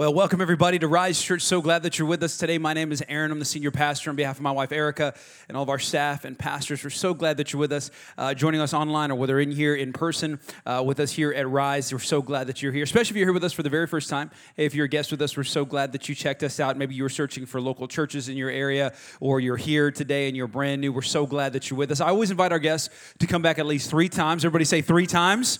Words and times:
Well, 0.00 0.14
welcome 0.14 0.40
everybody 0.40 0.78
to 0.78 0.88
Rise 0.88 1.22
Church. 1.22 1.42
So 1.42 1.60
glad 1.60 1.82
that 1.82 1.98
you're 1.98 2.08
with 2.08 2.22
us 2.22 2.38
today. 2.38 2.56
My 2.56 2.72
name 2.72 2.90
is 2.90 3.04
Aaron. 3.06 3.30
I'm 3.30 3.38
the 3.38 3.44
senior 3.44 3.70
pastor 3.70 4.08
on 4.08 4.16
behalf 4.16 4.36
of 4.36 4.42
my 4.42 4.50
wife 4.50 4.72
Erica 4.72 5.12
and 5.46 5.58
all 5.58 5.62
of 5.62 5.68
our 5.68 5.78
staff 5.78 6.24
and 6.24 6.38
pastors. 6.38 6.82
We're 6.82 6.88
so 6.88 7.12
glad 7.12 7.36
that 7.36 7.52
you're 7.52 7.60
with 7.60 7.70
us, 7.70 7.90
uh, 8.16 8.32
joining 8.32 8.62
us 8.62 8.72
online 8.72 9.10
or 9.10 9.16
whether 9.16 9.38
in 9.38 9.50
here 9.50 9.74
in 9.74 9.92
person 9.92 10.40
uh, 10.64 10.82
with 10.86 11.00
us 11.00 11.12
here 11.12 11.34
at 11.34 11.46
Rise. 11.46 11.92
We're 11.92 11.98
so 11.98 12.22
glad 12.22 12.46
that 12.46 12.62
you're 12.62 12.72
here, 12.72 12.84
especially 12.84 13.10
if 13.10 13.16
you're 13.18 13.26
here 13.26 13.34
with 13.34 13.44
us 13.44 13.52
for 13.52 13.62
the 13.62 13.68
very 13.68 13.86
first 13.86 14.08
time. 14.08 14.30
Hey, 14.56 14.64
if 14.64 14.74
you're 14.74 14.86
a 14.86 14.88
guest 14.88 15.10
with 15.10 15.20
us, 15.20 15.36
we're 15.36 15.44
so 15.44 15.66
glad 15.66 15.92
that 15.92 16.08
you 16.08 16.14
checked 16.14 16.42
us 16.44 16.60
out. 16.60 16.78
Maybe 16.78 16.94
you 16.94 17.02
were 17.02 17.10
searching 17.10 17.44
for 17.44 17.60
local 17.60 17.86
churches 17.86 18.30
in 18.30 18.38
your 18.38 18.48
area 18.48 18.94
or 19.20 19.38
you're 19.38 19.58
here 19.58 19.90
today 19.90 20.28
and 20.28 20.34
you're 20.34 20.46
brand 20.46 20.80
new. 20.80 20.94
We're 20.94 21.02
so 21.02 21.26
glad 21.26 21.52
that 21.52 21.68
you're 21.68 21.76
with 21.76 21.90
us. 21.90 22.00
I 22.00 22.08
always 22.08 22.30
invite 22.30 22.52
our 22.52 22.58
guests 22.58 22.88
to 23.18 23.26
come 23.26 23.42
back 23.42 23.58
at 23.58 23.66
least 23.66 23.90
three 23.90 24.08
times. 24.08 24.46
Everybody 24.46 24.64
say 24.64 24.80
three 24.80 25.06
times. 25.06 25.58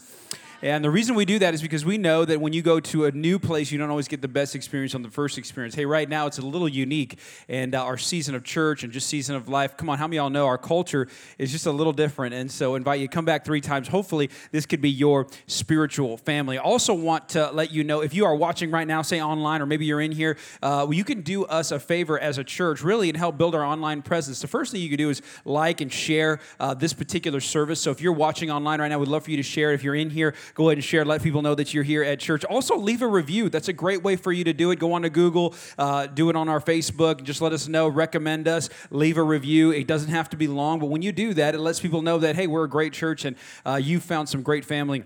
And 0.63 0.85
the 0.85 0.91
reason 0.91 1.15
we 1.15 1.25
do 1.25 1.39
that 1.39 1.55
is 1.55 1.63
because 1.63 1.87
we 1.87 1.97
know 1.97 2.27
that 2.27 2.39
when 2.39 2.53
you 2.53 2.61
go 2.61 2.81
to 2.81 3.07
a 3.07 3.13
new 3.13 3.39
place, 3.39 3.73
you 3.73 3.79
don't 3.79 3.89
always 3.89 4.09
get 4.09 4.21
the 4.21 4.29
best 4.29 4.55
experience 4.55 4.95
on 4.95 5.01
the 5.01 5.09
first 5.09 5.39
experience. 5.39 5.75
Hey, 5.75 5.87
right 5.87 6.07
now 6.07 6.27
it's 6.27 6.37
a 6.37 6.43
little 6.43 6.69
unique, 6.69 7.19
and 7.49 7.75
uh, 7.75 7.83
our 7.83 7.97
season 7.97 8.35
of 8.35 8.45
church 8.45 8.85
and 8.85 8.93
just 8.93 9.07
season 9.07 9.37
of 9.37 9.49
life. 9.49 9.79
Come 9.79 9.89
on, 9.89 9.97
how 9.97 10.07
many 10.07 10.19
y'all 10.19 10.29
know 10.29 10.47
our 10.47 10.59
culture 10.59 11.09
is 11.39 11.51
just 11.51 11.65
a 11.65 11.71
little 11.71 11.95
different? 11.95 12.35
And 12.35 12.51
so, 12.51 12.75
invite 12.75 13.01
you 13.01 13.09
to 13.09 13.13
come 13.13 13.25
back 13.25 13.47
three 13.47 13.63
times. 13.63 13.89
Hopefully, 13.89 14.29
this 14.53 14.67
could 14.67 14.83
be 14.83 14.91
your 14.91 15.29
spiritual 15.47 16.19
family. 16.19 16.59
Also, 16.59 16.93
want 16.93 17.31
to 17.31 17.51
let 17.53 17.73
you 17.73 17.83
know 17.83 18.03
if 18.03 18.13
you 18.13 18.27
are 18.27 18.35
watching 18.35 18.71
right 18.71 18.87
now, 18.87 19.01
say 19.01 19.23
online, 19.23 19.63
or 19.63 19.67
maybe 19.67 19.87
you're 19.87 20.03
in 20.03 20.13
here, 20.13 20.37
uh, 20.63 20.87
you 20.91 21.05
can 21.05 21.23
do 21.23 21.47
us 21.47 21.73
a 21.73 21.81
favor 21.81 22.19
as 22.19 22.37
a 22.37 22.45
church, 22.45 22.83
really, 22.83 23.09
and 23.09 23.17
help 23.17 23.39
build 23.39 23.55
our 23.55 23.65
online 23.65 24.03
presence. 24.03 24.43
The 24.43 24.47
first 24.47 24.73
thing 24.73 24.83
you 24.83 24.91
can 24.91 24.99
do 24.99 25.09
is 25.09 25.23
like 25.47 25.81
and 25.81 25.91
share 25.91 26.39
uh, 26.59 26.75
this 26.75 26.93
particular 26.93 27.41
service. 27.41 27.81
So, 27.81 27.91
if 27.91 28.03
you're 28.03 28.13
watching 28.13 28.51
online 28.51 28.79
right 28.79 28.89
now, 28.89 28.99
we'd 28.99 29.09
love 29.09 29.25
for 29.25 29.31
you 29.31 29.39
to 29.39 29.43
share. 29.43 29.73
It. 29.73 29.77
If 29.77 29.85
you're 29.85 29.95
in 29.95 30.11
here, 30.11 30.35
go 30.55 30.69
ahead 30.69 30.79
and 30.79 30.85
share. 30.85 31.05
Let 31.05 31.23
people 31.23 31.43
know 31.43 31.55
that 31.55 31.73
you're 31.75 31.85
here 31.85 32.03
at 32.03 32.21
church. 32.21 32.45
Also, 32.45 32.77
leave 32.77 33.03
a 33.03 33.07
review. 33.07 33.49
That's 33.49 33.69
a 33.69 33.73
great 33.73 34.03
way 34.03 34.17
for 34.17 34.33
you 34.33 34.45
to 34.45 34.53
do 34.53 34.71
it. 34.71 34.79
Go 34.79 34.93
on 34.93 35.03
to 35.03 35.11
Google, 35.11 35.55
uh, 35.79 36.07
do 36.07 36.31
it 36.31 36.37
on 36.37 36.49
our 36.49 36.61
Facebook. 36.61 37.23
Just 37.23 37.41
let 37.41 37.53
us 37.53 37.69
know, 37.69 37.89
recommend 37.89 38.49
us, 38.49 38.69
leave 38.91 39.17
a 39.17 39.23
review. 39.23 39.71
It 39.71 39.87
doesn't 39.87 40.11
have 40.11 40.31
to 40.31 40.37
be 40.37 40.49
long, 40.49 40.79
but 40.79 40.87
when 40.87 41.03
you 41.03 41.13
do 41.13 41.35
that, 41.35 41.55
it 41.55 41.59
lets 41.59 41.81
people 41.81 42.03
know 42.03 42.19
that, 42.19 42.37
hey, 42.37 42.47
we're 42.47 42.65
a 42.65 42.69
great 42.69 42.93
church 42.93 43.25
and 43.25 43.37
uh, 43.65 43.77
you 43.77 44.01
found 44.01 44.29
some 44.29 44.43
great 44.43 44.65
family 44.65 45.05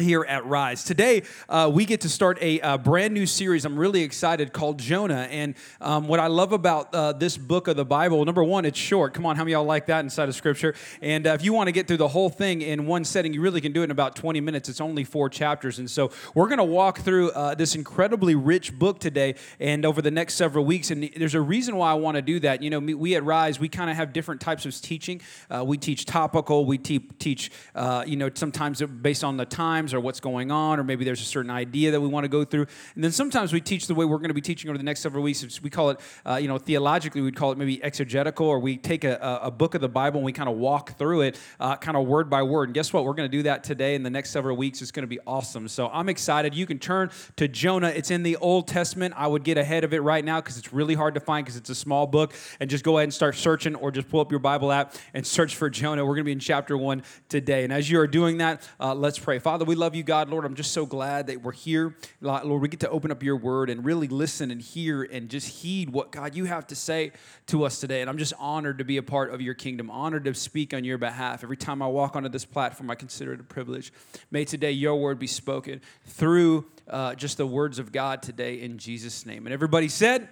here 0.00 0.24
at 0.28 0.46
Rise. 0.46 0.84
Today, 0.84 1.24
uh, 1.48 1.68
we 1.72 1.84
get 1.84 2.02
to 2.02 2.08
start 2.08 2.38
a, 2.40 2.60
a, 2.60 2.78
brand 2.78 3.12
new 3.12 3.26
series. 3.26 3.64
I'm 3.64 3.76
really 3.76 4.02
excited 4.02 4.52
called 4.52 4.78
Jonah. 4.78 5.26
And 5.28 5.56
um, 5.80 6.06
what 6.06 6.20
I 6.20 6.28
love 6.28 6.52
about 6.52 6.94
uh, 6.94 7.12
this 7.14 7.36
book 7.36 7.66
of 7.66 7.76
the 7.76 7.84
Bible, 7.84 8.24
number 8.24 8.44
one, 8.44 8.64
it's 8.64 8.78
short. 8.78 9.12
Come 9.12 9.26
on, 9.26 9.34
how 9.34 9.42
many 9.42 9.54
y'all 9.54 9.64
like 9.64 9.86
that 9.86 10.04
inside 10.04 10.28
of 10.28 10.36
Scripture? 10.36 10.76
And 11.02 11.26
uh, 11.26 11.30
if 11.30 11.42
you 11.42 11.52
want 11.52 11.66
to 11.66 11.72
get 11.72 11.88
through 11.88 11.96
the 11.96 12.06
whole 12.06 12.30
thing 12.30 12.62
in 12.62 12.86
one 12.86 13.04
setting, 13.04 13.34
you 13.34 13.40
really 13.40 13.60
can 13.60 13.72
do 13.72 13.80
it 13.80 13.84
in 13.84 13.90
about 13.90 14.14
20 14.14 14.40
minutes. 14.40 14.68
It's 14.68 14.80
only 14.80 15.02
four 15.02 15.28
chapters. 15.28 15.80
And 15.80 15.90
so 15.90 16.12
we're 16.32 16.46
going 16.46 16.58
to 16.58 16.64
walk 16.64 17.00
through 17.00 17.32
uh, 17.32 17.56
this 17.56 17.74
incredibly 17.74 18.36
rich 18.36 18.78
book 18.78 19.00
today 19.00 19.34
and 19.58 19.84
over 19.84 20.00
the 20.00 20.12
next 20.12 20.34
several 20.34 20.64
weeks. 20.64 20.92
And 20.92 21.10
there's 21.16 21.34
a 21.34 21.40
reason 21.40 21.74
why 21.74 21.90
I 21.90 21.94
want 21.94 22.14
to 22.14 22.22
do 22.22 22.38
that. 22.40 22.62
You 22.62 22.70
know, 22.70 22.78
we 22.78 23.16
at 23.16 23.24
Rise, 23.24 23.58
we 23.58 23.68
kind 23.68 23.90
of 23.90 23.96
have 23.96 24.12
different 24.12 24.40
types 24.40 24.64
of 24.64 24.80
teaching. 24.80 25.20
Uh, 25.50 25.64
we 25.66 25.76
teach 25.76 26.04
topical, 26.04 26.66
we 26.66 26.78
te- 26.78 27.00
teach, 27.18 27.50
uh, 27.74 28.04
you 28.06 28.14
know, 28.14 28.30
sometimes 28.32 28.80
based 28.80 29.24
on 29.24 29.36
the 29.36 29.44
times 29.44 29.87
times 29.88 29.94
or 29.94 30.00
what's 30.00 30.20
going 30.20 30.50
on, 30.50 30.78
or 30.78 30.84
maybe 30.84 31.04
there's 31.04 31.20
a 31.20 31.24
certain 31.24 31.50
idea 31.50 31.90
that 31.90 32.00
we 32.00 32.08
want 32.08 32.24
to 32.24 32.28
go 32.28 32.44
through. 32.44 32.66
And 32.94 33.02
then 33.04 33.12
sometimes 33.12 33.52
we 33.52 33.60
teach 33.60 33.86
the 33.86 33.94
way 33.94 34.04
we're 34.04 34.18
going 34.18 34.28
to 34.28 34.34
be 34.34 34.40
teaching 34.40 34.68
over 34.70 34.78
the 34.78 34.84
next 34.84 35.00
several 35.00 35.22
weeks. 35.22 35.62
We 35.62 35.70
call 35.70 35.90
it, 35.90 36.00
uh, 36.26 36.36
you 36.36 36.48
know, 36.48 36.58
theologically, 36.58 37.20
we'd 37.20 37.36
call 37.36 37.52
it 37.52 37.58
maybe 37.58 37.82
exegetical, 37.82 38.46
or 38.46 38.58
we 38.58 38.76
take 38.76 39.04
a, 39.04 39.40
a 39.42 39.50
book 39.50 39.74
of 39.74 39.80
the 39.80 39.88
Bible 39.88 40.18
and 40.18 40.24
we 40.24 40.32
kind 40.32 40.48
of 40.48 40.56
walk 40.56 40.98
through 40.98 41.22
it 41.22 41.38
uh, 41.60 41.76
kind 41.76 41.96
of 41.96 42.06
word 42.06 42.28
by 42.28 42.42
word. 42.42 42.68
And 42.68 42.74
guess 42.74 42.92
what? 42.92 43.04
We're 43.04 43.14
going 43.14 43.30
to 43.30 43.36
do 43.36 43.44
that 43.44 43.64
today 43.64 43.94
in 43.94 44.02
the 44.02 44.10
next 44.10 44.30
several 44.30 44.56
weeks. 44.56 44.82
It's 44.82 44.90
going 44.90 45.04
to 45.04 45.08
be 45.08 45.20
awesome. 45.26 45.68
So 45.68 45.88
I'm 45.88 46.08
excited. 46.08 46.54
You 46.54 46.66
can 46.66 46.78
turn 46.78 47.10
to 47.36 47.48
Jonah. 47.48 47.88
It's 47.88 48.10
in 48.10 48.22
the 48.22 48.36
Old 48.36 48.68
Testament. 48.68 49.14
I 49.16 49.26
would 49.26 49.44
get 49.44 49.58
ahead 49.58 49.84
of 49.84 49.92
it 49.92 50.00
right 50.00 50.24
now 50.24 50.40
because 50.40 50.58
it's 50.58 50.72
really 50.72 50.94
hard 50.94 51.14
to 51.14 51.20
find 51.20 51.44
because 51.44 51.56
it's 51.56 51.70
a 51.70 51.74
small 51.74 52.06
book. 52.06 52.34
And 52.60 52.68
just 52.68 52.84
go 52.84 52.98
ahead 52.98 53.04
and 53.04 53.14
start 53.14 53.36
searching 53.36 53.74
or 53.74 53.90
just 53.90 54.08
pull 54.08 54.20
up 54.20 54.30
your 54.30 54.40
Bible 54.40 54.72
app 54.72 54.94
and 55.14 55.26
search 55.26 55.56
for 55.56 55.70
Jonah. 55.70 56.04
We're 56.04 56.14
going 56.14 56.24
to 56.24 56.28
be 56.28 56.32
in 56.32 56.40
chapter 56.40 56.76
one 56.76 57.02
today. 57.28 57.64
And 57.64 57.72
as 57.72 57.90
you 57.90 58.00
are 58.00 58.06
doing 58.06 58.38
that, 58.38 58.68
uh, 58.80 58.94
let's 58.94 59.18
pray. 59.18 59.38
Father, 59.38 59.64
we 59.64 59.74
love 59.78 59.94
you, 59.94 60.02
God. 60.02 60.28
Lord, 60.28 60.44
I'm 60.44 60.56
just 60.56 60.72
so 60.72 60.84
glad 60.84 61.28
that 61.28 61.40
we're 61.40 61.52
here. 61.52 61.94
Lord, 62.20 62.60
we 62.60 62.68
get 62.68 62.80
to 62.80 62.90
open 62.90 63.10
up 63.10 63.22
your 63.22 63.36
word 63.36 63.70
and 63.70 63.84
really 63.84 64.08
listen 64.08 64.50
and 64.50 64.60
hear 64.60 65.04
and 65.04 65.30
just 65.30 65.48
heed 65.48 65.88
what, 65.88 66.10
God, 66.10 66.34
you 66.34 66.44
have 66.44 66.66
to 66.66 66.76
say 66.76 67.12
to 67.46 67.64
us 67.64 67.80
today. 67.80 68.00
And 68.00 68.10
I'm 68.10 68.18
just 68.18 68.34
honored 68.38 68.78
to 68.78 68.84
be 68.84 68.96
a 68.96 69.02
part 69.02 69.32
of 69.32 69.40
your 69.40 69.54
kingdom, 69.54 69.90
honored 69.90 70.24
to 70.24 70.34
speak 70.34 70.74
on 70.74 70.84
your 70.84 70.98
behalf. 70.98 71.44
Every 71.44 71.56
time 71.56 71.80
I 71.80 71.86
walk 71.86 72.16
onto 72.16 72.28
this 72.28 72.44
platform, 72.44 72.90
I 72.90 72.96
consider 72.96 73.32
it 73.32 73.40
a 73.40 73.44
privilege. 73.44 73.92
May 74.30 74.44
today 74.44 74.72
your 74.72 74.96
word 74.96 75.18
be 75.18 75.28
spoken 75.28 75.80
through 76.06 76.66
uh, 76.88 77.14
just 77.14 77.36
the 77.36 77.46
words 77.46 77.78
of 77.78 77.92
God 77.92 78.22
today 78.22 78.60
in 78.60 78.78
Jesus' 78.78 79.24
name. 79.24 79.46
And 79.46 79.54
everybody 79.54 79.88
said, 79.88 80.28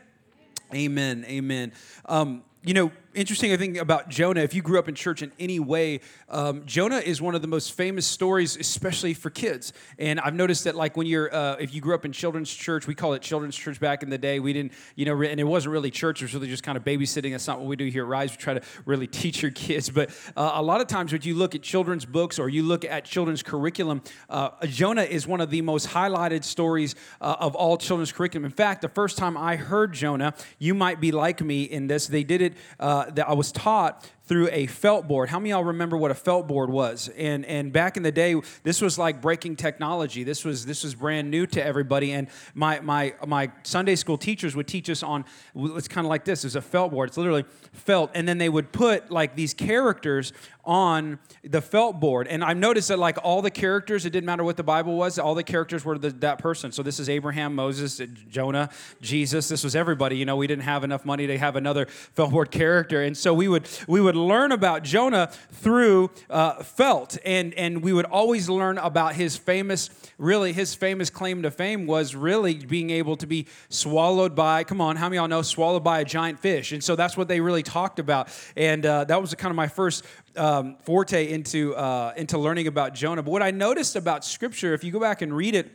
Amen. 0.74 1.24
Amen. 1.28 1.72
Um, 2.06 2.42
you 2.64 2.74
know, 2.74 2.90
interesting 3.16 3.56
thing 3.56 3.78
about 3.78 4.10
Jonah, 4.10 4.42
if 4.42 4.54
you 4.54 4.60
grew 4.60 4.78
up 4.78 4.88
in 4.88 4.94
church 4.94 5.22
in 5.22 5.32
any 5.38 5.58
way, 5.58 6.00
um, 6.28 6.64
Jonah 6.66 6.98
is 6.98 7.22
one 7.22 7.34
of 7.34 7.40
the 7.40 7.48
most 7.48 7.72
famous 7.72 8.06
stories, 8.06 8.56
especially 8.56 9.14
for 9.14 9.30
kids. 9.30 9.72
And 9.98 10.20
I've 10.20 10.34
noticed 10.34 10.64
that, 10.64 10.76
like, 10.76 10.96
when 10.96 11.06
you're, 11.06 11.34
uh, 11.34 11.56
if 11.56 11.74
you 11.74 11.80
grew 11.80 11.94
up 11.94 12.04
in 12.04 12.12
children's 12.12 12.52
church, 12.52 12.86
we 12.86 12.94
call 12.94 13.14
it 13.14 13.22
children's 13.22 13.56
church 13.56 13.80
back 13.80 14.02
in 14.02 14.10
the 14.10 14.18
day. 14.18 14.38
We 14.38 14.52
didn't, 14.52 14.72
you 14.96 15.06
know, 15.06 15.20
and 15.22 15.40
it 15.40 15.44
wasn't 15.44 15.72
really 15.72 15.90
church, 15.90 16.20
it 16.20 16.26
was 16.26 16.34
really 16.34 16.48
just 16.48 16.62
kind 16.62 16.76
of 16.76 16.84
babysitting. 16.84 17.32
That's 17.32 17.46
not 17.46 17.58
what 17.58 17.66
we 17.66 17.76
do 17.76 17.86
here 17.86 18.04
at 18.04 18.08
Rise. 18.08 18.30
We 18.32 18.36
try 18.36 18.54
to 18.54 18.62
really 18.84 19.06
teach 19.06 19.40
your 19.40 19.50
kids. 19.50 19.88
But 19.88 20.10
uh, 20.36 20.52
a 20.54 20.62
lot 20.62 20.82
of 20.82 20.86
times, 20.86 21.12
when 21.12 21.22
you 21.22 21.34
look 21.34 21.54
at 21.54 21.62
children's 21.62 22.04
books 22.04 22.38
or 22.38 22.50
you 22.50 22.62
look 22.62 22.84
at 22.84 23.06
children's 23.06 23.42
curriculum, 23.42 24.02
uh, 24.28 24.50
Jonah 24.66 25.02
is 25.02 25.26
one 25.26 25.40
of 25.40 25.50
the 25.50 25.62
most 25.62 25.88
highlighted 25.88 26.44
stories 26.44 26.94
uh, 27.22 27.36
of 27.40 27.54
all 27.54 27.78
children's 27.78 28.12
curriculum. 28.12 28.44
In 28.44 28.50
fact, 28.50 28.82
the 28.82 28.88
first 28.88 29.16
time 29.16 29.36
I 29.38 29.56
heard 29.56 29.94
Jonah, 29.94 30.34
you 30.58 30.74
might 30.74 31.00
be 31.00 31.12
like 31.12 31.40
me 31.40 31.62
in 31.62 31.86
this, 31.86 32.06
they 32.06 32.24
did 32.24 32.42
it 32.42 32.54
uh, 32.78 33.05
that 33.14 33.28
I 33.28 33.34
was 33.34 33.52
taught 33.52 34.08
through 34.26 34.48
a 34.50 34.66
felt 34.66 35.06
board. 35.06 35.28
How 35.28 35.38
many 35.38 35.50
y'all 35.50 35.64
remember 35.64 35.96
what 35.96 36.10
a 36.10 36.14
felt 36.14 36.46
board 36.46 36.70
was? 36.70 37.08
And 37.16 37.44
and 37.46 37.72
back 37.72 37.96
in 37.96 38.02
the 38.02 38.12
day, 38.12 38.40
this 38.62 38.80
was 38.80 38.98
like 38.98 39.22
breaking 39.22 39.56
technology. 39.56 40.24
This 40.24 40.44
was 40.44 40.66
this 40.66 40.84
was 40.84 40.94
brand 40.94 41.30
new 41.30 41.46
to 41.48 41.64
everybody. 41.64 42.12
And 42.12 42.28
my 42.54 42.80
my 42.80 43.14
my 43.26 43.50
Sunday 43.62 43.96
school 43.96 44.18
teachers 44.18 44.56
would 44.56 44.66
teach 44.66 44.90
us 44.90 45.02
on 45.02 45.24
it's 45.54 45.88
kind 45.88 46.04
of 46.04 46.08
like 46.08 46.24
this. 46.24 46.44
It's 46.44 46.54
a 46.54 46.60
felt 46.60 46.90
board. 46.90 47.10
It's 47.10 47.16
literally 47.16 47.44
felt, 47.72 48.10
and 48.14 48.26
then 48.28 48.38
they 48.38 48.48
would 48.48 48.72
put 48.72 49.10
like 49.10 49.36
these 49.36 49.54
characters 49.54 50.32
on 50.66 51.18
the 51.44 51.62
felt 51.62 52.00
board. 52.00 52.26
And 52.26 52.42
I've 52.42 52.56
noticed 52.56 52.88
that 52.88 52.98
like 52.98 53.18
all 53.22 53.40
the 53.40 53.50
characters, 53.50 54.04
it 54.04 54.10
didn't 54.10 54.26
matter 54.26 54.42
what 54.42 54.56
the 54.56 54.64
Bible 54.64 54.96
was, 54.96 55.18
all 55.18 55.34
the 55.34 55.44
characters 55.44 55.84
were 55.84 55.96
the, 55.96 56.10
that 56.10 56.38
person. 56.38 56.72
So 56.72 56.82
this 56.82 56.98
is 56.98 57.08
Abraham, 57.08 57.54
Moses, 57.54 58.00
uh, 58.00 58.06
Jonah, 58.28 58.68
Jesus. 59.00 59.48
This 59.48 59.62
was 59.62 59.76
everybody. 59.76 60.16
You 60.16 60.24
know, 60.24 60.36
we 60.36 60.48
didn't 60.48 60.64
have 60.64 60.82
enough 60.82 61.04
money 61.04 61.28
to 61.28 61.38
have 61.38 61.54
another 61.54 61.86
felt 61.86 62.32
board 62.32 62.50
character, 62.50 63.02
and 63.02 63.16
so 63.16 63.32
we 63.32 63.46
would 63.46 63.68
we 63.86 64.00
would 64.00 64.15
learn 64.16 64.52
about 64.52 64.82
Jonah 64.82 65.30
through 65.52 66.10
uh, 66.28 66.62
felt, 66.62 67.18
and 67.24 67.54
and 67.54 67.82
we 67.82 67.92
would 67.92 68.06
always 68.06 68.48
learn 68.48 68.78
about 68.78 69.14
his 69.14 69.36
famous, 69.36 69.90
really 70.18 70.52
his 70.52 70.74
famous 70.74 71.10
claim 71.10 71.42
to 71.42 71.50
fame 71.50 71.86
was 71.86 72.14
really 72.14 72.54
being 72.54 72.90
able 72.90 73.16
to 73.18 73.26
be 73.26 73.46
swallowed 73.68 74.34
by. 74.34 74.64
Come 74.64 74.80
on, 74.80 74.96
how 74.96 75.08
many 75.08 75.16
y'all 75.16 75.28
know 75.28 75.42
swallowed 75.42 75.84
by 75.84 76.00
a 76.00 76.04
giant 76.04 76.40
fish? 76.40 76.72
And 76.72 76.82
so 76.82 76.96
that's 76.96 77.16
what 77.16 77.28
they 77.28 77.40
really 77.40 77.62
talked 77.62 77.98
about, 77.98 78.28
and 78.56 78.84
uh, 78.84 79.04
that 79.04 79.20
was 79.20 79.34
kind 79.34 79.50
of 79.50 79.56
my 79.56 79.68
first 79.68 80.04
um, 80.36 80.76
forte 80.82 81.30
into 81.30 81.74
uh, 81.74 82.12
into 82.16 82.38
learning 82.38 82.66
about 82.66 82.94
Jonah. 82.94 83.22
But 83.22 83.30
what 83.30 83.42
I 83.42 83.50
noticed 83.50 83.96
about 83.96 84.24
Scripture, 84.24 84.74
if 84.74 84.82
you 84.82 84.92
go 84.92 85.00
back 85.00 85.22
and 85.22 85.32
read 85.34 85.54
it, 85.54 85.70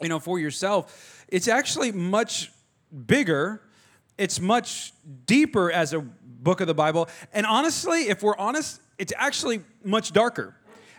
you 0.00 0.08
know, 0.08 0.18
for 0.18 0.38
yourself, 0.38 1.24
it's 1.28 1.48
actually 1.48 1.92
much 1.92 2.52
bigger. 3.06 3.62
It's 4.18 4.40
much 4.40 4.92
deeper 5.26 5.72
as 5.72 5.94
a 5.94 6.00
book 6.42 6.60
of 6.60 6.66
the 6.66 6.74
Bible, 6.74 7.08
and 7.32 7.46
honestly, 7.46 8.08
if 8.08 8.22
we're 8.22 8.36
honest, 8.36 8.80
it's 8.98 9.12
actually 9.16 9.60
much 9.84 10.12
darker. 10.12 10.54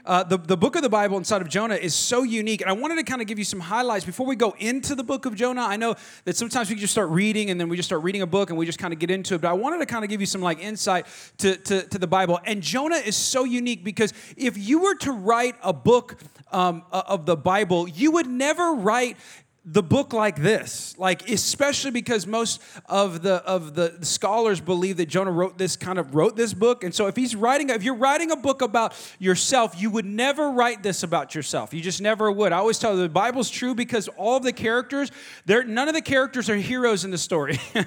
Uh, 0.05 0.23
the, 0.23 0.37
the 0.37 0.57
book 0.57 0.75
of 0.75 0.81
the 0.81 0.89
Bible 0.89 1.17
inside 1.17 1.41
of 1.41 1.49
Jonah 1.49 1.75
is 1.75 1.93
so 1.93 2.23
unique. 2.23 2.61
And 2.61 2.69
I 2.69 2.73
wanted 2.73 2.95
to 2.95 3.03
kind 3.03 3.21
of 3.21 3.27
give 3.27 3.37
you 3.37 3.45
some 3.45 3.59
highlights 3.59 4.05
before 4.05 4.25
we 4.25 4.35
go 4.35 4.55
into 4.57 4.95
the 4.95 5.03
book 5.03 5.25
of 5.25 5.35
Jonah. 5.35 5.61
I 5.61 5.77
know 5.77 5.95
that 6.25 6.35
sometimes 6.35 6.69
we 6.69 6.75
just 6.75 6.91
start 6.91 7.09
reading 7.09 7.49
and 7.49 7.59
then 7.59 7.69
we 7.69 7.77
just 7.77 7.87
start 7.87 8.03
reading 8.03 8.21
a 8.21 8.27
book 8.27 8.49
and 8.49 8.57
we 8.57 8.65
just 8.65 8.79
kind 8.79 8.93
of 8.93 8.99
get 8.99 9.11
into 9.11 9.35
it. 9.35 9.41
But 9.41 9.49
I 9.49 9.53
wanted 9.53 9.79
to 9.79 9.85
kind 9.85 10.03
of 10.03 10.09
give 10.09 10.19
you 10.19 10.25
some 10.25 10.41
like 10.41 10.59
insight 10.59 11.05
to, 11.39 11.55
to, 11.55 11.83
to 11.83 11.99
the 11.99 12.07
Bible. 12.07 12.39
And 12.45 12.61
Jonah 12.61 12.95
is 12.95 13.15
so 13.15 13.43
unique 13.43 13.83
because 13.83 14.13
if 14.37 14.57
you 14.57 14.79
were 14.81 14.95
to 14.95 15.11
write 15.11 15.55
a 15.61 15.73
book 15.73 16.17
um, 16.51 16.83
of 16.91 17.25
the 17.25 17.37
Bible, 17.37 17.87
you 17.87 18.11
would 18.11 18.27
never 18.27 18.73
write 18.73 19.17
the 19.63 19.83
book 19.83 20.11
like 20.11 20.37
this 20.41 20.97
like 20.97 21.29
especially 21.29 21.91
because 21.91 22.25
most 22.25 22.59
of 22.87 23.21
the 23.21 23.35
of 23.45 23.75
the 23.75 23.95
scholars 24.01 24.59
believe 24.59 24.97
that 24.97 25.05
jonah 25.07 25.31
wrote 25.31 25.55
this 25.55 25.75
kind 25.75 25.99
of 25.99 26.15
wrote 26.15 26.35
this 26.35 26.51
book. 26.51 26.83
And 26.83 26.93
so 26.95 27.05
if 27.05 27.15
he's 27.15 27.35
writing 27.35 27.69
if 27.69 27.83
you're 27.83 27.95
writing 27.95 28.31
a 28.31 28.35
book 28.35 28.63
about 28.63 28.95
yourself 29.19 29.79
you 29.79 29.91
would 29.91 30.05
never 30.05 30.49
write 30.49 30.81
this 30.81 31.03
about 31.03 31.35
yourself. 31.35 31.75
You 31.75 31.81
just 31.81 32.01
never 32.01 32.31
would. 32.31 32.51
I 32.53 32.57
always 32.57 32.79
tell 32.79 32.95
you 32.95 33.01
the 33.01 33.09
bible's 33.09 33.51
true 33.51 33.75
because 33.75 34.07
all 34.09 34.37
of 34.37 34.43
the 34.43 34.53
characters 34.53 35.11
there 35.45 35.63
none 35.63 35.87
of 35.87 35.93
the 35.93 36.01
characters 36.01 36.49
are 36.49 36.55
heroes 36.55 37.05
in 37.05 37.11
the 37.11 37.19
story. 37.19 37.59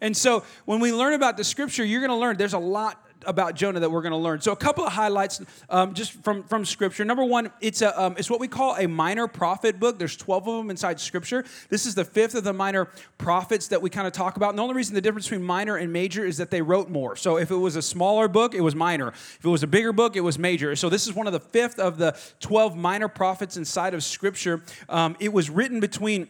And 0.00 0.16
so 0.16 0.44
when 0.66 0.78
we 0.78 0.92
learn 0.92 1.14
about 1.14 1.36
the 1.36 1.44
scripture 1.44 1.84
you're 1.84 2.00
going 2.00 2.10
to 2.10 2.16
learn 2.16 2.36
there's 2.36 2.54
a 2.54 2.58
lot 2.58 3.04
about 3.26 3.54
Jonah 3.54 3.80
that 3.80 3.90
we're 3.90 4.02
going 4.02 4.12
to 4.12 4.18
learn. 4.18 4.40
So, 4.40 4.52
a 4.52 4.56
couple 4.56 4.84
of 4.84 4.92
highlights 4.92 5.40
um, 5.68 5.94
just 5.94 6.12
from, 6.24 6.42
from 6.44 6.64
Scripture. 6.64 7.04
Number 7.04 7.24
one, 7.24 7.50
it's, 7.60 7.82
a, 7.82 8.00
um, 8.00 8.14
it's 8.18 8.30
what 8.30 8.40
we 8.40 8.48
call 8.48 8.76
a 8.76 8.86
minor 8.86 9.26
prophet 9.26 9.78
book. 9.78 9.98
There's 9.98 10.16
12 10.16 10.48
of 10.48 10.56
them 10.58 10.70
inside 10.70 11.00
Scripture. 11.00 11.44
This 11.68 11.86
is 11.86 11.94
the 11.94 12.04
fifth 12.04 12.34
of 12.34 12.44
the 12.44 12.52
minor 12.52 12.88
prophets 13.18 13.68
that 13.68 13.82
we 13.82 13.90
kind 13.90 14.06
of 14.06 14.12
talk 14.12 14.36
about. 14.36 14.50
And 14.50 14.58
the 14.58 14.62
only 14.62 14.74
reason 14.74 14.94
the 14.94 15.00
difference 15.00 15.26
between 15.26 15.44
minor 15.44 15.76
and 15.76 15.92
major 15.92 16.24
is 16.24 16.36
that 16.38 16.50
they 16.50 16.62
wrote 16.62 16.88
more. 16.88 17.16
So, 17.16 17.36
if 17.36 17.50
it 17.50 17.56
was 17.56 17.76
a 17.76 17.82
smaller 17.82 18.28
book, 18.28 18.54
it 18.54 18.60
was 18.60 18.74
minor. 18.74 19.08
If 19.08 19.44
it 19.44 19.48
was 19.48 19.62
a 19.62 19.68
bigger 19.68 19.92
book, 19.92 20.16
it 20.16 20.20
was 20.20 20.38
major. 20.38 20.74
So, 20.76 20.88
this 20.88 21.06
is 21.06 21.14
one 21.14 21.26
of 21.26 21.32
the 21.32 21.40
fifth 21.40 21.78
of 21.78 21.98
the 21.98 22.18
12 22.40 22.76
minor 22.76 23.08
prophets 23.08 23.56
inside 23.56 23.94
of 23.94 24.02
Scripture. 24.02 24.62
Um, 24.88 25.16
it 25.20 25.32
was 25.32 25.50
written 25.50 25.80
between 25.80 26.28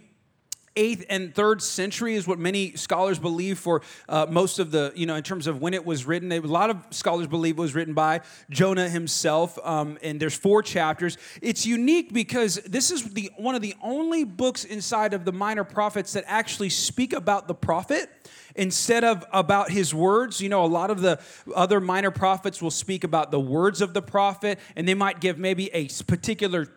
8th 0.76 1.04
and 1.10 1.34
3rd 1.34 1.60
century 1.60 2.14
is 2.14 2.28
what 2.28 2.38
many 2.38 2.76
scholars 2.76 3.18
believe 3.18 3.58
for 3.58 3.82
uh, 4.08 4.26
most 4.30 4.60
of 4.60 4.70
the, 4.70 4.92
you 4.94 5.04
know, 5.04 5.16
in 5.16 5.22
terms 5.22 5.48
of 5.48 5.60
when 5.60 5.74
it 5.74 5.84
was 5.84 6.04
written. 6.04 6.30
A 6.30 6.40
lot 6.40 6.70
of 6.70 6.76
scholars 6.90 7.26
believe 7.26 7.58
it 7.58 7.60
was 7.60 7.74
written 7.74 7.92
by 7.92 8.20
Jonah 8.50 8.88
himself, 8.88 9.58
um, 9.64 9.98
and 10.00 10.20
there's 10.20 10.36
four 10.36 10.62
chapters. 10.62 11.18
It's 11.42 11.66
unique 11.66 12.12
because 12.12 12.56
this 12.66 12.92
is 12.92 13.02
the 13.12 13.30
one 13.36 13.56
of 13.56 13.62
the 13.62 13.74
only 13.82 14.22
books 14.22 14.64
inside 14.64 15.12
of 15.12 15.24
the 15.24 15.32
minor 15.32 15.64
prophets 15.64 16.12
that 16.12 16.24
actually 16.28 16.70
speak 16.70 17.12
about 17.12 17.48
the 17.48 17.54
prophet 17.54 18.08
instead 18.54 19.02
of 19.02 19.24
about 19.32 19.70
his 19.70 19.92
words. 19.92 20.40
You 20.40 20.50
know, 20.50 20.64
a 20.64 20.66
lot 20.66 20.90
of 20.90 21.00
the 21.00 21.20
other 21.54 21.80
minor 21.80 22.12
prophets 22.12 22.62
will 22.62 22.70
speak 22.70 23.02
about 23.02 23.32
the 23.32 23.40
words 23.40 23.80
of 23.80 23.92
the 23.92 24.02
prophet, 24.02 24.60
and 24.76 24.86
they 24.86 24.94
might 24.94 25.20
give 25.20 25.36
maybe 25.36 25.68
a 25.74 25.88
particular 26.06 26.68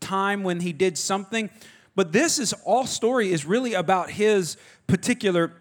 time 0.00 0.42
when 0.42 0.60
he 0.60 0.74
did 0.74 0.98
something. 0.98 1.48
But 1.94 2.12
this 2.12 2.38
is 2.38 2.52
all 2.64 2.86
story 2.86 3.32
is 3.32 3.44
really 3.44 3.74
about 3.74 4.10
his 4.10 4.56
particular 4.86 5.52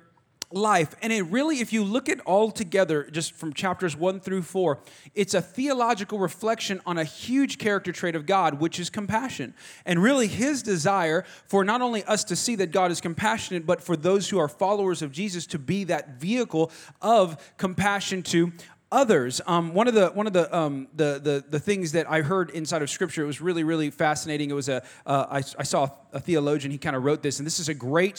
life. 0.52 0.96
And 1.02 1.14
it 1.14 1.24
really, 1.24 1.60
if 1.60 1.72
you 1.74 1.84
look 1.84 2.10
at 2.10 2.20
all 2.22 2.52
together, 2.52 3.08
just 3.12 3.34
from 3.34 3.54
chapters 3.54 3.96
one 3.96 4.20
through 4.20 4.42
four, 4.42 4.80
it's 5.14 5.34
a 5.34 5.42
theological 5.42 6.18
reflection 6.18 6.81
on 6.86 6.98
a 6.98 7.04
huge 7.04 7.58
character 7.58 7.92
trait 7.92 8.16
of 8.16 8.26
God, 8.26 8.60
which 8.60 8.80
is 8.80 8.90
compassion. 8.90 9.54
And 9.86 10.02
really, 10.02 10.28
his 10.28 10.64
desire 10.64 11.24
for 11.48 11.64
not 11.64 11.81
only 11.81 12.04
us 12.06 12.24
to 12.26 12.36
see 12.36 12.56
that 12.56 12.72
God 12.72 12.92
is 12.92 13.00
compassionate, 13.02 13.66
but 13.66 13.81
for 13.81 13.96
those 13.96 14.30
who 14.30 14.40
are 14.40 14.48
followers 14.48 15.02
of 15.02 15.12
Jesus 15.12 15.46
to 15.48 15.60
be 15.60 15.84
that 15.86 16.20
vehicle 16.20 16.72
of 17.02 17.54
compassion 17.58 18.24
to 18.24 18.52
others. 18.91 19.41
Um, 19.45 19.74
one 19.74 19.88
of 19.88 19.94
the 19.94 20.09
one 20.09 20.27
of 20.27 20.33
the, 20.33 20.56
um, 20.56 20.88
the, 20.95 21.19
the 21.21 21.44
the 21.50 21.59
things 21.59 21.91
that 21.94 22.09
I 22.09 22.21
heard 22.21 22.50
inside 22.51 22.81
of 22.81 22.89
Scripture 22.89 23.24
it 23.24 23.27
was 23.27 23.41
really 23.41 23.63
really 23.63 23.89
fascinating. 23.89 24.50
It 24.50 24.53
was 24.53 24.69
a 24.69 24.83
uh, 25.06 25.25
I, 25.30 25.38
I 25.38 25.63
saw 25.63 25.89
a 26.13 26.19
theologian. 26.19 26.71
He 26.71 26.77
kind 26.77 26.95
of 26.95 27.03
wrote 27.03 27.21
this, 27.21 27.39
and 27.39 27.45
this 27.45 27.59
is 27.59 27.69
a 27.69 27.74
great 27.74 28.15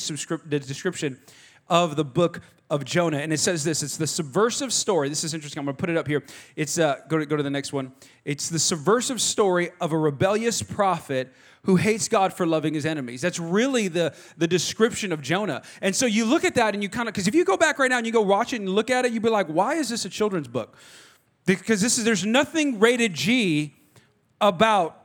description 0.49 1.19
of 1.71 1.97
the 1.97 2.05
book 2.05 2.41
of 2.69 2.85
Jonah. 2.85 3.19
And 3.19 3.33
it 3.33 3.39
says 3.39 3.65
this 3.65 3.83
it's 3.83 3.97
the 3.97 4.07
subversive 4.07 4.73
story. 4.73 5.09
This 5.09 5.25
is 5.25 5.33
interesting. 5.33 5.61
I'm 5.61 5.67
going 5.67 5.77
to 5.77 5.81
put 5.81 5.91
it 5.91 5.97
up 5.97 6.07
here. 6.07 6.23
It's, 6.57 6.79
uh, 6.79 6.97
go, 7.09 7.19
to, 7.19 7.27
go 7.27 7.37
to 7.37 7.43
the 7.43 7.51
next 7.51 7.73
one. 7.73 7.93
It's 8.25 8.49
the 8.49 8.59
subversive 8.59 9.21
story 9.21 9.71
of 9.81 9.93
a 9.93 9.99
rebellious 9.99 10.63
prophet 10.63 11.33
who 11.65 11.77
hates 11.77 12.09
God 12.09 12.33
for 12.33 12.47
loving 12.47 12.75
his 12.75 12.87
enemies. 12.87 13.21
That's 13.21 13.39
really 13.39 13.89
the, 13.89 14.15
the 14.39 14.47
description 14.47 15.13
of 15.13 15.21
Jonah. 15.21 15.63
And 15.83 15.95
so 15.95 16.07
you 16.07 16.25
look 16.25 16.45
at 16.45 16.55
that 16.55 16.75
and 16.75 16.83
you 16.83 16.89
kind 16.89 17.09
of, 17.09 17.15
because 17.15 17.29
if 17.29 17.35
you 17.35 17.45
go 17.45 17.57
back 17.57 17.79
right 17.79 17.91
now 17.91 17.99
and 17.99 18.07
you 18.07 18.13
go 18.13 18.23
watch 18.23 18.53
it 18.53 18.61
and 18.61 18.69
look 18.69 18.89
at 18.89 19.05
it, 19.05 19.13
you'd 19.13 19.23
be 19.23 19.29
like, 19.29 19.47
why 19.47 19.75
is 19.75 19.89
this 19.89 20.05
a 20.05 20.09
children's 20.09 20.49
book? 20.49 20.77
Because 21.45 21.81
this 21.81 21.99
is, 21.99 22.05
there's 22.05 22.25
nothing 22.25 22.79
rated 22.79 23.13
G 23.13 23.75
about 24.41 24.97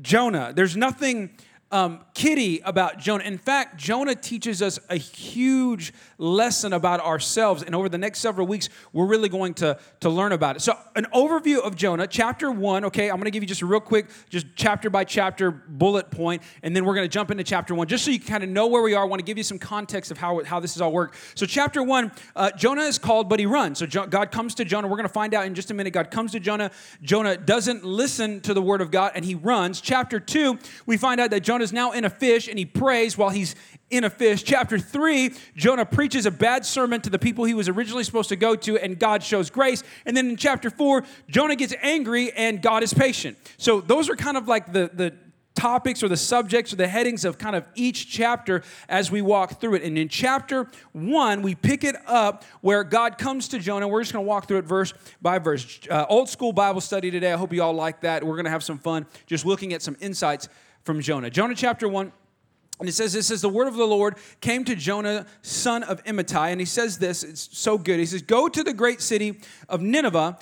Jonah. 0.00 0.52
There's 0.54 0.76
nothing 0.76 1.36
um, 1.72 2.04
kitty 2.12 2.60
about 2.60 2.98
Jonah. 2.98 3.24
In 3.24 3.38
fact, 3.38 3.78
Jonah 3.78 4.14
teaches 4.14 4.60
us 4.60 4.78
a 4.90 4.96
huge 4.96 5.94
lesson 6.18 6.74
about 6.74 7.00
ourselves. 7.00 7.62
And 7.62 7.74
over 7.74 7.88
the 7.88 7.98
next 7.98 8.20
several 8.20 8.46
weeks, 8.46 8.68
we're 8.92 9.06
really 9.06 9.30
going 9.30 9.54
to, 9.54 9.78
to 10.00 10.10
learn 10.10 10.32
about 10.32 10.56
it. 10.56 10.60
So, 10.60 10.78
an 10.94 11.06
overview 11.14 11.60
of 11.60 11.74
Jonah, 11.74 12.06
chapter 12.06 12.52
one, 12.52 12.84
okay, 12.84 13.08
I'm 13.08 13.16
going 13.16 13.24
to 13.24 13.30
give 13.30 13.42
you 13.42 13.46
just 13.46 13.62
a 13.62 13.66
real 13.66 13.80
quick, 13.80 14.08
just 14.28 14.46
chapter 14.54 14.90
by 14.90 15.04
chapter 15.04 15.50
bullet 15.50 16.10
point, 16.10 16.42
and 16.62 16.76
then 16.76 16.84
we're 16.84 16.94
going 16.94 17.06
to 17.06 17.12
jump 17.12 17.30
into 17.30 17.42
chapter 17.42 17.74
one, 17.74 17.88
just 17.88 18.04
so 18.04 18.10
you 18.10 18.20
kind 18.20 18.44
of 18.44 18.50
know 18.50 18.66
where 18.66 18.82
we 18.82 18.94
are. 18.94 19.02
I 19.02 19.06
want 19.06 19.20
to 19.20 19.24
give 19.24 19.38
you 19.38 19.44
some 19.44 19.58
context 19.58 20.10
of 20.10 20.18
how, 20.18 20.44
how 20.44 20.60
this 20.60 20.74
has 20.74 20.82
all 20.82 20.92
worked. 20.92 21.16
So, 21.34 21.46
chapter 21.46 21.82
one, 21.82 22.12
uh, 22.36 22.50
Jonah 22.50 22.82
is 22.82 22.98
called, 22.98 23.30
but 23.30 23.40
he 23.40 23.46
runs. 23.46 23.78
So, 23.78 23.86
jo- 23.86 24.06
God 24.06 24.30
comes 24.30 24.54
to 24.56 24.66
Jonah. 24.66 24.88
We're 24.88 24.98
going 24.98 25.08
to 25.08 25.12
find 25.12 25.32
out 25.32 25.46
in 25.46 25.54
just 25.54 25.70
a 25.70 25.74
minute. 25.74 25.94
God 25.94 26.10
comes 26.10 26.32
to 26.32 26.40
Jonah. 26.40 26.70
Jonah 27.00 27.38
doesn't 27.38 27.82
listen 27.82 28.42
to 28.42 28.52
the 28.52 28.62
word 28.62 28.82
of 28.82 28.90
God, 28.90 29.12
and 29.14 29.24
he 29.24 29.34
runs. 29.34 29.80
Chapter 29.80 30.20
two, 30.20 30.58
we 30.84 30.98
find 30.98 31.18
out 31.18 31.30
that 31.30 31.40
Jonah 31.40 31.61
is 31.62 31.72
now 31.72 31.92
in 31.92 32.04
a 32.04 32.10
fish 32.10 32.48
and 32.48 32.58
he 32.58 32.64
prays 32.64 33.16
while 33.16 33.30
he's 33.30 33.54
in 33.90 34.04
a 34.04 34.10
fish. 34.10 34.42
Chapter 34.42 34.78
3, 34.78 35.34
Jonah 35.54 35.84
preaches 35.84 36.26
a 36.26 36.30
bad 36.30 36.64
sermon 36.64 37.00
to 37.02 37.10
the 37.10 37.18
people 37.18 37.44
he 37.44 37.54
was 37.54 37.68
originally 37.68 38.04
supposed 38.04 38.30
to 38.30 38.36
go 38.36 38.56
to, 38.56 38.78
and 38.78 38.98
God 38.98 39.22
shows 39.22 39.50
grace. 39.50 39.82
And 40.06 40.16
then 40.16 40.30
in 40.30 40.36
chapter 40.36 40.70
4, 40.70 41.04
Jonah 41.28 41.56
gets 41.56 41.74
angry 41.82 42.32
and 42.32 42.60
God 42.62 42.82
is 42.82 42.94
patient. 42.94 43.36
So 43.58 43.80
those 43.80 44.08
are 44.08 44.16
kind 44.16 44.36
of 44.36 44.48
like 44.48 44.72
the, 44.72 44.90
the 44.92 45.14
topics 45.54 46.02
or 46.02 46.08
the 46.08 46.16
subjects 46.16 46.72
or 46.72 46.76
the 46.76 46.88
headings 46.88 47.24
of 47.24 47.38
kind 47.38 47.54
of 47.54 47.66
each 47.74 48.10
chapter 48.10 48.62
as 48.88 49.10
we 49.10 49.22
walk 49.22 49.60
through 49.60 49.74
it. 49.74 49.82
And 49.82 49.98
in 49.98 50.08
chapter 50.08 50.68
one, 50.92 51.42
we 51.42 51.54
pick 51.54 51.84
it 51.84 51.96
up 52.06 52.44
where 52.60 52.84
God 52.84 53.18
comes 53.18 53.48
to 53.48 53.58
Jonah. 53.58 53.86
We're 53.88 54.02
just 54.02 54.12
going 54.12 54.24
to 54.24 54.28
walk 54.28 54.48
through 54.48 54.58
it 54.58 54.64
verse 54.64 54.94
by 55.20 55.38
verse. 55.38 55.80
Uh, 55.90 56.06
old 56.08 56.28
school 56.28 56.52
Bible 56.52 56.80
study 56.80 57.10
today. 57.10 57.32
I 57.32 57.36
hope 57.36 57.52
you 57.52 57.62
all 57.62 57.74
like 57.74 58.00
that. 58.00 58.24
We're 58.24 58.36
going 58.36 58.44
to 58.44 58.50
have 58.50 58.64
some 58.64 58.78
fun 58.78 59.06
just 59.26 59.44
looking 59.44 59.72
at 59.72 59.82
some 59.82 59.96
insights 60.00 60.48
from 60.84 61.00
Jonah. 61.00 61.30
Jonah 61.30 61.54
chapter 61.54 61.88
1. 61.88 62.12
And 62.80 62.88
it 62.88 62.92
says, 62.92 63.12
This 63.12 63.28
says, 63.28 63.42
the 63.42 63.48
word 63.48 63.68
of 63.68 63.74
the 63.74 63.86
Lord 63.86 64.16
came 64.40 64.64
to 64.64 64.74
Jonah, 64.74 65.26
son 65.42 65.82
of 65.84 66.02
Amittai. 66.04 66.50
And 66.50 66.60
he 66.60 66.66
says 66.66 66.98
this, 66.98 67.22
it's 67.22 67.48
so 67.56 67.78
good. 67.78 68.00
He 68.00 68.06
says, 68.06 68.22
Go 68.22 68.48
to 68.48 68.64
the 68.64 68.72
great 68.72 69.00
city 69.00 69.38
of 69.68 69.80
Nineveh 69.80 70.38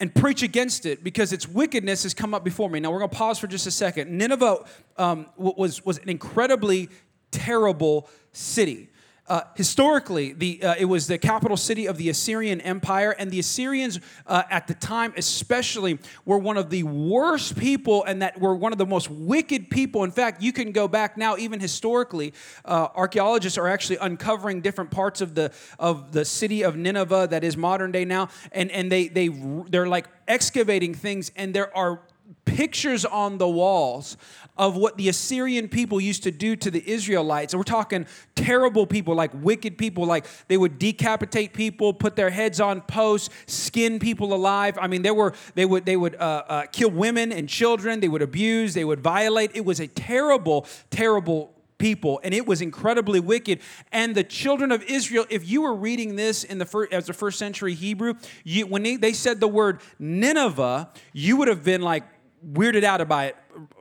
and 0.00 0.14
preach 0.14 0.42
against 0.42 0.86
it 0.86 1.02
because 1.02 1.32
its 1.32 1.48
wickedness 1.48 2.02
has 2.02 2.14
come 2.14 2.34
up 2.34 2.44
before 2.44 2.70
me. 2.70 2.80
Now 2.80 2.90
we're 2.90 2.98
going 2.98 3.10
to 3.10 3.16
pause 3.16 3.38
for 3.38 3.46
just 3.46 3.66
a 3.66 3.70
second. 3.70 4.10
Nineveh 4.10 4.64
um, 4.96 5.26
was, 5.36 5.84
was 5.84 5.98
an 5.98 6.08
incredibly 6.08 6.88
terrible 7.30 8.08
city. 8.32 8.88
Uh, 9.28 9.40
historically, 9.56 10.32
the, 10.32 10.62
uh, 10.62 10.74
it 10.78 10.84
was 10.84 11.08
the 11.08 11.18
capital 11.18 11.56
city 11.56 11.86
of 11.86 11.96
the 11.96 12.08
Assyrian 12.08 12.60
Empire, 12.60 13.10
and 13.18 13.28
the 13.30 13.40
Assyrians 13.40 13.98
uh, 14.26 14.44
at 14.50 14.68
the 14.68 14.74
time, 14.74 15.12
especially, 15.16 15.98
were 16.24 16.38
one 16.38 16.56
of 16.56 16.70
the 16.70 16.84
worst 16.84 17.58
people 17.58 18.04
and 18.04 18.22
that 18.22 18.40
were 18.40 18.54
one 18.54 18.70
of 18.70 18.78
the 18.78 18.86
most 18.86 19.10
wicked 19.10 19.68
people. 19.68 20.04
In 20.04 20.12
fact, 20.12 20.42
you 20.42 20.52
can 20.52 20.70
go 20.70 20.86
back 20.86 21.16
now, 21.16 21.36
even 21.36 21.58
historically, 21.58 22.34
uh, 22.64 22.88
archaeologists 22.94 23.58
are 23.58 23.66
actually 23.66 23.96
uncovering 23.96 24.60
different 24.60 24.92
parts 24.92 25.20
of 25.20 25.34
the 25.34 25.52
of 25.78 26.12
the 26.12 26.24
city 26.24 26.62
of 26.62 26.76
Nineveh 26.76 27.26
that 27.30 27.42
is 27.42 27.56
modern 27.56 27.90
day 27.90 28.04
now, 28.04 28.28
and 28.52 28.70
and 28.70 28.92
they 28.92 29.08
they 29.08 29.28
they're 29.68 29.88
like 29.88 30.06
excavating 30.28 30.94
things, 30.94 31.32
and 31.34 31.52
there 31.52 31.76
are 31.76 32.00
pictures 32.46 33.04
on 33.04 33.36
the 33.36 33.48
walls 33.48 34.16
of 34.56 34.76
what 34.76 34.96
the 34.96 35.08
Assyrian 35.08 35.68
people 35.68 36.00
used 36.00 36.22
to 36.22 36.30
do 36.30 36.56
to 36.56 36.70
the 36.70 36.82
Israelites. 36.90 37.54
we're 37.54 37.62
talking 37.62 38.06
terrible 38.34 38.86
people, 38.86 39.14
like 39.14 39.30
wicked 39.34 39.76
people, 39.76 40.06
like 40.06 40.24
they 40.48 40.56
would 40.56 40.78
decapitate 40.78 41.52
people, 41.52 41.92
put 41.92 42.16
their 42.16 42.30
heads 42.30 42.60
on 42.60 42.80
posts, 42.80 43.28
skin 43.46 43.98
people 43.98 44.32
alive. 44.32 44.78
I 44.80 44.86
mean, 44.86 45.02
they 45.02 45.10
were 45.10 45.34
they 45.54 45.66
would 45.66 45.84
they 45.84 45.96
would 45.96 46.14
uh, 46.16 46.44
uh, 46.48 46.66
kill 46.72 46.90
women 46.90 47.32
and 47.32 47.48
children. 47.48 48.00
They 48.00 48.08
would 48.08 48.22
abuse. 48.22 48.72
They 48.72 48.84
would 48.84 49.00
violate. 49.00 49.50
It 49.54 49.64
was 49.64 49.80
a 49.80 49.86
terrible, 49.86 50.66
terrible 50.90 51.52
people 51.78 52.20
and 52.24 52.32
it 52.32 52.46
was 52.46 52.62
incredibly 52.62 53.20
wicked 53.20 53.60
and 53.92 54.14
the 54.14 54.24
children 54.24 54.72
of 54.72 54.82
israel 54.84 55.26
if 55.28 55.46
you 55.46 55.60
were 55.60 55.74
reading 55.74 56.16
this 56.16 56.42
in 56.42 56.56
the 56.56 56.64
first 56.64 56.90
as 56.90 57.06
the 57.06 57.12
first 57.12 57.38
century 57.38 57.74
hebrew 57.74 58.14
you, 58.44 58.66
when 58.66 58.82
they, 58.82 58.96
they 58.96 59.12
said 59.12 59.40
the 59.40 59.48
word 59.48 59.82
nineveh 59.98 60.88
you 61.12 61.36
would 61.36 61.48
have 61.48 61.62
been 61.62 61.82
like 61.82 62.04
weirded 62.44 62.84
out 62.84 63.06
by 63.08 63.26
it 63.26 63.36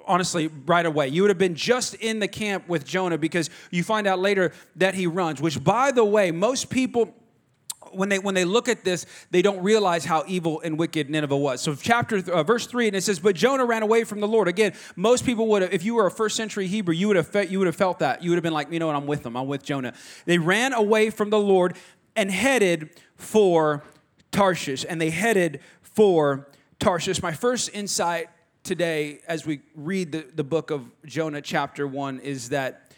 honestly 0.08 0.50
right 0.66 0.86
away 0.86 1.08
you 1.08 1.22
would 1.22 1.30
have 1.30 1.38
been 1.38 1.56
just 1.56 1.94
in 1.96 2.20
the 2.20 2.28
camp 2.28 2.68
with 2.68 2.86
jonah 2.86 3.18
because 3.18 3.50
you 3.72 3.84
find 3.84 4.08
out 4.08 4.20
later 4.20 4.52
that 4.76 4.94
he 4.94 5.08
runs 5.08 5.42
which 5.42 5.64
by 5.64 5.92
the 5.92 6.06
way 6.06 6.32
most 6.32 6.70
people 6.70 7.14
when 7.96 8.10
they 8.10 8.20
when 8.20 8.36
they 8.36 8.46
look 8.46 8.68
at 8.68 8.84
this, 8.84 9.06
they 9.32 9.42
don't 9.42 9.62
realize 9.64 10.06
how 10.06 10.24
evil 10.28 10.62
and 10.62 10.78
wicked 10.78 11.10
Nineveh 11.10 11.38
was. 11.38 11.62
So 11.62 11.76
chapter 11.76 12.18
uh, 12.32 12.44
verse 12.44 12.68
three, 12.68 12.88
and 12.88 12.96
it 12.96 13.02
says, 13.02 13.20
"But 13.20 13.36
Jonah 13.36 13.66
ran 13.66 13.84
away 13.84 14.04
from 14.04 14.20
the 14.20 14.28
Lord." 14.28 14.48
Again, 14.48 14.74
most 14.96 15.26
people 15.26 15.48
would 15.48 15.62
have, 15.62 15.74
if 15.74 15.84
you 15.84 15.96
were 15.96 16.06
a 16.06 16.12
first 16.12 16.36
century 16.36 16.68
Hebrew, 16.68 16.94
you 16.94 17.08
would 17.08 17.18
have 17.18 17.28
felt, 17.28 17.50
you 17.50 17.60
would 17.60 17.68
have 17.68 17.76
felt 17.76 18.00
that. 18.00 18.24
You 18.24 18.32
would 18.32 18.38
have 18.38 18.44
been 18.44 18.54
like, 18.54 18.72
you 18.72 18.80
know 18.80 18.88
what, 18.88 18.96
I'm 18.96 19.08
with 19.08 19.24
them. 19.24 19.36
I'm 19.36 19.48
with 19.48 19.64
Jonah. 19.64 19.94
They 20.26 20.38
ran 20.38 20.74
away 20.74 21.10
from 21.10 21.30
the 21.30 21.40
Lord 21.40 21.76
and 22.16 22.32
headed 22.32 22.90
for 23.16 23.84
Tarshish, 24.32 24.86
and 24.88 25.00
they 25.00 25.10
headed 25.10 25.62
for 25.82 26.50
Tarshish. 26.80 27.22
My 27.22 27.34
first 27.34 27.70
insight 27.74 28.28
today 28.66 29.20
as 29.28 29.46
we 29.46 29.62
read 29.76 30.12
the, 30.12 30.26
the 30.34 30.44
book 30.44 30.72
of 30.72 30.90
Jonah, 31.06 31.42
chapter 31.42 31.88
1, 31.88 32.20
is 32.20 32.50
that 32.50 32.92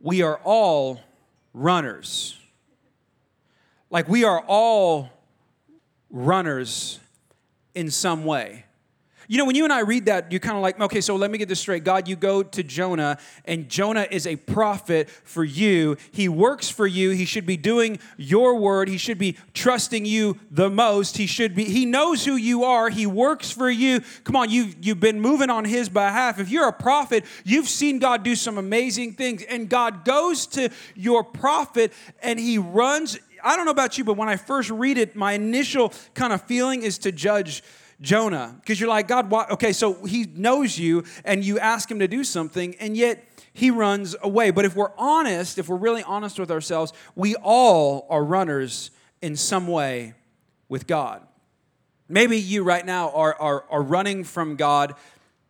we 0.00 0.22
are 0.22 0.40
all 0.44 1.00
runners. 1.52 2.38
Like 3.90 4.08
we 4.08 4.22
are 4.22 4.40
all 4.46 5.10
runners 6.08 7.00
in 7.74 7.90
some 7.90 8.24
way. 8.24 8.64
You 9.26 9.38
know, 9.38 9.44
when 9.44 9.56
you 9.56 9.64
and 9.64 9.72
I 9.72 9.80
read 9.80 10.06
that, 10.06 10.30
you're 10.30 10.40
kind 10.40 10.56
of 10.56 10.62
like, 10.62 10.80
okay, 10.80 11.00
so 11.00 11.16
let 11.16 11.30
me 11.30 11.38
get 11.38 11.48
this 11.48 11.60
straight. 11.60 11.84
God, 11.84 12.08
you 12.08 12.16
go 12.16 12.42
to 12.42 12.62
Jonah, 12.62 13.18
and 13.44 13.68
Jonah 13.68 14.06
is 14.10 14.26
a 14.26 14.36
prophet 14.36 15.10
for 15.10 15.44
you. 15.44 15.96
He 16.12 16.28
works 16.28 16.68
for 16.70 16.86
you. 16.86 17.10
He 17.10 17.24
should 17.24 17.44
be 17.44 17.56
doing 17.56 17.98
your 18.16 18.56
word. 18.56 18.88
He 18.88 18.96
should 18.96 19.18
be 19.18 19.36
trusting 19.54 20.04
you 20.04 20.38
the 20.50 20.70
most. 20.70 21.16
He 21.16 21.26
should 21.26 21.54
be, 21.54 21.64
he 21.64 21.84
knows 21.84 22.24
who 22.24 22.36
you 22.36 22.64
are. 22.64 22.88
He 22.88 23.06
works 23.06 23.50
for 23.50 23.68
you. 23.68 24.00
Come 24.24 24.36
on, 24.36 24.50
you've, 24.50 24.76
you've 24.80 25.00
been 25.00 25.20
moving 25.20 25.50
on 25.50 25.64
his 25.64 25.88
behalf. 25.88 26.38
If 26.38 26.50
you're 26.50 26.68
a 26.68 26.72
prophet, 26.72 27.24
you've 27.44 27.68
seen 27.68 27.98
God 27.98 28.22
do 28.22 28.34
some 28.34 28.56
amazing 28.56 29.14
things. 29.14 29.42
And 29.42 29.68
God 29.68 30.04
goes 30.04 30.46
to 30.48 30.70
your 30.94 31.24
prophet 31.24 31.92
and 32.22 32.38
he 32.38 32.58
runs. 32.58 33.18
I 33.42 33.56
don't 33.56 33.66
know 33.66 33.72
about 33.72 33.98
you, 33.98 34.04
but 34.04 34.16
when 34.16 34.28
I 34.28 34.36
first 34.36 34.70
read 34.70 34.98
it, 34.98 35.14
my 35.14 35.32
initial 35.32 35.92
kind 36.14 36.32
of 36.32 36.42
feeling 36.42 36.82
is 36.82 36.98
to 36.98 37.12
judge 37.12 37.62
Jonah 38.00 38.56
because 38.60 38.78
you're 38.78 38.88
like, 38.88 39.08
God, 39.08 39.30
why? 39.30 39.46
okay, 39.50 39.72
so 39.72 40.04
he 40.04 40.24
knows 40.24 40.78
you 40.78 41.04
and 41.24 41.44
you 41.44 41.58
ask 41.58 41.90
him 41.90 41.98
to 41.98 42.08
do 42.08 42.24
something, 42.24 42.74
and 42.76 42.96
yet 42.96 43.24
he 43.52 43.70
runs 43.70 44.14
away. 44.22 44.50
But 44.50 44.64
if 44.64 44.76
we're 44.76 44.92
honest, 44.96 45.58
if 45.58 45.68
we're 45.68 45.76
really 45.76 46.02
honest 46.02 46.38
with 46.38 46.50
ourselves, 46.50 46.92
we 47.14 47.34
all 47.36 48.06
are 48.08 48.24
runners 48.24 48.90
in 49.20 49.36
some 49.36 49.66
way 49.66 50.14
with 50.68 50.86
God. 50.86 51.26
Maybe 52.08 52.38
you 52.38 52.62
right 52.62 52.86
now 52.86 53.10
are, 53.10 53.34
are, 53.34 53.64
are 53.70 53.82
running 53.82 54.24
from 54.24 54.56
God 54.56 54.94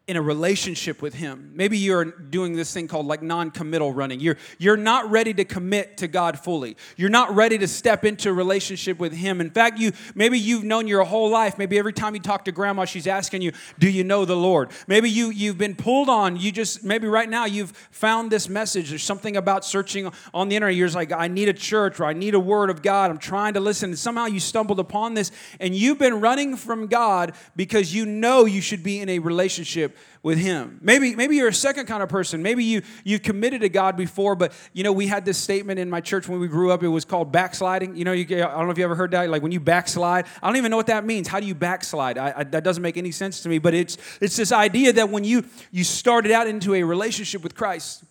in 0.08 0.16
a 0.16 0.22
relationship 0.22 1.02
with 1.02 1.12
him. 1.12 1.52
Maybe 1.54 1.76
you're 1.76 2.06
doing 2.06 2.56
this 2.56 2.72
thing 2.72 2.88
called 2.88 3.04
like 3.04 3.22
non-committal 3.22 3.92
running. 3.92 4.20
You're 4.20 4.38
you're 4.56 4.78
not 4.78 5.10
ready 5.10 5.34
to 5.34 5.44
commit 5.44 5.98
to 5.98 6.08
God 6.08 6.38
fully. 6.38 6.78
You're 6.96 7.10
not 7.10 7.34
ready 7.36 7.58
to 7.58 7.68
step 7.68 8.06
into 8.06 8.30
a 8.30 8.32
relationship 8.32 8.98
with 8.98 9.12
him. 9.12 9.42
In 9.42 9.50
fact, 9.50 9.78
you 9.78 9.92
maybe 10.14 10.38
you've 10.38 10.64
known 10.64 10.88
your 10.88 11.04
whole 11.04 11.28
life. 11.28 11.58
Maybe 11.58 11.78
every 11.78 11.92
time 11.92 12.14
you 12.14 12.20
talk 12.20 12.46
to 12.46 12.52
grandma, 12.52 12.86
she's 12.86 13.06
asking 13.06 13.42
you, 13.42 13.52
"Do 13.78 13.90
you 13.90 14.02
know 14.02 14.24
the 14.24 14.34
Lord?" 14.34 14.70
Maybe 14.86 15.10
you 15.10 15.28
you've 15.28 15.58
been 15.58 15.76
pulled 15.76 16.08
on. 16.08 16.36
You 16.36 16.52
just 16.52 16.82
maybe 16.82 17.06
right 17.06 17.28
now 17.28 17.44
you've 17.44 17.72
found 17.90 18.30
this 18.30 18.48
message. 18.48 18.88
There's 18.88 19.04
something 19.04 19.36
about 19.36 19.62
searching 19.62 20.10
on 20.32 20.48
the 20.48 20.56
internet. 20.56 20.74
You're 20.74 20.88
like, 20.88 21.12
"I 21.12 21.28
need 21.28 21.50
a 21.50 21.52
church 21.52 22.00
or 22.00 22.06
I 22.06 22.14
need 22.14 22.32
a 22.32 22.40
word 22.40 22.70
of 22.70 22.80
God. 22.80 23.10
I'm 23.10 23.18
trying 23.18 23.52
to 23.54 23.60
listen." 23.60 23.90
And 23.90 23.98
somehow 23.98 24.24
you 24.24 24.40
stumbled 24.40 24.80
upon 24.80 25.12
this 25.12 25.30
and 25.60 25.74
you've 25.74 25.98
been 25.98 26.22
running 26.22 26.56
from 26.56 26.86
God 26.86 27.34
because 27.56 27.94
you 27.94 28.06
know 28.06 28.46
you 28.46 28.62
should 28.62 28.82
be 28.82 29.00
in 29.00 29.10
a 29.10 29.18
relationship 29.18 29.97
with 30.22 30.38
him. 30.38 30.78
Maybe, 30.82 31.14
maybe 31.14 31.36
you're 31.36 31.48
a 31.48 31.54
second 31.54 31.86
kind 31.86 32.02
of 32.02 32.08
person. 32.08 32.42
Maybe 32.42 32.64
you, 32.64 32.82
you've 33.04 33.22
committed 33.22 33.60
to 33.60 33.68
God 33.68 33.96
before, 33.96 34.34
but 34.34 34.52
you 34.72 34.84
know, 34.84 34.92
we 34.92 35.06
had 35.06 35.24
this 35.24 35.38
statement 35.38 35.78
in 35.78 35.88
my 35.88 36.00
church 36.00 36.28
when 36.28 36.40
we 36.40 36.48
grew 36.48 36.70
up. 36.70 36.82
It 36.82 36.88
was 36.88 37.04
called 37.04 37.32
backsliding. 37.32 37.96
You 37.96 38.04
know, 38.04 38.12
you, 38.12 38.24
I 38.36 38.48
don't 38.48 38.66
know 38.66 38.70
if 38.70 38.78
you 38.78 38.84
ever 38.84 38.94
heard 38.94 39.12
that. 39.12 39.28
Like 39.30 39.42
when 39.42 39.52
you 39.52 39.60
backslide, 39.60 40.26
I 40.42 40.46
don't 40.46 40.56
even 40.56 40.70
know 40.70 40.76
what 40.76 40.88
that 40.88 41.04
means. 41.04 41.28
How 41.28 41.40
do 41.40 41.46
you 41.46 41.54
backslide? 41.54 42.18
I, 42.18 42.34
I, 42.36 42.44
that 42.44 42.64
doesn't 42.64 42.82
make 42.82 42.96
any 42.96 43.12
sense 43.12 43.42
to 43.42 43.48
me, 43.48 43.58
but 43.58 43.74
it's, 43.74 43.96
it's 44.20 44.36
this 44.36 44.52
idea 44.52 44.92
that 44.94 45.10
when 45.10 45.24
you, 45.24 45.44
you 45.70 45.84
started 45.84 46.32
out 46.32 46.46
into 46.46 46.74
a 46.74 46.82
relationship 46.82 47.42
with 47.42 47.54
Christ, 47.54 48.04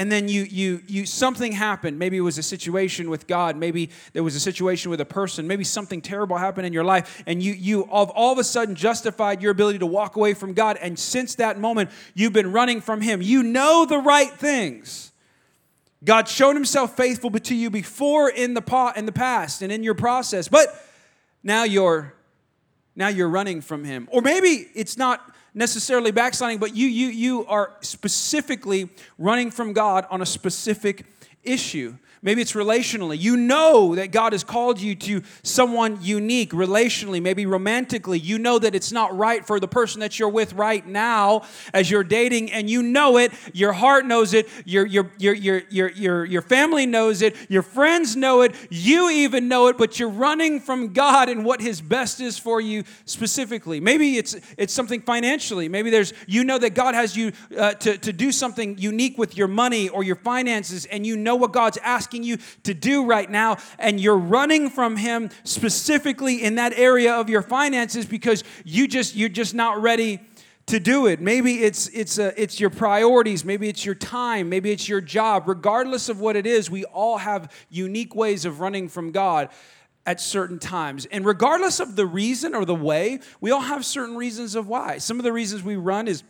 and 0.00 0.10
then 0.10 0.28
you 0.28 0.44
you 0.44 0.82
you 0.86 1.04
something 1.04 1.52
happened. 1.52 1.98
Maybe 1.98 2.16
it 2.16 2.22
was 2.22 2.38
a 2.38 2.42
situation 2.42 3.10
with 3.10 3.26
god. 3.26 3.54
Maybe 3.54 3.90
there 4.14 4.22
was 4.22 4.34
a 4.34 4.40
situation 4.40 4.90
with 4.90 4.98
a 5.02 5.04
person. 5.04 5.46
Maybe 5.46 5.62
something 5.62 6.00
terrible 6.00 6.38
happened 6.38 6.66
in 6.66 6.72
your 6.72 6.84
life 6.84 7.22
and 7.26 7.42
you 7.42 7.52
you 7.52 7.82
all, 7.82 8.10
all 8.14 8.32
of 8.32 8.38
a 8.38 8.44
sudden 8.44 8.74
justified 8.74 9.42
your 9.42 9.50
ability 9.50 9.80
to 9.80 9.86
walk 9.86 10.16
away 10.16 10.32
from 10.32 10.54
god 10.54 10.78
and 10.80 10.98
since 10.98 11.34
that 11.34 11.60
moment 11.60 11.90
you've 12.14 12.32
been 12.32 12.50
running 12.50 12.80
from 12.80 13.02
him. 13.02 13.20
You 13.20 13.42
know 13.42 13.84
the 13.84 13.98
right 13.98 14.32
things. 14.32 15.12
God 16.02 16.28
showed 16.28 16.54
himself 16.54 16.96
faithful 16.96 17.30
to 17.32 17.54
you 17.54 17.68
before 17.68 18.30
in 18.30 18.54
the 18.54 18.62
pot 18.62 18.96
in 18.96 19.04
the 19.04 19.12
past 19.12 19.60
and 19.60 19.70
in 19.70 19.82
your 19.82 19.94
process 19.94 20.48
but 20.48 20.82
now 21.42 21.64
you're 21.64 22.14
now 22.96 23.08
you're 23.08 23.28
running 23.28 23.60
from 23.60 23.84
him. 23.84 24.08
Or 24.10 24.22
maybe 24.22 24.66
it's 24.74 24.96
not 24.96 25.30
necessarily 25.54 26.10
backsliding, 26.10 26.58
but 26.58 26.76
you, 26.76 26.86
you, 26.86 27.08
you 27.08 27.46
are 27.46 27.72
specifically 27.80 28.88
running 29.18 29.50
from 29.50 29.72
God 29.72 30.06
on 30.10 30.22
a 30.22 30.26
specific 30.26 31.06
issue. 31.42 31.96
Maybe 32.22 32.42
it's 32.42 32.52
relationally. 32.52 33.18
You 33.18 33.34
know 33.34 33.94
that 33.94 34.12
God 34.12 34.32
has 34.32 34.44
called 34.44 34.78
you 34.78 34.94
to 34.94 35.22
someone 35.42 35.98
unique 36.02 36.52
relationally, 36.52 37.22
maybe 37.22 37.46
romantically. 37.46 38.18
You 38.18 38.38
know 38.38 38.58
that 38.58 38.74
it's 38.74 38.92
not 38.92 39.16
right 39.16 39.46
for 39.46 39.58
the 39.58 39.68
person 39.68 40.00
that 40.00 40.18
you're 40.18 40.28
with 40.28 40.52
right 40.52 40.86
now 40.86 41.42
as 41.72 41.90
you're 41.90 42.04
dating, 42.04 42.52
and 42.52 42.68
you 42.68 42.82
know 42.82 43.16
it. 43.16 43.32
Your 43.54 43.72
heart 43.72 44.04
knows 44.04 44.34
it. 44.34 44.50
Your, 44.66 44.84
your, 44.84 45.10
your, 45.16 45.32
your, 45.32 45.62
your, 45.70 45.90
your, 45.92 46.24
your 46.26 46.42
family 46.42 46.84
knows 46.84 47.22
it. 47.22 47.36
Your 47.48 47.62
friends 47.62 48.16
know 48.16 48.42
it. 48.42 48.54
You 48.68 49.08
even 49.08 49.48
know 49.48 49.68
it, 49.68 49.78
but 49.78 49.98
you're 49.98 50.10
running 50.10 50.60
from 50.60 50.92
God 50.92 51.30
and 51.30 51.42
what 51.42 51.62
His 51.62 51.80
best 51.80 52.20
is 52.20 52.38
for 52.38 52.60
you 52.60 52.84
specifically. 53.06 53.80
Maybe 53.80 54.18
it's, 54.18 54.36
it's 54.58 54.74
something 54.74 55.00
financially. 55.00 55.70
Maybe 55.70 55.88
there's, 55.88 56.12
you 56.26 56.44
know 56.44 56.58
that 56.58 56.74
God 56.74 56.94
has 56.94 57.16
you 57.16 57.32
uh, 57.56 57.72
to, 57.74 57.96
to 57.96 58.12
do 58.12 58.30
something 58.30 58.76
unique 58.76 59.16
with 59.16 59.38
your 59.38 59.48
money 59.48 59.88
or 59.88 60.04
your 60.04 60.16
finances, 60.16 60.84
and 60.84 61.06
you 61.06 61.16
know 61.16 61.29
what 61.36 61.52
God's 61.52 61.78
asking 61.78 62.00
asking 62.00 62.24
you 62.24 62.38
to 62.64 62.74
do 62.74 63.06
right 63.06 63.30
now, 63.30 63.56
and 63.78 64.00
you're 64.00 64.18
running 64.18 64.70
from 64.70 64.96
Him 64.96 65.30
specifically 65.44 66.42
in 66.42 66.56
that 66.56 66.72
area 66.76 67.14
of 67.14 67.28
your 67.28 67.42
finances 67.42 68.06
because 68.06 68.42
you 68.64 68.88
just 68.88 69.14
you're 69.14 69.28
just 69.28 69.54
not 69.54 69.80
ready 69.80 70.20
to 70.66 70.80
do 70.80 71.06
it. 71.06 71.20
Maybe 71.20 71.62
it's 71.62 71.88
it's 71.88 72.18
a, 72.18 72.28
uh, 72.28 72.32
it's 72.36 72.58
your 72.58 72.70
priorities, 72.70 73.44
maybe 73.44 73.68
it's 73.68 73.84
your 73.84 73.94
time, 73.94 74.48
maybe 74.48 74.70
it's 74.70 74.88
your 74.88 75.00
job. 75.00 75.46
Regardless 75.46 76.08
of 76.08 76.20
what 76.20 76.36
it 76.36 76.46
is, 76.46 76.70
we 76.70 76.84
all 76.86 77.18
have 77.18 77.52
unique 77.70 78.14
ways 78.14 78.44
of 78.44 78.60
running 78.60 78.88
from 78.88 79.12
God 79.12 79.50
at 80.06 80.20
certain 80.20 80.58
times. 80.58 81.06
And 81.06 81.26
regardless 81.26 81.78
of 81.78 81.94
the 81.94 82.06
reason 82.06 82.54
or 82.54 82.64
the 82.64 82.74
way, 82.74 83.20
we 83.40 83.50
all 83.50 83.60
have 83.60 83.84
certain 83.84 84.16
reasons 84.16 84.54
of 84.54 84.66
why. 84.66 84.98
Some 84.98 85.18
of 85.18 85.24
the 85.24 85.32
reasons 85.32 85.62
we 85.62 85.76
run 85.76 86.08
is 86.08 86.22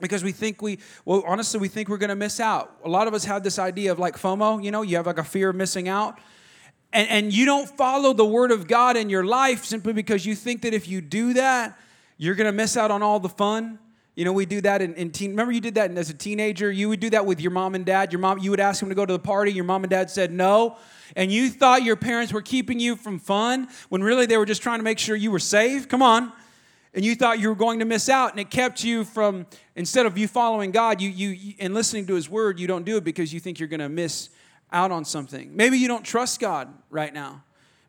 because 0.00 0.24
we 0.24 0.32
think 0.32 0.62
we 0.62 0.78
well 1.04 1.22
honestly 1.26 1.60
we 1.60 1.68
think 1.68 1.88
we're 1.88 1.98
going 1.98 2.10
to 2.10 2.16
miss 2.16 2.40
out. 2.40 2.76
A 2.84 2.88
lot 2.88 3.08
of 3.08 3.14
us 3.14 3.24
have 3.24 3.42
this 3.42 3.58
idea 3.58 3.92
of 3.92 3.98
like 3.98 4.16
fomo 4.16 4.62
you 4.62 4.70
know 4.70 4.82
you 4.82 4.96
have 4.96 5.06
like 5.06 5.18
a 5.18 5.24
fear 5.24 5.50
of 5.50 5.56
missing 5.56 5.88
out. 5.88 6.18
And, 6.92 7.08
and 7.08 7.32
you 7.32 7.46
don't 7.46 7.68
follow 7.68 8.12
the 8.12 8.24
word 8.24 8.50
of 8.50 8.66
god 8.66 8.96
in 8.96 9.10
your 9.10 9.24
life 9.24 9.64
simply 9.64 9.92
because 9.92 10.26
you 10.26 10.34
think 10.34 10.62
that 10.62 10.74
if 10.74 10.88
you 10.88 11.00
do 11.00 11.34
that 11.34 11.78
you're 12.16 12.34
going 12.34 12.46
to 12.46 12.52
miss 12.52 12.76
out 12.76 12.90
on 12.90 13.02
all 13.02 13.18
the 13.18 13.28
fun. 13.28 13.78
You 14.16 14.24
know 14.24 14.32
we 14.32 14.44
do 14.44 14.60
that 14.62 14.82
in, 14.82 14.94
in 14.94 15.10
teen 15.10 15.30
remember 15.30 15.52
you 15.52 15.60
did 15.60 15.76
that 15.76 15.90
as 15.92 16.10
a 16.10 16.14
teenager? 16.14 16.70
You 16.70 16.88
would 16.88 17.00
do 17.00 17.10
that 17.10 17.24
with 17.24 17.40
your 17.40 17.52
mom 17.52 17.74
and 17.74 17.86
dad. 17.86 18.12
Your 18.12 18.20
mom 18.20 18.38
you 18.38 18.50
would 18.50 18.60
ask 18.60 18.80
them 18.80 18.88
to 18.88 18.94
go 18.94 19.06
to 19.06 19.12
the 19.12 19.18
party. 19.18 19.52
Your 19.52 19.64
mom 19.64 19.84
and 19.84 19.90
dad 19.90 20.10
said 20.10 20.32
no. 20.32 20.76
And 21.16 21.32
you 21.32 21.48
thought 21.48 21.82
your 21.82 21.96
parents 21.96 22.32
were 22.32 22.42
keeping 22.42 22.78
you 22.78 22.96
from 22.96 23.18
fun 23.18 23.68
when 23.88 24.02
really 24.02 24.26
they 24.26 24.36
were 24.36 24.46
just 24.46 24.62
trying 24.62 24.78
to 24.78 24.84
make 24.84 24.98
sure 24.98 25.16
you 25.16 25.30
were 25.30 25.38
safe? 25.38 25.88
Come 25.88 26.02
on 26.02 26.32
and 26.94 27.04
you 27.04 27.14
thought 27.14 27.38
you 27.38 27.48
were 27.48 27.54
going 27.54 27.78
to 27.78 27.84
miss 27.84 28.08
out 28.08 28.30
and 28.32 28.40
it 28.40 28.50
kept 28.50 28.82
you 28.82 29.04
from 29.04 29.46
instead 29.76 30.06
of 30.06 30.18
you 30.18 30.26
following 30.26 30.70
god 30.70 31.00
you, 31.00 31.10
you 31.10 31.54
and 31.58 31.74
listening 31.74 32.06
to 32.06 32.14
his 32.14 32.28
word 32.28 32.58
you 32.58 32.66
don't 32.66 32.84
do 32.84 32.96
it 32.96 33.04
because 33.04 33.32
you 33.32 33.40
think 33.40 33.58
you're 33.58 33.68
going 33.68 33.80
to 33.80 33.88
miss 33.88 34.30
out 34.72 34.90
on 34.90 35.04
something. 35.04 35.54
Maybe 35.54 35.78
you 35.78 35.88
don't 35.88 36.04
trust 36.04 36.40
god 36.40 36.72
right 36.90 37.12
now. 37.12 37.42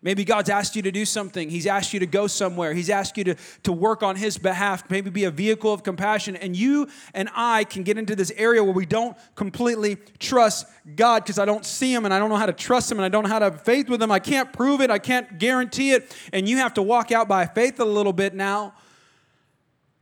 Maybe 0.03 0.25
god's 0.25 0.50
asked 0.50 0.75
you 0.75 0.81
to 0.81 0.91
do 0.91 1.05
something. 1.05 1.51
He's 1.51 1.67
asked 1.67 1.93
you 1.93 2.00
to 2.00 2.08
go 2.08 2.25
somewhere. 2.25 2.74
He's 2.74 2.89
asked 2.89 3.17
you 3.17 3.24
to, 3.25 3.36
to 3.63 3.72
work 3.72 4.01
on 4.01 4.15
his 4.15 4.39
behalf 4.39 4.89
maybe 4.89 5.12
be 5.12 5.25
a 5.25 5.31
vehicle 5.31 5.72
of 5.72 5.84
compassion. 5.84 6.36
And 6.36 6.55
you 6.55 6.88
and 7.13 7.29
i 7.36 7.65
can 7.65 7.84
get 7.84 8.00
into 8.00 8.15
this 8.15 8.31
area 8.36 8.63
where 8.63 8.74
we 8.74 8.88
don't 8.88 9.15
completely 9.36 9.98
trust 10.17 10.65
god 10.96 11.24
because 11.24 11.38
i 11.38 11.46
don't 11.46 11.65
see 11.67 11.93
him 11.93 12.05
and 12.05 12.13
i 12.13 12.17
don't 12.17 12.29
know 12.29 12.36
how 12.36 12.48
to 12.48 12.53
trust 12.53 12.91
him 12.91 12.98
and 12.98 13.05
i 13.05 13.10
don't 13.10 13.24
know 13.24 13.29
how 13.29 13.38
to 13.38 13.46
have 13.46 13.62
faith 13.62 13.89
with 13.89 14.01
him. 14.01 14.12
I 14.12 14.17
can't 14.17 14.51
prove 14.51 14.81
it. 14.81 14.89
I 14.89 14.98
can't 14.98 15.38
guarantee 15.38 15.91
it. 15.91 16.15
And 16.34 16.50
you 16.50 16.58
have 16.58 16.74
to 16.75 16.81
walk 16.81 17.12
out 17.12 17.27
by 17.27 17.46
faith 17.46 17.79
a 17.79 17.86
little 17.86 18.13
bit 18.13 18.34
now 18.34 18.74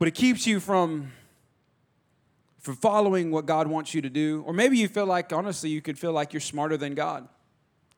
but 0.00 0.08
it 0.08 0.14
keeps 0.14 0.46
you 0.46 0.58
from 0.58 1.12
from 2.58 2.76
following 2.76 3.30
what 3.30 3.46
God 3.46 3.68
wants 3.68 3.94
you 3.94 4.02
to 4.02 4.10
do. 4.10 4.42
Or 4.46 4.52
maybe 4.52 4.76
you 4.76 4.86
feel 4.86 5.06
like, 5.06 5.32
honestly, 5.32 5.70
you 5.70 5.80
could 5.80 5.98
feel 5.98 6.12
like 6.12 6.34
you're 6.34 6.40
smarter 6.40 6.76
than 6.76 6.94
God. 6.94 7.26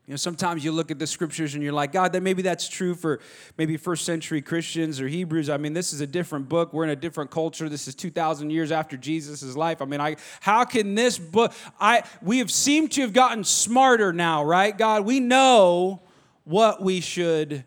You 0.07 0.13
know, 0.13 0.17
sometimes 0.17 0.65
you 0.65 0.71
look 0.71 0.93
at 0.93 1.01
the 1.01 1.07
scriptures 1.07 1.55
and 1.55 1.65
you're 1.65 1.73
like, 1.73 1.93
God, 1.93 2.13
that 2.13 2.23
maybe 2.23 2.43
that's 2.43 2.69
true 2.69 2.95
for 2.95 3.19
maybe 3.57 3.77
first 3.77 4.05
century 4.05 4.41
Christians 4.41 5.01
or 5.01 5.09
Hebrews. 5.09 5.51
I 5.51 5.57
mean, 5.57 5.73
this 5.73 5.93
is 5.93 6.01
a 6.01 6.07
different 6.07 6.49
book. 6.49 6.73
We're 6.73 6.85
in 6.85 6.91
a 6.91 6.97
different 6.97 7.33
culture. 7.33 7.69
This 7.69 7.89
is 7.89 7.97
2,000 7.97 8.51
years 8.51 8.71
after 8.71 8.97
Jesus' 8.97 9.57
life. 9.57 9.83
I 9.83 9.85
mean, 9.85 10.01
I, 10.01 10.15
how 10.41 10.65
can 10.65 10.95
this 10.95 11.19
book, 11.19 11.53
I, 11.81 12.05
we 12.21 12.39
have 12.39 12.51
seemed 12.51 12.93
to 12.93 13.03
have 13.03 13.13
gotten 13.13 13.43
smarter 13.43 14.13
now, 14.13 14.45
right? 14.45 14.77
God, 14.77 15.05
we 15.05 15.19
know 15.19 16.03
what 16.45 16.83
we 16.83 17.01
should 17.01 17.65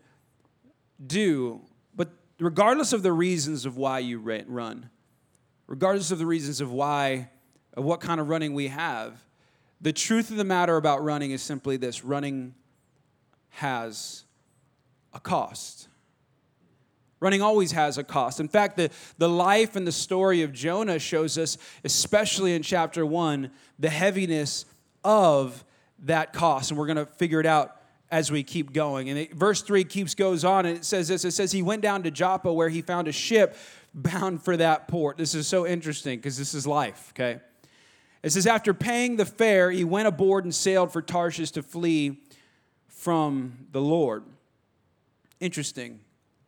do 1.05 1.61
regardless 2.39 2.93
of 2.93 3.03
the 3.03 3.13
reasons 3.13 3.65
of 3.65 3.77
why 3.77 3.99
you 3.99 4.19
run, 4.19 4.89
regardless 5.67 6.11
of 6.11 6.19
the 6.19 6.25
reasons 6.25 6.61
of 6.61 6.71
why, 6.71 7.29
of 7.73 7.83
what 7.83 7.99
kind 7.99 8.19
of 8.19 8.29
running 8.29 8.53
we 8.53 8.67
have, 8.67 9.23
the 9.81 9.93
truth 9.93 10.31
of 10.31 10.37
the 10.37 10.43
matter 10.43 10.77
about 10.77 11.03
running 11.03 11.31
is 11.31 11.41
simply 11.41 11.77
this 11.77 12.03
running 12.03 12.55
has 13.49 14.23
a 15.13 15.19
cost. 15.19 15.87
Running 17.19 17.41
always 17.41 17.71
has 17.71 17.97
a 17.97 18.03
cost. 18.03 18.39
In 18.39 18.47
fact, 18.47 18.77
the, 18.77 18.89
the 19.17 19.29
life 19.29 19.75
and 19.75 19.87
the 19.87 19.91
story 19.91 20.41
of 20.41 20.51
Jonah 20.51 20.99
shows 20.99 21.37
us, 21.37 21.57
especially 21.83 22.53
in 22.53 22.61
chapter 22.61 23.05
one, 23.05 23.51
the 23.79 23.89
heaviness 23.89 24.65
of 25.03 25.63
that 25.99 26.33
cost. 26.33 26.71
And 26.71 26.77
we're 26.77 26.87
going 26.87 26.97
to 26.97 27.05
figure 27.05 27.39
it 27.39 27.45
out 27.45 27.74
as 28.11 28.31
we 28.31 28.43
keep 28.43 28.71
going. 28.73 29.09
And 29.09 29.19
it, 29.19 29.33
verse 29.33 29.61
3 29.61 29.83
keeps 29.83 30.15
goes 30.15 30.43
on 30.43 30.65
and 30.65 30.77
it 30.77 30.85
says 30.85 31.07
this 31.07 31.25
it 31.25 31.31
says 31.31 31.51
he 31.51 31.61
went 31.61 31.81
down 31.81 32.03
to 32.03 32.11
Joppa 32.11 32.51
where 32.51 32.69
he 32.69 32.81
found 32.81 33.07
a 33.07 33.11
ship 33.11 33.57
bound 33.93 34.43
for 34.43 34.57
that 34.57 34.87
port. 34.87 35.17
This 35.17 35.33
is 35.33 35.47
so 35.47 35.65
interesting 35.65 36.19
because 36.19 36.37
this 36.37 36.53
is 36.53 36.67
life, 36.67 37.11
okay? 37.13 37.39
It 38.21 38.31
says 38.31 38.47
after 38.47 38.73
paying 38.73 39.17
the 39.17 39.25
fare, 39.25 39.71
he 39.71 39.83
went 39.83 40.07
aboard 40.07 40.45
and 40.45 40.53
sailed 40.53 40.91
for 40.91 41.01
Tarshish 41.01 41.51
to 41.51 41.63
flee 41.63 42.21
from 42.87 43.67
the 43.71 43.81
Lord. 43.81 44.23
Interesting 45.39 45.99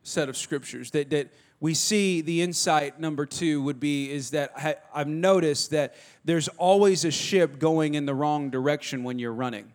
set 0.03 0.29
of 0.29 0.37
scriptures 0.37 0.91
that 0.91 1.09
that 1.09 1.29
we 1.59 1.73
see 1.73 2.21
the 2.21 2.41
insight 2.41 2.99
number 2.99 3.25
two 3.25 3.61
would 3.63 3.79
be 3.79 4.11
is 4.11 4.29
that 4.31 4.79
I've 4.93 5.07
noticed 5.07 5.71
that 5.71 5.95
there's 6.23 6.47
always 6.49 7.03
a 7.03 7.11
ship 7.11 7.57
going 7.57 7.95
in 7.95 8.05
the 8.05 8.13
wrong 8.13 8.51
direction 8.51 9.03
when 9.03 9.17
you're 9.17 9.33
running. 9.33 9.71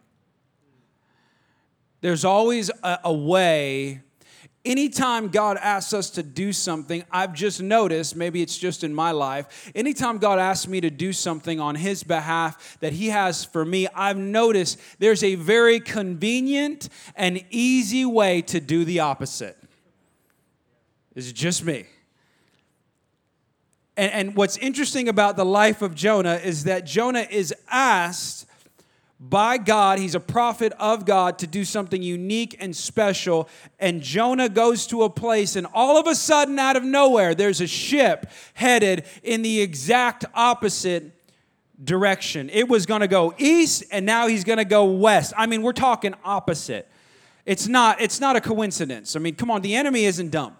There's 2.02 2.24
always 2.24 2.70
a, 2.82 2.98
a 3.04 3.12
way. 3.12 4.02
Anytime 4.64 5.28
God 5.28 5.56
asks 5.56 5.92
us 5.92 6.10
to 6.10 6.22
do 6.22 6.52
something, 6.52 7.04
I've 7.10 7.32
just 7.32 7.62
noticed, 7.62 8.14
maybe 8.14 8.42
it's 8.42 8.58
just 8.58 8.84
in 8.84 8.94
my 8.94 9.10
life, 9.10 9.72
anytime 9.74 10.18
God 10.18 10.38
asks 10.38 10.68
me 10.68 10.80
to 10.82 10.90
do 10.90 11.12
something 11.12 11.58
on 11.58 11.74
His 11.74 12.04
behalf 12.04 12.76
that 12.80 12.92
He 12.92 13.08
has 13.08 13.44
for 13.44 13.64
me, 13.64 13.88
I've 13.94 14.18
noticed 14.18 14.78
there's 14.98 15.24
a 15.24 15.36
very 15.36 15.80
convenient 15.80 16.88
and 17.16 17.42
easy 17.50 18.04
way 18.04 18.42
to 18.42 18.60
do 18.60 18.84
the 18.84 19.00
opposite. 19.00 19.56
It's 21.14 21.32
just 21.32 21.64
me. 21.64 21.86
And, 23.96 24.12
and 24.12 24.36
what's 24.36 24.56
interesting 24.56 25.08
about 25.08 25.36
the 25.36 25.44
life 25.44 25.82
of 25.82 25.94
Jonah 25.94 26.36
is 26.36 26.64
that 26.64 26.84
Jonah 26.86 27.26
is 27.30 27.54
asked 27.68 28.46
by 29.28 29.56
God, 29.56 30.00
he's 30.00 30.16
a 30.16 30.20
prophet 30.20 30.72
of 30.80 31.06
God, 31.06 31.38
to 31.38 31.46
do 31.46 31.64
something 31.64 32.02
unique 32.02 32.56
and 32.58 32.74
special. 32.74 33.48
And 33.78 34.02
Jonah 34.02 34.48
goes 34.48 34.84
to 34.88 35.04
a 35.04 35.10
place, 35.10 35.54
and 35.54 35.64
all 35.72 35.96
of 35.96 36.08
a 36.08 36.14
sudden, 36.16 36.58
out 36.58 36.74
of 36.74 36.82
nowhere, 36.82 37.32
there's 37.32 37.60
a 37.60 37.68
ship 37.68 38.28
headed 38.54 39.04
in 39.22 39.42
the 39.42 39.60
exact 39.60 40.24
opposite 40.34 41.12
direction. 41.84 42.50
It 42.50 42.68
was 42.68 42.84
going 42.84 43.00
to 43.00 43.08
go 43.08 43.32
east, 43.38 43.84
and 43.92 44.04
now 44.04 44.26
he's 44.26 44.42
going 44.42 44.58
to 44.58 44.64
go 44.64 44.86
west. 44.86 45.32
I 45.36 45.46
mean, 45.46 45.62
we're 45.62 45.72
talking 45.72 46.14
opposite. 46.24 46.88
It's 47.46 47.68
not, 47.68 48.00
it's 48.00 48.18
not 48.18 48.34
a 48.34 48.40
coincidence. 48.40 49.14
I 49.14 49.20
mean, 49.20 49.36
come 49.36 49.52
on, 49.52 49.62
the 49.62 49.76
enemy 49.76 50.04
isn't 50.04 50.30
dumb. 50.30 50.56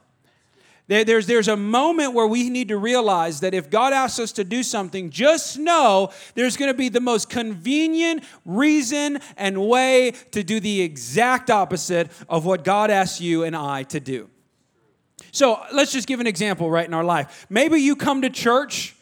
There's, 0.93 1.27
there's 1.27 1.49
a 1.49 1.57
moment 1.57 2.13
where 2.13 2.27
we 2.27 2.51
need 2.51 2.69
to 2.69 2.77
realize 2.77 3.41
that 3.41 3.55
if 3.55 3.71
God 3.71 3.95
asks 3.95 4.19
us 4.19 4.33
to 4.33 4.45
do 4.45 4.63
something, 4.63 5.09
just 5.09 5.59
know 5.59 6.11
there's 6.35 6.59
going 6.59 6.71
to 6.71 6.77
be 6.77 6.91
the 6.91 7.01
most 7.01 7.31
convenient 7.31 8.25
reason 8.45 9.19
and 9.37 9.67
way 9.67 10.13
to 10.33 10.43
do 10.43 10.61
the 10.61 10.83
exact 10.83 11.51
opposite 11.51 12.11
of 12.29 12.45
what 12.45 12.63
God 12.63 12.91
asks 12.91 13.21
you 13.21 13.45
and 13.45 13.57
I 13.57 13.85
to 13.85 14.01
do. 14.01 14.29
So 15.31 15.63
let's 15.73 15.93
just 15.93 16.07
give 16.07 16.21
an 16.21 16.27
example 16.27 16.71
right 16.71 16.87
in 16.87 16.93
our 16.93 17.05
life. 17.05 17.47
Maybe 17.49 17.81
you 17.81 17.97
come 17.97 18.21
to 18.23 18.29
church 18.29 18.95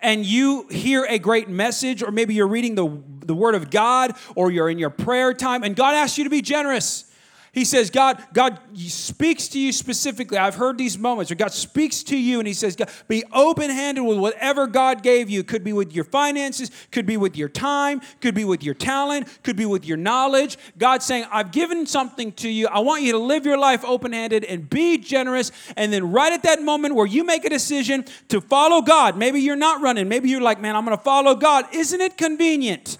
and 0.00 0.26
you 0.26 0.68
hear 0.68 1.06
a 1.08 1.18
great 1.18 1.48
message, 1.48 2.02
or 2.02 2.10
maybe 2.10 2.34
you're 2.34 2.46
reading 2.46 2.74
the, 2.74 3.00
the 3.24 3.34
Word 3.34 3.54
of 3.54 3.70
God, 3.70 4.14
or 4.34 4.50
you're 4.50 4.68
in 4.68 4.78
your 4.78 4.90
prayer 4.90 5.32
time, 5.32 5.62
and 5.62 5.74
God 5.74 5.94
asks 5.94 6.18
you 6.18 6.24
to 6.24 6.30
be 6.30 6.42
generous. 6.42 7.07
He 7.52 7.64
says, 7.64 7.90
God, 7.90 8.22
God 8.32 8.60
speaks 8.76 9.48
to 9.48 9.58
you 9.58 9.72
specifically. 9.72 10.38
I've 10.38 10.54
heard 10.54 10.78
these 10.78 10.98
moments 10.98 11.30
where 11.30 11.36
God 11.36 11.52
speaks 11.52 12.02
to 12.04 12.16
you 12.16 12.38
and 12.38 12.46
He 12.46 12.54
says, 12.54 12.76
God, 12.76 12.90
be 13.08 13.24
open 13.32 13.70
handed 13.70 14.02
with 14.02 14.18
whatever 14.18 14.66
God 14.66 15.02
gave 15.02 15.30
you. 15.30 15.42
Could 15.42 15.64
be 15.64 15.72
with 15.72 15.94
your 15.94 16.04
finances, 16.04 16.70
could 16.92 17.06
be 17.06 17.16
with 17.16 17.36
your 17.36 17.48
time, 17.48 18.00
could 18.20 18.34
be 18.34 18.44
with 18.44 18.62
your 18.62 18.74
talent, 18.74 19.38
could 19.42 19.56
be 19.56 19.66
with 19.66 19.86
your 19.86 19.96
knowledge. 19.96 20.58
God's 20.76 21.04
saying, 21.06 21.24
I've 21.32 21.50
given 21.50 21.86
something 21.86 22.32
to 22.32 22.48
you. 22.48 22.68
I 22.68 22.80
want 22.80 23.02
you 23.02 23.12
to 23.12 23.18
live 23.18 23.46
your 23.46 23.58
life 23.58 23.84
open 23.84 24.12
handed 24.12 24.44
and 24.44 24.68
be 24.68 24.98
generous. 24.98 25.50
And 25.76 25.92
then, 25.92 26.12
right 26.12 26.32
at 26.32 26.42
that 26.42 26.62
moment 26.62 26.94
where 26.94 27.06
you 27.06 27.24
make 27.24 27.44
a 27.44 27.50
decision 27.50 28.04
to 28.28 28.40
follow 28.40 28.82
God, 28.82 29.16
maybe 29.16 29.40
you're 29.40 29.56
not 29.56 29.80
running, 29.80 30.08
maybe 30.08 30.28
you're 30.28 30.40
like, 30.40 30.60
man, 30.60 30.76
I'm 30.76 30.84
going 30.84 30.96
to 30.96 31.02
follow 31.02 31.34
God. 31.34 31.64
Isn't 31.72 32.00
it 32.00 32.16
convenient? 32.16 32.98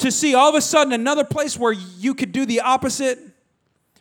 To 0.00 0.10
see 0.10 0.34
all 0.34 0.48
of 0.48 0.54
a 0.54 0.60
sudden 0.60 0.92
another 0.92 1.24
place 1.24 1.58
where 1.58 1.72
you 1.72 2.14
could 2.14 2.32
do 2.32 2.46
the 2.46 2.60
opposite. 2.60 3.18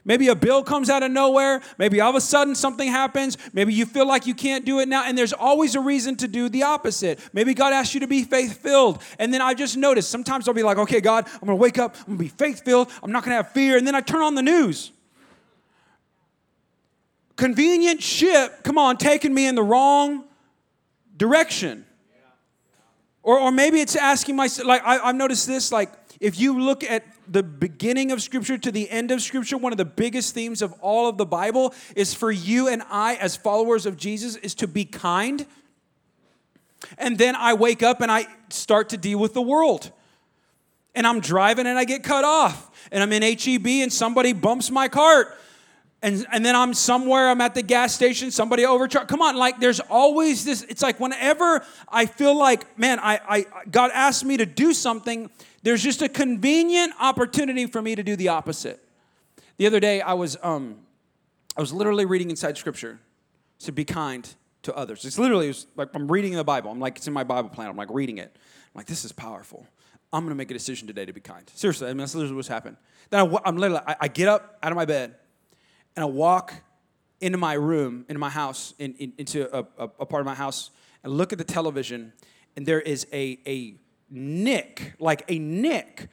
Maybe 0.05 0.29
a 0.29 0.35
bill 0.35 0.63
comes 0.63 0.89
out 0.89 1.03
of 1.03 1.11
nowhere. 1.11 1.61
Maybe 1.77 1.99
all 1.99 2.09
of 2.09 2.15
a 2.15 2.21
sudden 2.21 2.55
something 2.55 2.89
happens. 2.89 3.37
Maybe 3.53 3.73
you 3.73 3.85
feel 3.85 4.07
like 4.07 4.25
you 4.25 4.33
can't 4.33 4.65
do 4.65 4.79
it 4.79 4.87
now. 4.87 5.03
And 5.05 5.17
there's 5.17 5.33
always 5.33 5.75
a 5.75 5.81
reason 5.81 6.15
to 6.17 6.27
do 6.27 6.47
the 6.47 6.63
opposite. 6.63 7.19
Maybe 7.33 7.53
God 7.53 7.73
asks 7.73 7.93
you 7.93 7.99
to 7.99 8.07
be 8.07 8.23
faith 8.23 8.61
filled. 8.61 9.03
And 9.19 9.33
then 9.33 9.41
I 9.41 9.53
just 9.53 9.75
noticed 9.75 10.09
sometimes 10.09 10.47
I'll 10.47 10.53
be 10.53 10.63
like, 10.63 10.77
okay, 10.77 11.01
God, 11.01 11.25
I'm 11.33 11.45
going 11.45 11.57
to 11.57 11.61
wake 11.61 11.77
up. 11.77 11.95
I'm 11.99 12.15
going 12.15 12.17
to 12.17 12.23
be 12.23 12.29
faith 12.29 12.63
filled. 12.63 12.89
I'm 13.03 13.11
not 13.11 13.23
going 13.23 13.37
to 13.37 13.43
have 13.43 13.51
fear. 13.51 13.77
And 13.77 13.85
then 13.85 13.93
I 13.93 14.01
turn 14.01 14.21
on 14.21 14.35
the 14.35 14.41
news. 14.41 14.91
Convenient 17.35 18.01
ship, 18.01 18.63
come 18.63 18.77
on, 18.77 18.97
taking 18.97 19.33
me 19.33 19.47
in 19.47 19.55
the 19.55 19.63
wrong 19.63 20.25
direction. 21.15 21.85
Or, 23.29 23.39
or 23.39 23.51
maybe 23.51 23.79
it's 23.79 23.95
asking 23.95 24.35
myself, 24.35 24.67
like, 24.67 24.81
I, 24.83 24.97
I've 24.97 25.15
noticed 25.15 25.45
this, 25.45 25.71
like, 25.71 25.91
if 26.19 26.39
you 26.39 26.59
look 26.59 26.83
at 26.83 27.03
the 27.27 27.43
beginning 27.43 28.11
of 28.11 28.23
Scripture 28.23 28.57
to 28.57 28.71
the 28.71 28.89
end 28.89 29.11
of 29.11 29.21
Scripture, 29.21 29.55
one 29.55 29.71
of 29.71 29.77
the 29.77 29.85
biggest 29.85 30.33
themes 30.33 30.63
of 30.63 30.73
all 30.81 31.07
of 31.07 31.19
the 31.19 31.27
Bible 31.27 31.75
is 31.95 32.11
for 32.11 32.31
you 32.31 32.67
and 32.67 32.81
I, 32.89 33.17
as 33.17 33.35
followers 33.35 33.85
of 33.85 33.97
Jesus, 33.97 34.35
is 34.37 34.55
to 34.55 34.67
be 34.67 34.83
kind. 34.83 35.45
And 36.97 37.19
then 37.19 37.35
I 37.35 37.53
wake 37.53 37.83
up 37.83 38.01
and 38.01 38.11
I 38.11 38.25
start 38.49 38.89
to 38.89 38.97
deal 38.97 39.19
with 39.19 39.35
the 39.35 39.43
world. 39.43 39.91
And 40.95 41.05
I'm 41.05 41.19
driving 41.19 41.67
and 41.67 41.77
I 41.77 41.83
get 41.83 42.03
cut 42.03 42.25
off. 42.25 42.71
And 42.91 43.03
I'm 43.03 43.13
in 43.13 43.21
HEB 43.21 43.67
and 43.83 43.93
somebody 43.93 44.33
bumps 44.33 44.71
my 44.71 44.87
cart 44.87 45.37
and, 46.01 46.25
and 46.31 46.45
then 46.45 46.55
I'm 46.55 46.73
somewhere, 46.73 47.29
I'm 47.29 47.41
at 47.41 47.55
the 47.55 47.61
gas 47.61 47.93
station, 47.93 48.31
somebody 48.31 48.65
overcharged. 48.65 49.09
Come 49.09 49.21
on, 49.21 49.35
like 49.35 49.59
there's 49.59 49.81
always 49.81 50.45
this. 50.45 50.63
It's 50.63 50.81
like 50.81 50.99
whenever 50.99 51.65
I 51.89 52.05
feel 52.05 52.37
like, 52.37 52.77
man, 52.77 52.99
I, 52.99 53.19
I 53.27 53.45
God 53.69 53.91
asked 53.93 54.23
me 54.23 54.37
to 54.37 54.45
do 54.45 54.73
something, 54.73 55.29
there's 55.63 55.83
just 55.83 56.01
a 56.01 56.07
convenient 56.07 56.93
opportunity 57.01 57.65
for 57.65 57.81
me 57.81 57.95
to 57.95 58.03
do 58.03 58.15
the 58.15 58.29
opposite. 58.29 58.79
The 59.57 59.67
other 59.67 59.81
day, 59.81 59.99
I 59.99 60.13
was 60.13 60.37
um, 60.41 60.77
I 61.57 61.61
was 61.61 61.73
literally 61.73 62.05
reading 62.05 62.29
inside 62.29 62.57
Scripture 62.57 62.99
to 63.59 63.73
be 63.73 63.83
kind 63.83 64.27
to 64.61 64.73
others. 64.75 65.03
It's 65.03 65.19
literally 65.19 65.49
it 65.49 65.65
like 65.75 65.89
I'm 65.93 66.09
reading 66.09 66.33
the 66.33 66.45
Bible. 66.45 66.71
I'm 66.71 66.79
like 66.79 66.95
it's 66.95 67.07
in 67.07 67.13
my 67.13 67.25
Bible 67.25 67.49
plan. 67.49 67.69
I'm 67.69 67.75
like 67.75 67.89
reading 67.91 68.19
it. 68.19 68.31
I'm 68.33 68.79
like 68.79 68.85
this 68.85 69.03
is 69.03 69.11
powerful. 69.11 69.67
I'm 70.13 70.23
gonna 70.23 70.35
make 70.35 70.49
a 70.49 70.53
decision 70.53 70.87
today 70.87 71.05
to 71.05 71.11
be 71.11 71.19
kind. 71.19 71.43
Seriously, 71.53 71.87
I 71.87 71.89
mean 71.91 71.97
that's 71.97 72.15
literally 72.15 72.37
what's 72.37 72.47
happened. 72.47 72.77
Then 73.09 73.19
I, 73.19 73.49
am 73.49 73.57
literally 73.57 73.83
I, 73.85 73.95
I 74.01 74.07
get 74.07 74.29
up 74.29 74.57
out 74.63 74.71
of 74.71 74.77
my 74.77 74.85
bed 74.85 75.15
and 75.99 76.05
I 76.05 76.09
walk 76.09 76.53
into 77.19 77.37
my 77.37 77.51
room, 77.51 78.05
into 78.07 78.19
my 78.19 78.29
house, 78.29 78.73
in, 78.79 78.93
in, 78.99 79.11
into 79.17 79.53
a, 79.53 79.65
a, 79.77 79.89
a, 79.99 80.05
part 80.05 80.21
of 80.21 80.25
my 80.25 80.33
house, 80.33 80.69
and 81.03 81.11
look 81.11 81.33
at 81.33 81.37
the 81.37 81.43
television, 81.43 82.13
and 82.55 82.65
there 82.65 82.79
is 82.79 83.05
a, 83.11 83.37
a 83.45 83.75
nick, 84.09 84.93
like 84.97 85.25
a 85.27 85.37
nick, 85.39 86.07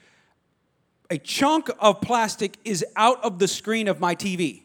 a 1.09 1.19
chunk 1.19 1.71
of 1.79 2.01
plastic 2.01 2.57
is 2.65 2.85
out 2.97 3.23
of 3.23 3.39
the 3.39 3.47
screen 3.47 3.87
of 3.87 4.01
my 4.01 4.17
TV. 4.17 4.63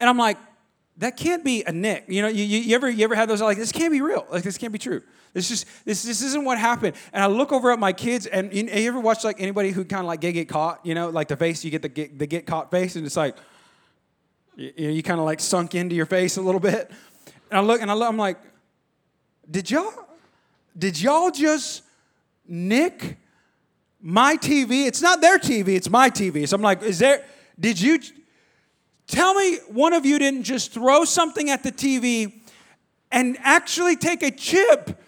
And 0.00 0.10
I'm 0.10 0.18
like, 0.18 0.36
that 0.96 1.16
can't 1.16 1.44
be 1.44 1.62
a 1.62 1.70
nick. 1.70 2.06
You 2.08 2.22
know, 2.22 2.28
you, 2.28 2.42
you, 2.42 2.74
ever 2.74 2.90
you 2.90 3.04
ever 3.04 3.14
had 3.14 3.28
those 3.28 3.40
like 3.40 3.56
this 3.56 3.70
can't 3.70 3.92
be 3.92 4.00
real. 4.00 4.26
Like 4.32 4.42
this 4.42 4.58
can't 4.58 4.72
be 4.72 4.80
true. 4.80 5.00
This 5.32 5.48
just 5.48 5.64
this 5.84 6.02
this 6.02 6.22
isn't 6.22 6.44
what 6.44 6.58
happened. 6.58 6.96
And 7.12 7.22
I 7.22 7.28
look 7.28 7.52
over 7.52 7.70
at 7.70 7.78
my 7.78 7.92
kids, 7.92 8.26
and 8.26 8.52
you, 8.52 8.64
you 8.64 8.88
ever 8.88 8.98
watch 8.98 9.22
like 9.22 9.40
anybody 9.40 9.70
who 9.70 9.84
kind 9.84 10.00
of 10.00 10.06
like 10.06 10.20
get 10.20 10.32
get 10.32 10.48
caught? 10.48 10.84
You 10.84 10.96
know, 10.96 11.08
like 11.10 11.28
the 11.28 11.36
face 11.36 11.64
you 11.64 11.70
get 11.70 11.82
the 11.82 11.88
get, 11.88 12.18
the 12.18 12.26
get 12.26 12.46
caught 12.46 12.72
face, 12.72 12.96
and 12.96 13.06
it's 13.06 13.16
like 13.16 13.36
you, 14.56 14.72
you 14.76 15.02
kind 15.02 15.20
of 15.20 15.26
like 15.26 15.40
sunk 15.40 15.74
into 15.74 15.94
your 15.94 16.06
face 16.06 16.36
a 16.36 16.42
little 16.42 16.60
bit. 16.60 16.90
And 17.50 17.58
I 17.58 17.60
look 17.60 17.80
and 17.80 17.90
I 17.90 17.94
look, 17.94 18.08
I'm 18.08 18.16
like, 18.16 18.38
did 19.48 19.70
y'all, 19.70 19.92
did 20.76 21.00
y'all 21.00 21.30
just 21.30 21.82
nick 22.48 23.18
my 24.00 24.36
TV? 24.36 24.86
It's 24.86 25.02
not 25.02 25.20
their 25.20 25.38
TV, 25.38 25.76
it's 25.76 25.90
my 25.90 26.10
TV. 26.10 26.48
So 26.48 26.56
I'm 26.56 26.62
like, 26.62 26.82
is 26.82 26.98
there, 26.98 27.24
did 27.60 27.80
you, 27.80 28.00
tell 29.06 29.34
me 29.34 29.58
one 29.68 29.92
of 29.92 30.04
you 30.04 30.18
didn't 30.18 30.42
just 30.42 30.72
throw 30.72 31.04
something 31.04 31.50
at 31.50 31.62
the 31.62 31.70
TV 31.70 32.40
and 33.12 33.36
actually 33.42 33.94
take 33.94 34.22
a 34.22 34.30
chip 34.30 35.00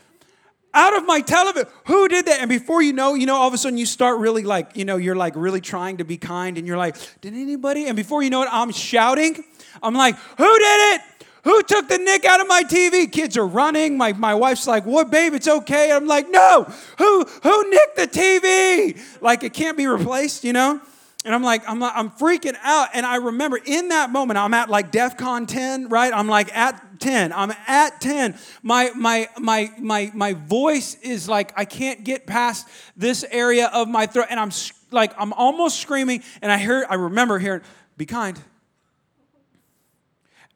out 0.78 0.96
of 0.96 1.04
my 1.06 1.20
television. 1.20 1.68
Who 1.86 2.06
did 2.06 2.26
that? 2.26 2.38
And 2.40 2.48
before 2.48 2.80
you 2.80 2.92
know, 2.92 3.14
you 3.14 3.26
know, 3.26 3.34
all 3.34 3.48
of 3.48 3.54
a 3.54 3.58
sudden 3.58 3.78
you 3.78 3.84
start 3.84 4.20
really 4.20 4.44
like, 4.44 4.76
you 4.76 4.84
know, 4.84 4.96
you're 4.96 5.16
like 5.16 5.34
really 5.34 5.60
trying 5.60 5.96
to 5.96 6.04
be 6.04 6.16
kind 6.16 6.56
and 6.56 6.66
you're 6.68 6.76
like, 6.76 6.96
did 7.20 7.34
anybody? 7.34 7.86
And 7.86 7.96
before 7.96 8.22
you 8.22 8.30
know 8.30 8.42
it, 8.42 8.48
I'm 8.52 8.70
shouting. 8.70 9.44
I'm 9.82 9.94
like, 9.94 10.16
who 10.16 10.58
did 10.58 10.94
it? 10.94 11.00
Who 11.42 11.62
took 11.64 11.88
the 11.88 11.98
nick 11.98 12.24
out 12.24 12.40
of 12.40 12.46
my 12.46 12.62
TV? 12.62 13.10
Kids 13.10 13.36
are 13.36 13.46
running. 13.46 13.96
My, 13.96 14.12
my 14.12 14.34
wife's 14.34 14.68
like, 14.68 14.86
what, 14.86 15.10
babe? 15.10 15.34
It's 15.34 15.48
okay. 15.48 15.90
I'm 15.90 16.06
like, 16.06 16.30
no. 16.30 16.64
Who 16.98 17.24
who 17.24 17.70
nicked 17.70 17.96
the 17.96 18.06
TV? 18.06 19.20
Like 19.20 19.42
it 19.42 19.54
can't 19.54 19.76
be 19.76 19.86
replaced, 19.86 20.44
you 20.44 20.52
know? 20.52 20.80
And 21.24 21.34
I'm 21.34 21.42
like, 21.42 21.68
I'm, 21.68 21.80
like, 21.80 21.92
I'm 21.94 22.10
freaking 22.10 22.56
out. 22.62 22.90
And 22.94 23.04
I 23.04 23.16
remember 23.16 23.58
in 23.62 23.88
that 23.88 24.10
moment, 24.10 24.38
I'm 24.38 24.54
at 24.54 24.70
like 24.70 24.92
DEF 24.92 25.16
CON 25.16 25.46
10, 25.46 25.88
right? 25.88 26.12
I'm 26.14 26.28
like 26.28 26.56
at 26.56 27.00
10. 27.00 27.32
I'm 27.32 27.52
at 27.66 28.00
10. 28.00 28.38
My, 28.62 28.92
my, 28.94 29.28
my, 29.38 29.72
my, 29.78 30.10
my 30.14 30.32
voice 30.34 30.94
is 31.02 31.28
like, 31.28 31.52
I 31.56 31.64
can't 31.64 32.04
get 32.04 32.26
past 32.26 32.68
this 32.96 33.24
area 33.30 33.66
of 33.66 33.88
my 33.88 34.06
throat. 34.06 34.26
And 34.30 34.38
I'm 34.38 34.52
like 34.90 35.12
I'm 35.18 35.32
almost 35.32 35.80
screaming, 35.80 36.22
and 36.42 36.50
I 36.50 36.58
heard, 36.58 36.86
I 36.88 36.94
remember 36.94 37.38
hearing, 37.38 37.62
"Be 37.96 38.06
kind." 38.06 38.38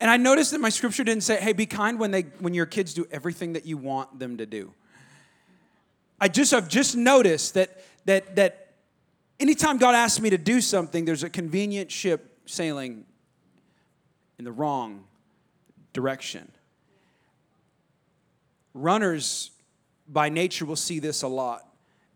And 0.00 0.10
I 0.10 0.16
noticed 0.16 0.50
that 0.50 0.60
my 0.60 0.68
scripture 0.68 1.04
didn't 1.04 1.22
say, 1.22 1.40
"Hey, 1.40 1.52
be 1.52 1.66
kind 1.66 1.98
when 1.98 2.10
they 2.10 2.22
when 2.38 2.54
your 2.54 2.66
kids 2.66 2.94
do 2.94 3.06
everything 3.10 3.52
that 3.54 3.66
you 3.66 3.76
want 3.76 4.18
them 4.18 4.38
to 4.38 4.46
do." 4.46 4.72
I 6.20 6.28
just 6.28 6.52
I've 6.52 6.68
just 6.68 6.96
noticed 6.96 7.54
that 7.54 7.84
that 8.06 8.36
that 8.36 8.61
anytime 9.42 9.76
God 9.76 9.94
asks 9.94 10.20
me 10.20 10.30
to 10.30 10.38
do 10.38 10.60
something, 10.60 11.04
there's 11.04 11.24
a 11.24 11.30
convenient 11.30 11.90
ship 11.90 12.38
sailing 12.46 13.04
in 14.38 14.44
the 14.44 14.52
wrong 14.52 15.04
direction. 15.92 16.50
Runners 18.72 19.50
by 20.08 20.28
nature 20.28 20.64
will 20.64 20.76
see 20.76 21.00
this 21.00 21.22
a 21.22 21.28
lot. 21.28 21.68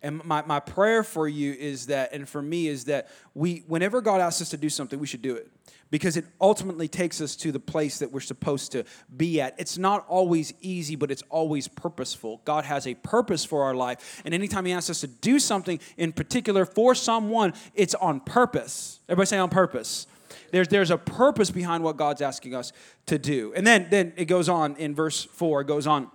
And 0.03 0.25
my, 0.25 0.43
my 0.47 0.61
prayer 0.61 1.03
for 1.03 1.27
you 1.27 1.53
is 1.53 1.87
that, 1.87 2.12
and 2.12 2.29
for 2.29 2.41
me, 2.41 2.69
is 2.69 2.85
that 2.85 3.09
we, 3.35 3.65
whenever 3.67 4.01
God 4.01 4.21
asks 4.21 4.41
us 4.41 4.51
to 4.51 4.57
do 4.57 4.69
something, 4.69 4.99
we 4.99 5.07
should 5.07 5.23
do 5.23 5.35
it 5.35 5.51
because 5.90 6.16
it 6.16 6.25
ultimately 6.40 6.88
takes 6.88 7.20
us 7.20 7.37
to 7.37 7.53
the 7.53 7.61
place 7.61 7.99
that 7.99 8.11
we're 8.11 8.20
supposed 8.20 8.72
to 8.72 8.85
be 9.16 9.40
at. 9.40 9.55
It's 9.59 9.79
not 9.79 10.05
always 10.09 10.53
easy, 10.61 10.96
but 10.96 11.11
it's 11.11 11.22
always 11.29 11.68
purposeful. 11.68 12.40
God 12.44 12.64
has 12.64 12.87
a 12.87 12.94
purpose 12.94 13.44
for 13.44 13.64
our 13.64 13.75
life. 13.75 14.22
And 14.25 14.35
anytime 14.35 14.66
He 14.66 14.72
asks 14.72 14.90
us 14.90 15.01
to 15.01 15.07
do 15.07 15.38
something 15.38 15.79
in 15.96 16.12
particular 16.12 16.64
for 16.64 16.94
someone, 16.94 17.55
it's 17.75 17.94
on 17.94 18.20
purpose. 18.20 19.01
Everybody 19.09 19.27
say 19.27 19.38
on 19.38 19.51
purpose. 19.51 20.07
There's, 20.51 20.68
there's 20.68 20.90
a 20.90 20.99
purpose 20.99 21.51
behind 21.51 21.83
what 21.85 21.96
God's 21.96 22.22
asking 22.22 22.55
us 22.55 22.72
to 23.07 23.18
do. 23.18 23.53
And 23.55 23.66
then, 23.66 23.88
then 23.90 24.12
it 24.16 24.27
goes 24.27 24.49
on 24.49 24.77
in 24.77 24.94
verse 24.94 25.25
4, 25.25 25.62
it 25.62 25.66
goes 25.66 25.87
on. 25.87 26.11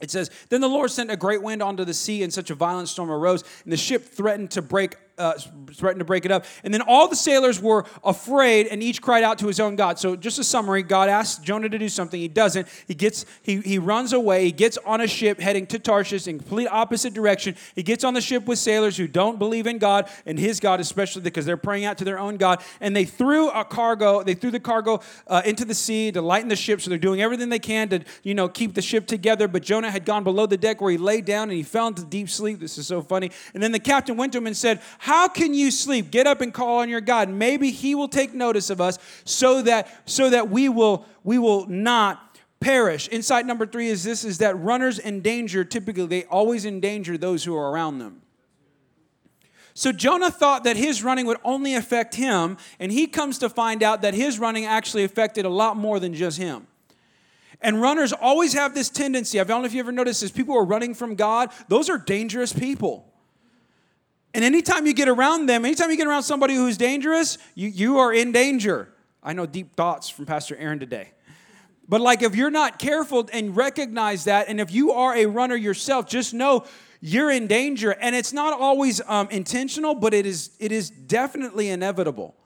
It 0.00 0.10
says, 0.10 0.30
Then 0.48 0.60
the 0.60 0.68
Lord 0.68 0.90
sent 0.90 1.10
a 1.10 1.16
great 1.16 1.42
wind 1.42 1.62
onto 1.62 1.84
the 1.84 1.94
sea, 1.94 2.22
and 2.22 2.32
such 2.32 2.50
a 2.50 2.54
violent 2.54 2.88
storm 2.88 3.10
arose, 3.10 3.44
and 3.64 3.72
the 3.72 3.76
ship 3.76 4.04
threatened 4.04 4.50
to 4.52 4.62
break 4.62 4.96
uh, 5.20 5.38
threatened 5.72 6.00
to 6.00 6.04
break 6.04 6.24
it 6.24 6.32
up. 6.32 6.44
And 6.64 6.72
then 6.72 6.82
all 6.82 7.08
the 7.08 7.16
sailors 7.16 7.60
were 7.60 7.84
afraid, 8.02 8.66
and 8.66 8.82
each 8.82 9.02
cried 9.02 9.22
out 9.22 9.38
to 9.38 9.46
his 9.46 9.60
own 9.60 9.76
God. 9.76 9.98
So, 9.98 10.16
just 10.16 10.38
a 10.38 10.44
summary: 10.44 10.82
God 10.82 11.08
asks 11.08 11.42
Jonah 11.42 11.68
to 11.68 11.78
do 11.78 11.88
something. 11.88 12.20
He 12.20 12.28
doesn't. 12.28 12.66
He 12.86 12.94
gets 12.94 13.26
he 13.42 13.60
he 13.60 13.78
runs 13.78 14.12
away. 14.12 14.44
He 14.46 14.52
gets 14.52 14.78
on 14.78 15.00
a 15.00 15.06
ship 15.06 15.38
heading 15.38 15.66
to 15.68 15.78
Tarshish 15.78 16.26
in 16.26 16.38
complete 16.38 16.68
opposite 16.68 17.14
direction. 17.14 17.56
He 17.74 17.82
gets 17.82 18.04
on 18.04 18.14
the 18.14 18.20
ship 18.20 18.46
with 18.46 18.58
sailors 18.58 18.96
who 18.96 19.06
don't 19.06 19.38
believe 19.38 19.66
in 19.66 19.78
God 19.78 20.08
and 20.26 20.38
His 20.38 20.60
God, 20.60 20.80
especially 20.80 21.22
because 21.22 21.44
they're 21.44 21.56
praying 21.56 21.84
out 21.84 21.98
to 21.98 22.04
their 22.04 22.18
own 22.18 22.36
God. 22.36 22.62
And 22.80 22.96
they 22.96 23.04
threw 23.04 23.50
a 23.50 23.64
cargo. 23.64 24.22
They 24.22 24.34
threw 24.34 24.50
the 24.50 24.60
cargo 24.60 25.00
uh, 25.26 25.42
into 25.44 25.64
the 25.64 25.74
sea 25.74 26.10
to 26.12 26.22
lighten 26.22 26.48
the 26.48 26.56
ship. 26.56 26.80
So 26.80 26.90
they're 26.90 26.98
doing 26.98 27.20
everything 27.20 27.48
they 27.50 27.58
can 27.58 27.88
to 27.90 28.00
you 28.22 28.34
know 28.34 28.48
keep 28.48 28.74
the 28.74 28.82
ship 28.82 29.06
together. 29.06 29.48
But 29.48 29.62
Jonah 29.62 29.90
had 29.90 30.04
gone 30.04 30.24
below 30.24 30.46
the 30.46 30.56
deck 30.56 30.80
where 30.80 30.90
he 30.90 30.98
lay 30.98 31.20
down 31.20 31.44
and 31.44 31.56
he 31.56 31.62
fell 31.62 31.88
into 31.88 32.04
deep 32.04 32.30
sleep. 32.30 32.60
This 32.60 32.78
is 32.78 32.86
so 32.86 33.02
funny. 33.02 33.30
And 33.54 33.62
then 33.62 33.72
the 33.72 33.78
captain 33.78 34.16
went 34.16 34.32
to 34.32 34.38
him 34.38 34.46
and 34.46 34.56
said, 34.56 34.80
"How 35.10 35.26
can 35.26 35.54
you 35.54 35.72
sleep? 35.72 36.12
Get 36.12 36.28
up 36.28 36.40
and 36.40 36.54
call 36.54 36.78
on 36.78 36.88
your 36.88 37.00
God. 37.00 37.28
Maybe 37.28 37.72
he 37.72 37.96
will 37.96 38.06
take 38.06 38.32
notice 38.32 38.70
of 38.70 38.80
us 38.80 38.96
so 39.24 39.60
that 39.62 39.88
so 40.04 40.30
that 40.30 40.50
we 40.50 40.68
will 40.68 41.04
we 41.24 41.36
will 41.36 41.66
not 41.66 42.38
perish. 42.60 43.08
Insight 43.10 43.44
number 43.44 43.66
3 43.66 43.88
is 43.88 44.04
this 44.04 44.22
is 44.22 44.38
that 44.38 44.56
runners 44.60 45.00
in 45.00 45.20
danger 45.20 45.64
typically 45.64 46.06
they 46.06 46.24
always 46.26 46.64
endanger 46.64 47.18
those 47.18 47.42
who 47.42 47.56
are 47.56 47.72
around 47.72 47.98
them. 47.98 48.22
So 49.74 49.90
Jonah 49.90 50.30
thought 50.30 50.62
that 50.62 50.76
his 50.76 51.02
running 51.02 51.26
would 51.26 51.38
only 51.42 51.74
affect 51.74 52.14
him, 52.14 52.56
and 52.78 52.92
he 52.92 53.08
comes 53.08 53.38
to 53.38 53.48
find 53.48 53.82
out 53.82 54.02
that 54.02 54.14
his 54.14 54.38
running 54.38 54.64
actually 54.64 55.02
affected 55.02 55.44
a 55.44 55.48
lot 55.48 55.76
more 55.76 55.98
than 55.98 56.14
just 56.14 56.38
him. 56.38 56.68
And 57.60 57.82
runners 57.82 58.12
always 58.12 58.52
have 58.52 58.74
this 58.74 58.88
tendency. 58.88 59.40
I 59.40 59.44
don't 59.44 59.62
know 59.62 59.66
if 59.66 59.74
you 59.74 59.80
ever 59.80 59.90
noticed 59.90 60.20
this. 60.20 60.30
People 60.30 60.54
who 60.54 60.60
are 60.60 60.64
running 60.64 60.94
from 60.94 61.16
God, 61.16 61.50
those 61.66 61.90
are 61.90 61.98
dangerous 61.98 62.52
people. 62.52 63.09
And 64.32 64.44
anytime 64.44 64.86
you 64.86 64.94
get 64.94 65.08
around 65.08 65.46
them, 65.46 65.64
anytime 65.64 65.90
you 65.90 65.96
get 65.96 66.06
around 66.06 66.22
somebody 66.22 66.54
who's 66.54 66.76
dangerous, 66.76 67.38
you, 67.54 67.68
you 67.68 67.98
are 67.98 68.12
in 68.12 68.32
danger. 68.32 68.88
I 69.22 69.32
know 69.32 69.46
deep 69.46 69.74
thoughts 69.74 70.08
from 70.08 70.26
Pastor 70.26 70.56
Aaron 70.56 70.78
today. 70.78 71.12
But 71.88 72.00
like 72.00 72.22
if 72.22 72.36
you're 72.36 72.50
not 72.50 72.78
careful 72.78 73.28
and 73.32 73.56
recognize 73.56 74.24
that, 74.24 74.48
and 74.48 74.60
if 74.60 74.72
you 74.72 74.92
are 74.92 75.16
a 75.16 75.26
runner 75.26 75.56
yourself, 75.56 76.06
just 76.06 76.32
know 76.32 76.64
you're 77.00 77.30
in 77.32 77.48
danger. 77.48 77.90
And 77.90 78.14
it's 78.14 78.32
not 78.32 78.52
always 78.52 79.00
um, 79.08 79.28
intentional, 79.30 79.96
but 79.96 80.14
it 80.14 80.24
is, 80.24 80.50
it 80.60 80.70
is 80.70 80.90
definitely 80.90 81.68
inevitable. 81.68 82.36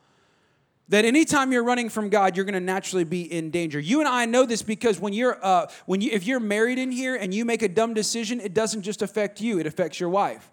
That 0.88 1.05
anytime 1.05 1.53
you're 1.53 1.64
running 1.64 1.90
from 1.90 2.09
God, 2.09 2.37
you're 2.37 2.44
going 2.44 2.55
to 2.55 2.61
naturally 2.61 3.05
be 3.05 3.31
in 3.31 3.51
danger. 3.51 3.79
You 3.79 4.01
and 4.01 4.09
I 4.09 4.25
know 4.27 4.47
this 4.47 4.62
because 4.62 4.99
when 4.99 5.12
you're, 5.12 5.38
uh, 5.44 5.66
when 5.87 6.01
you, 6.01 6.11
if 6.12 6.27
you're 6.27 6.40
married 6.40 6.79
in 6.79 6.90
here 6.90 7.16
and 7.16 7.33
you 7.35 7.44
make 7.44 7.62
a 7.62 7.68
dumb 7.68 7.94
decision, 7.94 8.40
it 8.40 8.55
doesn't 8.55 8.83
just 8.83 9.01
affect 9.01 9.40
you; 9.40 9.59
it 9.59 9.66
affects 9.66 9.99
your 9.99 10.11
wife. 10.11 10.51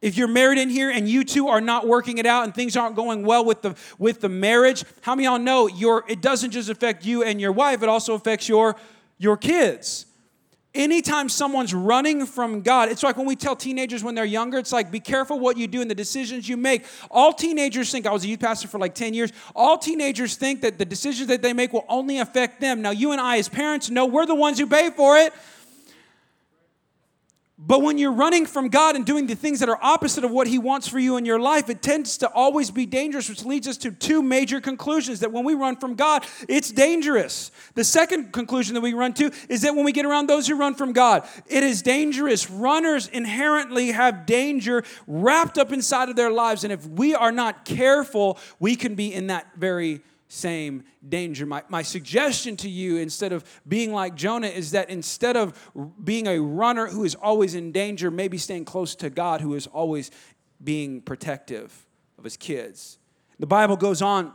If 0.00 0.16
you're 0.16 0.28
married 0.28 0.58
in 0.58 0.70
here 0.70 0.90
and 0.90 1.08
you 1.08 1.24
two 1.24 1.48
are 1.48 1.60
not 1.60 1.86
working 1.86 2.18
it 2.18 2.26
out 2.26 2.44
and 2.44 2.54
things 2.54 2.76
aren't 2.76 2.94
going 2.94 3.24
well 3.24 3.44
with 3.44 3.62
the 3.62 3.74
with 3.98 4.20
the 4.20 4.28
marriage, 4.28 4.84
how 5.00 5.14
many 5.14 5.26
y'all 5.26 5.38
know 5.38 5.66
your 5.66 6.04
it 6.08 6.20
doesn't 6.20 6.52
just 6.52 6.68
affect 6.68 7.04
you 7.04 7.24
and 7.24 7.40
your 7.40 7.52
wife, 7.52 7.82
it 7.82 7.88
also 7.88 8.14
affects 8.14 8.48
your 8.48 8.76
your 9.18 9.36
kids. 9.36 10.06
Anytime 10.74 11.28
someone's 11.28 11.74
running 11.74 12.26
from 12.26 12.60
God, 12.60 12.90
it's 12.90 13.02
like 13.02 13.16
when 13.16 13.26
we 13.26 13.34
tell 13.34 13.56
teenagers 13.56 14.04
when 14.04 14.14
they're 14.14 14.24
younger, 14.24 14.58
it's 14.58 14.72
like 14.72 14.92
be 14.92 15.00
careful 15.00 15.40
what 15.40 15.56
you 15.56 15.66
do 15.66 15.80
and 15.80 15.90
the 15.90 15.94
decisions 15.94 16.48
you 16.48 16.56
make. 16.56 16.84
All 17.10 17.32
teenagers 17.32 17.90
think, 17.90 18.06
I 18.06 18.12
was 18.12 18.22
a 18.22 18.28
youth 18.28 18.40
pastor 18.40 18.68
for 18.68 18.78
like 18.78 18.94
10 18.94 19.14
years, 19.14 19.32
all 19.56 19.78
teenagers 19.78 20.36
think 20.36 20.60
that 20.60 20.78
the 20.78 20.84
decisions 20.84 21.28
that 21.28 21.42
they 21.42 21.54
make 21.54 21.72
will 21.72 21.86
only 21.88 22.18
affect 22.18 22.60
them. 22.60 22.82
Now, 22.82 22.90
you 22.90 23.12
and 23.12 23.20
I, 23.20 23.38
as 23.38 23.48
parents, 23.48 23.90
know 23.90 24.06
we're 24.06 24.26
the 24.26 24.34
ones 24.34 24.60
who 24.60 24.66
pay 24.66 24.90
for 24.90 25.16
it. 25.16 25.32
But 27.60 27.82
when 27.82 27.98
you're 27.98 28.12
running 28.12 28.46
from 28.46 28.68
God 28.68 28.94
and 28.94 29.04
doing 29.04 29.26
the 29.26 29.34
things 29.34 29.58
that 29.58 29.68
are 29.68 29.78
opposite 29.82 30.22
of 30.22 30.30
what 30.30 30.46
He 30.46 30.60
wants 30.60 30.86
for 30.86 31.00
you 31.00 31.16
in 31.16 31.24
your 31.24 31.40
life, 31.40 31.68
it 31.68 31.82
tends 31.82 32.16
to 32.18 32.30
always 32.30 32.70
be 32.70 32.86
dangerous, 32.86 33.28
which 33.28 33.44
leads 33.44 33.66
us 33.66 33.76
to 33.78 33.90
two 33.90 34.22
major 34.22 34.60
conclusions 34.60 35.18
that 35.20 35.32
when 35.32 35.44
we 35.44 35.54
run 35.54 35.74
from 35.74 35.96
God, 35.96 36.24
it's 36.48 36.70
dangerous. 36.70 37.50
The 37.74 37.82
second 37.82 38.32
conclusion 38.32 38.74
that 38.74 38.80
we 38.80 38.94
run 38.94 39.12
to 39.14 39.32
is 39.48 39.62
that 39.62 39.74
when 39.74 39.84
we 39.84 39.90
get 39.90 40.06
around 40.06 40.28
those 40.28 40.46
who 40.46 40.54
run 40.54 40.76
from 40.76 40.92
God, 40.92 41.26
it 41.48 41.64
is 41.64 41.82
dangerous. 41.82 42.48
Runners 42.48 43.08
inherently 43.08 43.90
have 43.90 44.24
danger 44.24 44.84
wrapped 45.08 45.58
up 45.58 45.72
inside 45.72 46.08
of 46.08 46.14
their 46.14 46.30
lives. 46.30 46.62
And 46.62 46.72
if 46.72 46.86
we 46.86 47.12
are 47.16 47.32
not 47.32 47.64
careful, 47.64 48.38
we 48.60 48.76
can 48.76 48.94
be 48.94 49.12
in 49.12 49.26
that 49.26 49.48
very 49.56 50.00
same 50.28 50.84
danger. 51.08 51.46
My, 51.46 51.62
my 51.68 51.82
suggestion 51.82 52.56
to 52.58 52.68
you, 52.68 52.98
instead 52.98 53.32
of 53.32 53.44
being 53.66 53.92
like 53.92 54.14
Jonah, 54.14 54.48
is 54.48 54.72
that 54.72 54.90
instead 54.90 55.36
of 55.36 55.70
being 56.04 56.26
a 56.26 56.38
runner 56.38 56.86
who 56.86 57.04
is 57.04 57.14
always 57.14 57.54
in 57.54 57.72
danger, 57.72 58.10
maybe 58.10 58.36
staying 58.38 58.66
close 58.66 58.94
to 58.96 59.10
God 59.10 59.40
who 59.40 59.54
is 59.54 59.66
always 59.66 60.10
being 60.62 61.00
protective 61.00 61.86
of 62.18 62.24
his 62.24 62.36
kids. 62.36 62.98
The 63.38 63.46
Bible 63.46 63.76
goes 63.76 64.02
on 64.02 64.32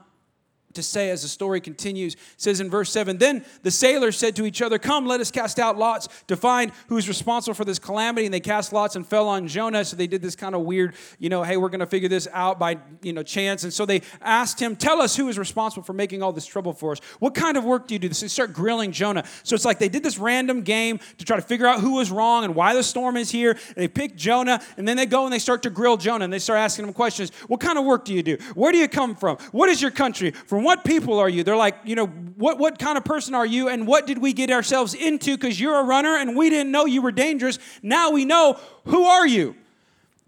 to 0.73 0.83
say 0.83 1.09
as 1.09 1.21
the 1.21 1.27
story 1.27 1.61
continues 1.61 2.15
says 2.37 2.59
in 2.59 2.69
verse 2.69 2.91
7 2.91 3.17
then 3.17 3.43
the 3.63 3.71
sailors 3.71 4.17
said 4.17 4.35
to 4.35 4.45
each 4.45 4.61
other 4.61 4.77
come 4.77 5.05
let 5.05 5.19
us 5.19 5.31
cast 5.31 5.59
out 5.59 5.77
lots 5.77 6.07
to 6.27 6.35
find 6.35 6.71
who's 6.87 7.07
responsible 7.07 7.53
for 7.53 7.65
this 7.65 7.79
calamity 7.79 8.25
and 8.25 8.33
they 8.33 8.39
cast 8.39 8.73
lots 8.73 8.95
and 8.95 9.07
fell 9.07 9.27
on 9.27 9.47
jonah. 9.47 9.85
So 9.85 9.95
they 9.95 10.07
did 10.07 10.21
this 10.21 10.35
kind 10.35 10.55
of 10.55 10.61
weird 10.61 10.95
you 11.19 11.29
know 11.29 11.43
hey 11.43 11.57
we're 11.57 11.69
going 11.69 11.79
to 11.79 11.87
figure 11.87 12.09
this 12.09 12.27
out 12.31 12.59
by 12.59 12.77
you 13.01 13.13
know 13.13 13.23
chance. 13.23 13.63
And 13.63 13.73
so 13.73 13.85
they 13.85 14.01
asked 14.21 14.59
him 14.59 14.75
tell 14.75 15.01
us 15.01 15.15
who 15.15 15.29
is 15.29 15.37
responsible 15.37 15.83
for 15.83 15.93
making 15.93 16.21
all 16.23 16.31
this 16.31 16.45
trouble 16.45 16.73
for 16.73 16.91
us. 16.91 16.99
What 17.19 17.35
kind 17.35 17.57
of 17.57 17.63
work 17.63 17.87
do 17.87 17.95
you 17.95 17.99
do? 17.99 18.09
They 18.09 18.27
start 18.27 18.53
grilling 18.53 18.91
jonah. 18.91 19.23
So 19.43 19.55
it's 19.55 19.65
like 19.65 19.79
they 19.79 19.89
did 19.89 20.03
this 20.03 20.17
random 20.17 20.61
game 20.61 20.99
to 21.17 21.25
try 21.25 21.35
to 21.35 21.41
figure 21.41 21.67
out 21.67 21.79
who 21.79 21.95
was 21.95 22.11
wrong 22.11 22.43
and 22.43 22.55
why 22.55 22.73
the 22.73 22.83
storm 22.83 23.17
is 23.17 23.31
here. 23.31 23.51
And 23.51 23.75
they 23.75 23.87
pick 23.87 24.15
jonah 24.15 24.61
and 24.77 24.87
then 24.87 24.97
they 24.97 25.05
go 25.05 25.25
and 25.25 25.33
they 25.33 25.39
start 25.39 25.63
to 25.63 25.69
grill 25.69 25.97
jonah 25.97 26.23
and 26.23 26.33
they 26.33 26.39
start 26.39 26.59
asking 26.59 26.85
him 26.85 26.93
questions. 26.93 27.31
What 27.47 27.59
kind 27.59 27.77
of 27.77 27.85
work 27.85 28.05
do 28.05 28.13
you 28.13 28.23
do? 28.23 28.37
Where 28.55 28.71
do 28.71 28.77
you 28.77 28.87
come 28.87 29.15
from? 29.15 29.37
What 29.51 29.69
is 29.69 29.81
your 29.81 29.91
country? 29.91 30.31
From 30.31 30.62
what 30.63 30.83
people 30.83 31.19
are 31.19 31.29
you? 31.29 31.43
They're 31.43 31.55
like, 31.55 31.77
you 31.83 31.95
know, 31.95 32.07
what, 32.07 32.57
what 32.57 32.79
kind 32.79 32.97
of 32.97 33.05
person 33.05 33.33
are 33.33 33.45
you? 33.45 33.69
And 33.69 33.87
what 33.87 34.07
did 34.07 34.17
we 34.17 34.33
get 34.33 34.49
ourselves 34.49 34.93
into? 34.93 35.35
Because 35.35 35.59
you're 35.59 35.79
a 35.79 35.83
runner 35.83 36.15
and 36.15 36.35
we 36.35 36.49
didn't 36.49 36.71
know 36.71 36.85
you 36.85 37.01
were 37.01 37.11
dangerous. 37.11 37.59
Now 37.81 38.11
we 38.11 38.25
know, 38.25 38.59
who 38.85 39.05
are 39.05 39.27
you? 39.27 39.55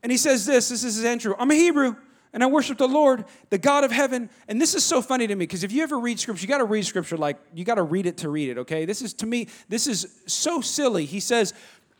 And 0.04 0.12
he 0.12 0.17
says 0.17 0.45
this 0.45 0.69
this 0.69 0.84
is 0.84 1.04
intro 1.04 1.36
I'm 1.39 1.50
a 1.50 1.56
Hebrew 1.56 1.95
and 2.32 2.43
I 2.43 2.48
worship 2.48 2.78
the 2.78 2.88
Lord, 2.88 3.26
the 3.50 3.58
God 3.58 3.84
of 3.84 3.91
heaven. 3.91 4.30
And 4.48 4.62
this 4.62 4.76
is 4.76 4.84
so 4.84 5.02
funny 5.02 5.26
to 5.26 5.34
me 5.36 5.39
because 5.39 5.63
if 5.63 5.71
you 5.71 5.82
ever 5.84 5.98
read 5.98 6.19
scripture, 6.19 6.41
you 6.41 6.48
got 6.50 6.58
to 6.58 6.65
read 6.65 6.86
scripture 6.86 7.17
like 7.17 7.38
you 7.54 7.63
got 7.63 7.76
to 7.76 7.84
read 7.84 8.06
it 8.06 8.17
to 8.17 8.30
read 8.30 8.50
it, 8.50 8.58
okay? 8.60 8.86
This 8.86 9.02
is 9.02 9.13
to 9.15 9.26
me, 9.26 9.48
this 9.69 9.88
is 9.88 10.21
so 10.28 10.60
silly. 10.60 11.06
He 11.06 11.21
says, 11.21 11.54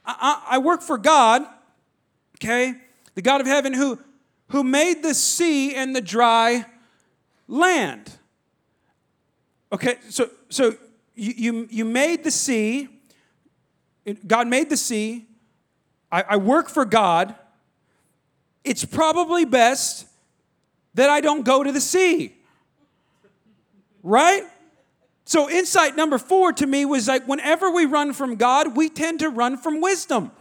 I, 0.06 0.42
I, 0.50 0.56
I 0.56 0.58
work 0.60 0.82
for 0.82 0.98
God, 0.98 1.44
okay, 2.38 2.76
the 3.16 3.22
God 3.22 3.40
of 3.40 3.48
heaven 3.48 3.74
who, 3.74 3.98
who 4.50 4.64
made 4.64 5.02
the 5.04 5.14
sea 5.14 5.74
and 5.74 5.96
the 5.96 6.02
dry 6.02 6.66
land. 7.48 8.12
Okay, 9.76 9.98
so 10.08 10.30
so 10.48 10.74
you 11.16 11.34
you, 11.36 11.68
you 11.70 11.84
made 11.84 12.24
the 12.24 12.32
sea. 12.32 12.88
God 14.26 14.48
made 14.48 14.70
the 14.70 14.78
sea. 14.78 15.26
I, 16.10 16.24
I 16.30 16.38
work 16.38 16.70
for 16.70 16.86
God. 16.86 17.36
It's 18.64 18.86
probably 18.86 19.44
best 19.44 20.08
that 20.94 21.10
I 21.10 21.20
don't 21.20 21.44
go 21.44 21.62
to 21.62 21.74
the 21.74 21.82
sea. 21.82 22.38
Right? 24.02 24.44
So, 25.26 25.50
insight 25.50 25.98
number 25.98 26.20
four 26.20 26.54
to 26.54 26.66
me 26.66 26.86
was 26.86 27.10
like 27.10 27.28
whenever 27.28 27.70
we 27.70 27.86
run 27.86 28.14
from 28.14 28.38
God, 28.38 28.78
we 28.78 28.88
tend 28.88 29.20
to 29.20 29.30
run 29.30 29.58
from 29.58 29.82
wisdom. 29.82 30.32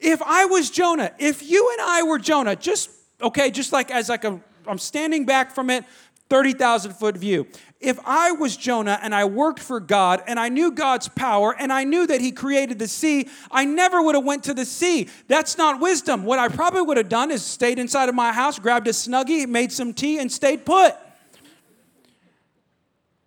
If 0.00 0.20
I 0.22 0.46
was 0.46 0.70
Jonah, 0.70 1.12
if 1.20 1.48
you 1.48 1.70
and 1.70 1.88
I 1.88 2.02
were 2.02 2.18
Jonah, 2.18 2.56
just 2.56 2.90
okay, 3.22 3.52
just 3.52 3.72
like 3.72 3.92
as 3.92 4.08
like 4.08 4.24
a 4.24 4.40
I'm 4.68 4.78
standing 4.78 5.24
back 5.24 5.54
from 5.54 5.70
it, 5.70 5.84
30,000 6.28 6.92
foot 6.92 7.16
view. 7.16 7.46
If 7.80 7.98
I 8.04 8.32
was 8.32 8.56
Jonah 8.56 8.98
and 9.02 9.14
I 9.14 9.26
worked 9.26 9.60
for 9.60 9.80
God 9.80 10.22
and 10.26 10.40
I 10.40 10.48
knew 10.48 10.72
God's 10.72 11.08
power 11.08 11.54
and 11.58 11.72
I 11.72 11.84
knew 11.84 12.06
that 12.06 12.20
he 12.20 12.32
created 12.32 12.78
the 12.78 12.88
sea, 12.88 13.28
I 13.50 13.64
never 13.64 14.02
would 14.02 14.14
have 14.14 14.24
went 14.24 14.44
to 14.44 14.54
the 14.54 14.64
sea. 14.64 15.08
That's 15.28 15.58
not 15.58 15.80
wisdom. 15.80 16.24
What 16.24 16.38
I 16.38 16.48
probably 16.48 16.82
would 16.82 16.96
have 16.96 17.08
done 17.08 17.30
is 17.30 17.44
stayed 17.44 17.78
inside 17.78 18.08
of 18.08 18.14
my 18.14 18.32
house, 18.32 18.58
grabbed 18.58 18.88
a 18.88 18.92
snuggie, 18.92 19.46
made 19.46 19.72
some 19.72 19.92
tea 19.92 20.18
and 20.18 20.32
stayed 20.32 20.64
put. 20.64 20.96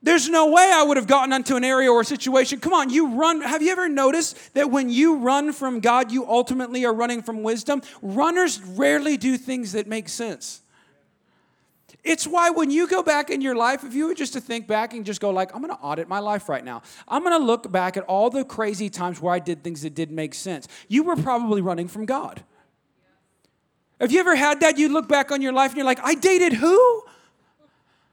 There's 0.02 0.30
no 0.30 0.50
way 0.50 0.72
I 0.74 0.84
would 0.84 0.96
have 0.96 1.08
gotten 1.08 1.34
into 1.34 1.58
an 1.58 1.64
area 1.64 1.92
or 1.92 2.02
a 2.02 2.06
situation. 2.06 2.60
Come 2.60 2.74
on, 2.74 2.90
you 2.90 3.16
run. 3.16 3.42
Have 3.42 3.62
you 3.62 3.72
ever 3.72 3.90
noticed 3.90 4.54
that 4.54 4.72
when 4.72 4.90
you 4.90 5.18
run 5.18 5.52
from 5.52 5.82
God, 5.82 6.12
you 6.12 6.26
ultimately 6.26 6.86
are 6.86 6.94
running 6.94 7.22
from 7.22 7.44
wisdom? 7.44 7.82
Runners 8.02 8.62
rarely 8.62 9.18
do 9.18 9.38
things 9.38 9.74
that 9.74 9.88
make 9.88 10.08
sense. 10.08 10.62
It's 12.04 12.26
why 12.26 12.50
when 12.50 12.72
you 12.72 12.88
go 12.88 13.04
back 13.04 13.30
in 13.30 13.42
your 13.42 13.56
life, 13.56 13.84
if 13.84 13.94
you 13.94 14.08
were 14.08 14.14
just 14.14 14.34
to 14.34 14.42
think 14.42 14.68
back 14.68 14.94
and 14.94 15.06
just 15.06 15.20
go 15.20 15.32
like, 15.32 15.54
I'm 15.54 15.62
going 15.62 15.76
to 15.76 15.82
audit 15.82 16.08
my 16.08 16.20
life 16.20 16.48
right 16.48 16.64
now. 16.64 16.82
I'm 17.08 17.24
going 17.24 17.38
to 17.38 17.46
look 17.46 17.72
back 17.72 17.98
at 17.98 18.04
all 18.04 18.30
the 18.30 18.46
crazy 18.46 18.90
times 18.90 19.22
where 19.22 19.34
I 19.34 19.40
did 19.40 19.64
things 19.64 19.82
that 19.82 19.96
didn't 19.96 20.16
make 20.16 20.34
sense. 20.34 20.68
You 20.88 21.04
were 21.04 21.18
probably 21.18 21.62
running 21.62 21.88
from 21.88 22.06
God. 22.06 22.44
Have 24.00 24.14
you 24.14 24.20
ever 24.22 24.36
had 24.36 24.62
that? 24.62 24.78
You 24.78 24.88
look 24.90 25.10
back 25.10 25.30
on 25.32 25.42
your 25.42 25.52
life 25.52 25.72
and 25.72 25.78
you're 25.78 25.86
like, 25.86 26.00
I 26.02 26.16
dated 26.16 26.54
who? 26.54 27.04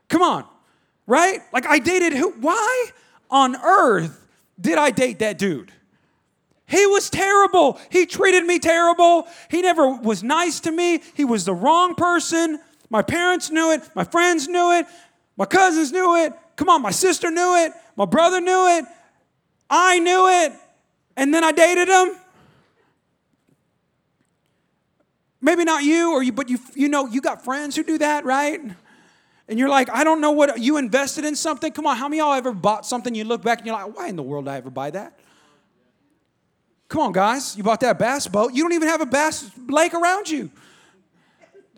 Come 0.09 0.23
on, 0.23 0.45
right? 1.07 1.41
Like 1.53 1.67
I 1.67 1.79
dated 1.79 2.13
who? 2.13 2.31
Why 2.41 2.87
on 3.31 3.55
earth 3.57 4.27
did 4.61 4.79
I 4.79 4.91
date 4.91 5.21
that 5.21 5.39
dude? 5.39 5.73
He 6.67 6.85
was 6.87 7.09
terrible. 7.09 7.79
He 7.91 8.07
treated 8.07 8.45
me 8.45 8.59
terrible. 8.59 9.29
He 9.49 9.63
never 9.63 9.89
was 9.89 10.25
nice 10.25 10.59
to 10.61 10.73
me. 10.73 11.01
He 11.15 11.25
was 11.25 11.45
the 11.45 11.55
wrong 11.55 11.95
person. 11.95 12.61
My 12.91 13.03
parents 13.03 13.51
knew 13.51 13.73
it. 13.73 13.83
My 13.95 14.05
friends 14.05 14.49
knew 14.49 14.73
it. 14.73 14.87
My 15.37 15.45
cousins 15.45 15.93
knew 15.93 16.17
it. 16.17 16.33
Come 16.57 16.69
on, 16.69 16.83
my 16.83 16.91
sister 16.91 17.31
knew 17.31 17.57
it. 17.65 17.73
My 17.97 18.07
brother 18.07 18.41
knew 18.41 18.79
it. 18.79 18.85
I 19.69 19.99
knew 19.99 20.29
it. 20.29 20.53
And 21.17 21.33
then 21.35 21.45
I 21.45 21.53
dated 21.53 21.89
him. 21.89 22.17
Maybe 25.41 25.65
not 25.65 25.85
you, 25.85 26.13
or 26.13 26.23
you, 26.23 26.33
but 26.33 26.49
you, 26.49 26.59
you 26.75 26.89
know, 26.89 27.07
you 27.07 27.21
got 27.21 27.45
friends 27.45 27.77
who 27.77 27.85
do 27.85 27.99
that, 27.99 28.25
right? 28.25 28.61
And 29.49 29.59
you're 29.59 29.69
like, 29.69 29.89
I 29.91 30.03
don't 30.03 30.21
know 30.21 30.33
what 30.33 30.59
you 30.59 30.77
invested 30.77 31.25
in 31.25 31.37
something. 31.37 31.73
Come 31.73 31.87
on, 31.87 31.97
how 31.97 32.09
many 32.09 32.19
y'all 32.19 32.35
ever 32.35 32.53
bought 32.53 32.85
something? 32.85 33.15
You 33.15 33.25
look 33.25 33.43
back 33.43 33.59
and 33.59 33.67
you're 33.67 33.77
like, 33.77 33.97
why 33.97 34.09
in 34.09 34.17
the 34.17 34.23
world 34.23 34.47
did 34.47 34.53
I 34.53 34.57
ever 34.57 34.71
buy 34.71 34.91
that? 34.91 35.19
Come 36.89 37.03
on, 37.03 37.13
guys, 37.13 37.57
you 37.57 37.63
bought 37.63 37.81
that 37.81 37.99
bass 37.99 38.27
boat. 38.27 38.55
You 38.55 38.63
don't 38.63 38.73
even 38.73 38.89
have 38.89 39.01
a 39.01 39.07
bass 39.07 39.51
lake 39.69 39.95
around 39.95 40.29
you. 40.29 40.51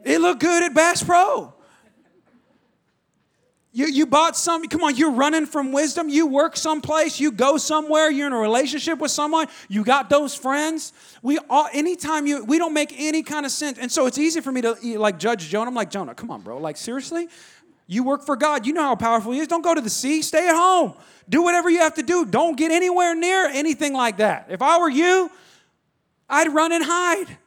It 0.05 0.21
looked 0.21 0.41
good 0.41 0.63
at 0.63 0.75
Bass 0.75 1.03
Pro. 1.03 1.55
You, 3.71 3.87
you 3.87 4.07
bought 4.07 4.37
some, 4.37 4.67
come 4.67 4.83
on, 4.83 4.97
you're 4.97 5.13
running 5.13 5.47
from 5.47 5.73
wisdom. 5.73 6.09
You 6.09 6.27
work 6.27 6.57
someplace, 6.57 7.21
you 7.21 7.31
go 7.31 7.59
somewhere, 7.59 8.11
you're 8.11 8.27
in 8.27 8.33
a 8.33 8.39
relationship 8.39 8.99
with 8.99 9.11
someone, 9.11 9.47
you 9.69 9.85
got 9.85 10.11
those 10.11 10.35
friends. 10.35 10.93
We 11.23 11.39
all, 11.51 11.69
anytime 11.73 12.27
you, 12.27 12.45
we 12.45 12.59
don't 12.59 12.73
make 12.73 12.93
any 12.97 13.23
kind 13.23 13.47
of 13.47 13.53
sense. 13.53 13.79
And 13.79 13.93
so 13.93 14.07
it's 14.07 14.19
easy 14.19 14.41
for 14.41 14.51
me 14.51 14.63
to 14.63 14.75
like 14.99 15.19
judge 15.19 15.49
Jonah. 15.49 15.69
I'm 15.69 15.77
like, 15.77 15.91
Jonah, 15.91 16.15
come 16.15 16.31
on, 16.31 16.41
bro. 16.41 16.59
Like, 16.59 16.77
seriously? 16.77 17.29
You 17.87 18.03
work 18.03 18.25
for 18.25 18.37
God. 18.37 18.67
You 18.67 18.73
know 18.73 18.83
how 18.83 18.97
powerful 18.97 19.33
He 19.33 19.39
is. 19.39 19.49
Don't 19.49 19.63
go 19.63 19.75
to 19.75 19.81
the 19.81 19.91
sea. 19.91 20.23
Stay 20.23 20.49
at 20.49 20.57
home. 20.57 20.95
Do 21.29 21.43
whatever 21.43 21.71
you 21.71 21.79
have 21.81 21.95
to 21.95 22.03
do. 22.03 22.25
Don't 22.25 22.57
get 22.57 22.73
anywhere 22.73 23.15
near 23.15 23.47
anything 23.47 23.93
like 23.93 24.17
that. 24.17 24.47
If 24.49 24.61
I 24.61 24.79
were 24.79 24.91
you, 24.91 25.31
I'd 26.29 26.53
run 26.53 26.73
and 26.73 26.85
hide. 26.85 27.39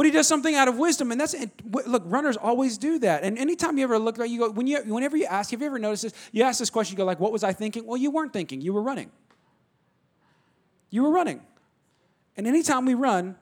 But 0.00 0.06
he 0.06 0.12
does 0.12 0.26
something 0.26 0.54
out 0.54 0.66
of 0.66 0.78
wisdom, 0.78 1.12
and 1.12 1.20
that's 1.20 1.34
look. 1.72 2.02
Runners 2.06 2.38
always 2.38 2.78
do 2.78 2.98
that. 3.00 3.22
And 3.22 3.38
anytime 3.38 3.76
you 3.76 3.84
ever 3.84 3.98
look 3.98 4.18
at 4.18 4.30
you 4.30 4.38
go 4.38 4.50
when 4.50 4.66
you 4.66 4.78
whenever 4.84 5.14
you 5.14 5.26
ask, 5.26 5.50
have 5.50 5.60
you 5.60 5.66
ever 5.66 5.78
noticed 5.78 6.04
this? 6.04 6.14
You 6.32 6.42
ask 6.42 6.58
this 6.58 6.70
question, 6.70 6.94
you 6.94 6.96
go 6.96 7.04
like, 7.04 7.20
"What 7.20 7.32
was 7.32 7.44
I 7.44 7.52
thinking?" 7.52 7.84
Well, 7.84 7.98
you 7.98 8.10
weren't 8.10 8.32
thinking. 8.32 8.62
You 8.62 8.72
were 8.72 8.80
running. 8.80 9.10
You 10.88 11.02
were 11.02 11.10
running. 11.10 11.42
And 12.34 12.46
anytime 12.46 12.86
we 12.86 12.94
run, 12.94 13.36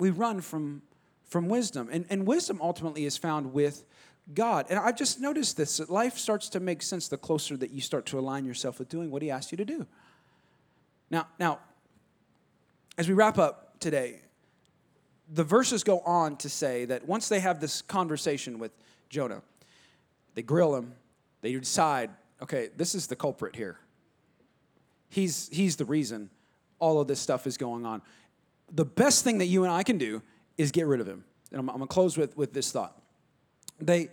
we 0.00 0.10
run 0.10 0.40
from 0.40 0.82
from 1.26 1.48
wisdom, 1.48 1.88
and 1.92 2.04
and 2.10 2.26
wisdom 2.26 2.58
ultimately 2.60 3.04
is 3.04 3.16
found 3.16 3.52
with 3.52 3.84
God. 4.34 4.66
And 4.68 4.80
I've 4.80 4.96
just 4.96 5.20
noticed 5.20 5.56
this 5.56 5.76
that 5.76 5.90
life 5.90 6.18
starts 6.18 6.48
to 6.48 6.58
make 6.58 6.82
sense 6.82 7.06
the 7.06 7.18
closer 7.18 7.56
that 7.56 7.70
you 7.70 7.80
start 7.80 8.04
to 8.06 8.18
align 8.18 8.44
yourself 8.44 8.80
with 8.80 8.88
doing 8.88 9.12
what 9.12 9.22
He 9.22 9.30
asked 9.30 9.52
you 9.52 9.58
to 9.58 9.64
do. 9.64 9.86
Now, 11.08 11.28
now, 11.38 11.60
as 12.98 13.06
we 13.06 13.14
wrap 13.14 13.38
up 13.38 13.78
today, 13.78 14.21
the 15.32 15.44
verses 15.44 15.82
go 15.82 16.00
on 16.00 16.36
to 16.36 16.48
say 16.48 16.84
that 16.84 17.06
once 17.06 17.28
they 17.28 17.40
have 17.40 17.60
this 17.60 17.80
conversation 17.82 18.58
with 18.58 18.70
Jonah, 19.08 19.42
they 20.34 20.42
grill 20.42 20.76
him, 20.76 20.94
they 21.40 21.52
decide, 21.54 22.10
okay, 22.42 22.68
this 22.76 22.94
is 22.94 23.06
the 23.06 23.16
culprit 23.16 23.56
here. 23.56 23.78
He's, 25.08 25.48
he's 25.50 25.76
the 25.76 25.84
reason 25.84 26.30
all 26.78 27.00
of 27.00 27.08
this 27.08 27.20
stuff 27.20 27.46
is 27.46 27.56
going 27.56 27.86
on. 27.86 28.02
The 28.72 28.84
best 28.84 29.24
thing 29.24 29.38
that 29.38 29.46
you 29.46 29.64
and 29.64 29.72
I 29.72 29.82
can 29.82 29.98
do 29.98 30.22
is 30.58 30.70
get 30.70 30.86
rid 30.86 31.00
of 31.00 31.06
him. 31.06 31.24
And 31.50 31.60
I'm, 31.60 31.68
I'm 31.70 31.76
gonna 31.76 31.86
close 31.86 32.16
with, 32.16 32.36
with 32.36 32.52
this 32.52 32.70
thought. 32.70 33.00
They, 33.80 34.10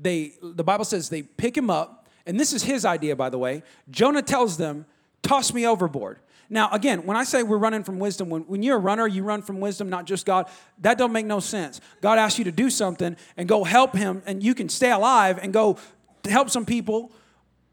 they, 0.00 0.34
the 0.42 0.64
Bible 0.64 0.84
says 0.84 1.08
they 1.08 1.22
pick 1.22 1.56
him 1.56 1.70
up, 1.70 2.08
and 2.26 2.38
this 2.38 2.52
is 2.52 2.62
his 2.62 2.84
idea, 2.84 3.16
by 3.16 3.30
the 3.30 3.38
way. 3.38 3.62
Jonah 3.90 4.22
tells 4.22 4.58
them, 4.58 4.84
toss 5.22 5.52
me 5.52 5.66
overboard. 5.66 6.18
Now, 6.50 6.70
again, 6.70 7.04
when 7.04 7.16
I 7.16 7.24
say 7.24 7.42
we're 7.42 7.58
running 7.58 7.84
from 7.84 7.98
wisdom, 7.98 8.30
when, 8.30 8.42
when 8.42 8.62
you're 8.62 8.76
a 8.76 8.80
runner, 8.80 9.06
you 9.06 9.22
run 9.22 9.42
from 9.42 9.60
wisdom, 9.60 9.90
not 9.90 10.06
just 10.06 10.24
God, 10.24 10.48
that 10.80 10.96
don't 10.96 11.12
make 11.12 11.26
no 11.26 11.40
sense. 11.40 11.80
God 12.00 12.18
asks 12.18 12.38
you 12.38 12.44
to 12.44 12.52
do 12.52 12.70
something 12.70 13.16
and 13.36 13.48
go 13.48 13.64
help 13.64 13.94
him, 13.94 14.22
and 14.24 14.42
you 14.42 14.54
can 14.54 14.68
stay 14.68 14.90
alive 14.90 15.38
and 15.42 15.52
go 15.52 15.76
help 16.24 16.48
some 16.48 16.64
people, 16.64 17.12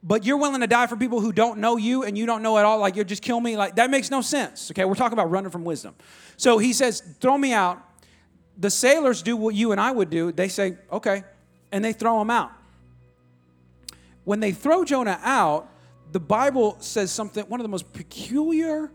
but 0.04 0.26
you're 0.26 0.38
willing 0.38 0.62
to 0.62 0.68
die 0.68 0.88
for 0.88 0.98
people 0.98 1.22
who 1.22 1.32
don't 1.32 1.60
know 1.60 1.78
you 1.78 2.04
and 2.04 2.18
you 2.18 2.26
don't 2.26 2.44
know 2.44 2.58
at 2.58 2.66
all, 2.66 2.80
like 2.80 2.96
you'll 2.96 3.06
just 3.06 3.24
kill 3.24 3.40
me. 3.40 3.58
Like 3.58 3.76
that 3.78 3.90
makes 3.90 4.12
no 4.12 4.22
sense. 4.22 4.70
Okay, 4.72 4.86
we're 4.86 4.96
talking 4.96 5.18
about 5.18 5.32
running 5.32 5.52
from 5.52 5.64
wisdom. 5.64 5.96
So 6.38 6.58
he 6.58 6.74
says, 6.74 7.02
throw 7.20 7.38
me 7.38 7.54
out. 7.54 7.82
The 8.58 8.70
sailors 8.70 9.22
do 9.22 9.36
what 9.36 9.56
you 9.56 9.72
and 9.72 9.82
I 9.82 9.92
would 9.92 10.10
do. 10.10 10.32
They 10.32 10.48
say, 10.48 10.78
okay, 10.92 11.24
and 11.72 11.84
they 11.84 11.94
throw 11.94 12.22
him 12.22 12.30
out. 12.30 12.52
When 14.26 14.40
they 14.40 14.52
throw 14.52 14.84
Jonah 14.84 15.20
out, 15.24 15.70
the 16.12 16.20
Bible 16.20 16.78
says 16.80 17.12
something, 17.12 17.44
one 17.46 17.60
of 17.60 17.64
the 17.64 17.70
most 17.70 17.92
peculiar 17.94 18.92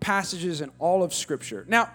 passages 0.00 0.60
in 0.60 0.70
all 0.78 1.02
of 1.02 1.14
Scripture. 1.14 1.64
Now, 1.68 1.90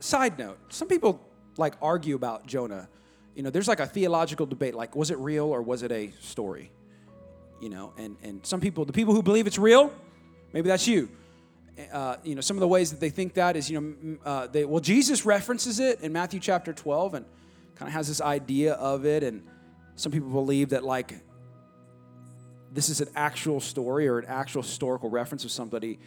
side 0.00 0.38
note, 0.38 0.58
some 0.68 0.88
people 0.88 1.20
like 1.56 1.74
argue 1.80 2.14
about 2.14 2.46
Jonah. 2.46 2.88
You 3.34 3.42
know, 3.42 3.50
there's 3.50 3.68
like 3.68 3.80
a 3.80 3.86
theological 3.86 4.46
debate, 4.46 4.74
like, 4.74 4.94
was 4.94 5.10
it 5.10 5.18
real 5.18 5.46
or 5.46 5.62
was 5.62 5.82
it 5.82 5.92
a 5.92 6.12
story? 6.20 6.70
You 7.60 7.70
know, 7.70 7.92
and, 7.96 8.16
and 8.22 8.44
some 8.46 8.60
people, 8.60 8.84
the 8.84 8.92
people 8.92 9.14
who 9.14 9.22
believe 9.22 9.46
it's 9.46 9.58
real, 9.58 9.92
maybe 10.52 10.68
that's 10.68 10.86
you. 10.86 11.08
Uh, 11.92 12.16
you 12.22 12.34
know, 12.34 12.40
some 12.40 12.56
of 12.56 12.60
the 12.60 12.68
ways 12.68 12.90
that 12.90 13.00
they 13.00 13.10
think 13.10 13.34
that 13.34 13.56
is, 13.56 13.70
you 13.70 13.80
know, 13.80 14.18
uh, 14.24 14.46
they, 14.46 14.64
well, 14.64 14.80
Jesus 14.80 15.26
references 15.26 15.78
it 15.78 16.00
in 16.00 16.12
Matthew 16.12 16.40
chapter 16.40 16.72
12 16.72 17.14
and 17.14 17.26
kind 17.74 17.88
of 17.88 17.92
has 17.92 18.08
this 18.08 18.20
idea 18.20 18.74
of 18.74 19.04
it. 19.04 19.22
And 19.22 19.42
some 19.94 20.10
people 20.10 20.30
believe 20.30 20.70
that, 20.70 20.84
like, 20.84 21.14
this 22.76 22.90
is 22.90 23.00
an 23.00 23.08
actual 23.16 23.58
story 23.58 24.06
or 24.06 24.18
an 24.18 24.26
actual 24.28 24.62
historical 24.62 25.08
reference 25.08 25.44
of 25.44 25.50
somebody 25.50 25.98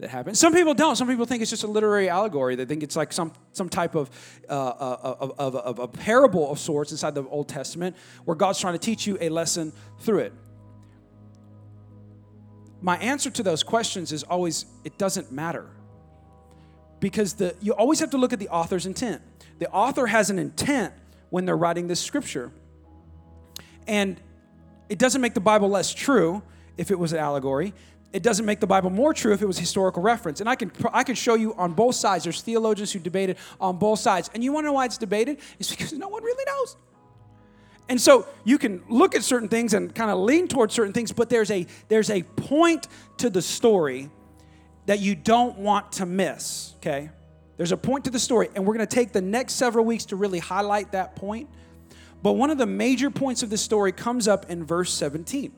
that 0.00 0.10
happened. 0.10 0.36
Some 0.36 0.52
people 0.52 0.74
don't. 0.74 0.94
Some 0.96 1.08
people 1.08 1.24
think 1.24 1.40
it's 1.40 1.50
just 1.50 1.64
a 1.64 1.66
literary 1.66 2.10
allegory. 2.10 2.56
They 2.56 2.66
think 2.66 2.82
it's 2.82 2.94
like 2.94 3.12
some, 3.12 3.32
some 3.52 3.70
type 3.70 3.94
of, 3.94 4.10
uh, 4.48 4.52
uh 4.52 5.16
of, 5.20 5.32
of, 5.38 5.56
of, 5.56 5.78
a 5.78 5.88
parable 5.88 6.52
of 6.52 6.58
sorts 6.58 6.92
inside 6.92 7.14
the 7.14 7.24
Old 7.24 7.48
Testament 7.48 7.96
where 8.24 8.34
God's 8.34 8.60
trying 8.60 8.74
to 8.74 8.78
teach 8.78 9.06
you 9.06 9.16
a 9.20 9.30
lesson 9.30 9.72
through 10.00 10.20
it. 10.20 10.32
My 12.82 12.98
answer 12.98 13.30
to 13.30 13.42
those 13.42 13.62
questions 13.62 14.12
is 14.12 14.22
always 14.22 14.66
it 14.84 14.98
doesn't 14.98 15.32
matter. 15.32 15.70
Because 16.98 17.32
the, 17.34 17.54
you 17.62 17.72
always 17.72 18.00
have 18.00 18.10
to 18.10 18.18
look 18.18 18.34
at 18.34 18.38
the 18.38 18.48
author's 18.50 18.84
intent. 18.84 19.22
The 19.58 19.70
author 19.70 20.06
has 20.06 20.28
an 20.28 20.38
intent 20.38 20.92
when 21.30 21.46
they're 21.46 21.56
writing 21.56 21.88
this 21.88 22.00
scripture. 22.00 22.52
And 23.86 24.20
it 24.90 24.98
doesn't 24.98 25.20
make 25.20 25.34
the 25.34 25.40
Bible 25.40 25.68
less 25.68 25.94
true 25.94 26.42
if 26.76 26.90
it 26.90 26.98
was 26.98 27.12
an 27.12 27.20
allegory. 27.20 27.72
It 28.12 28.24
doesn't 28.24 28.44
make 28.44 28.58
the 28.58 28.66
Bible 28.66 28.90
more 28.90 29.14
true 29.14 29.32
if 29.32 29.40
it 29.40 29.46
was 29.46 29.56
historical 29.56 30.02
reference. 30.02 30.40
And 30.40 30.50
I 30.50 30.56
can, 30.56 30.72
I 30.92 31.04
can 31.04 31.14
show 31.14 31.36
you 31.36 31.54
on 31.54 31.74
both 31.74 31.94
sides. 31.94 32.24
There's 32.24 32.42
theologians 32.42 32.90
who 32.90 32.98
debated 32.98 33.36
on 33.60 33.78
both 33.78 34.00
sides. 34.00 34.28
And 34.34 34.42
you 34.42 34.52
want 34.52 34.64
to 34.64 34.66
know 34.66 34.72
why 34.72 34.86
it's 34.86 34.98
debated? 34.98 35.38
It's 35.60 35.70
because 35.70 35.92
no 35.92 36.08
one 36.08 36.24
really 36.24 36.44
knows. 36.44 36.76
And 37.88 38.00
so 38.00 38.26
you 38.42 38.58
can 38.58 38.82
look 38.88 39.14
at 39.14 39.22
certain 39.22 39.48
things 39.48 39.74
and 39.74 39.94
kind 39.94 40.10
of 40.10 40.18
lean 40.18 40.48
towards 40.48 40.74
certain 40.74 40.92
things, 40.92 41.12
but 41.12 41.30
there's 41.30 41.52
a, 41.52 41.66
there's 41.86 42.10
a 42.10 42.24
point 42.24 42.88
to 43.18 43.30
the 43.30 43.42
story 43.42 44.10
that 44.86 44.98
you 44.98 45.14
don't 45.14 45.58
want 45.58 45.92
to 45.92 46.06
miss, 46.06 46.74
okay? 46.78 47.10
There's 47.56 47.72
a 47.72 47.76
point 47.76 48.04
to 48.06 48.10
the 48.10 48.18
story, 48.18 48.48
and 48.56 48.66
we're 48.66 48.74
going 48.74 48.86
to 48.86 48.92
take 48.94 49.12
the 49.12 49.20
next 49.20 49.54
several 49.54 49.84
weeks 49.84 50.06
to 50.06 50.16
really 50.16 50.40
highlight 50.40 50.92
that 50.92 51.14
point. 51.14 51.48
But 52.22 52.32
one 52.32 52.50
of 52.50 52.58
the 52.58 52.66
major 52.66 53.10
points 53.10 53.42
of 53.42 53.50
this 53.50 53.62
story 53.62 53.92
comes 53.92 54.28
up 54.28 54.50
in 54.50 54.64
verse 54.64 54.92
17. 54.92 55.52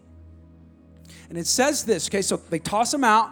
And 1.28 1.38
it 1.38 1.46
says 1.46 1.84
this, 1.84 2.08
okay, 2.08 2.22
so 2.22 2.36
they 2.36 2.58
toss 2.58 2.92
him 2.92 3.04
out. 3.04 3.30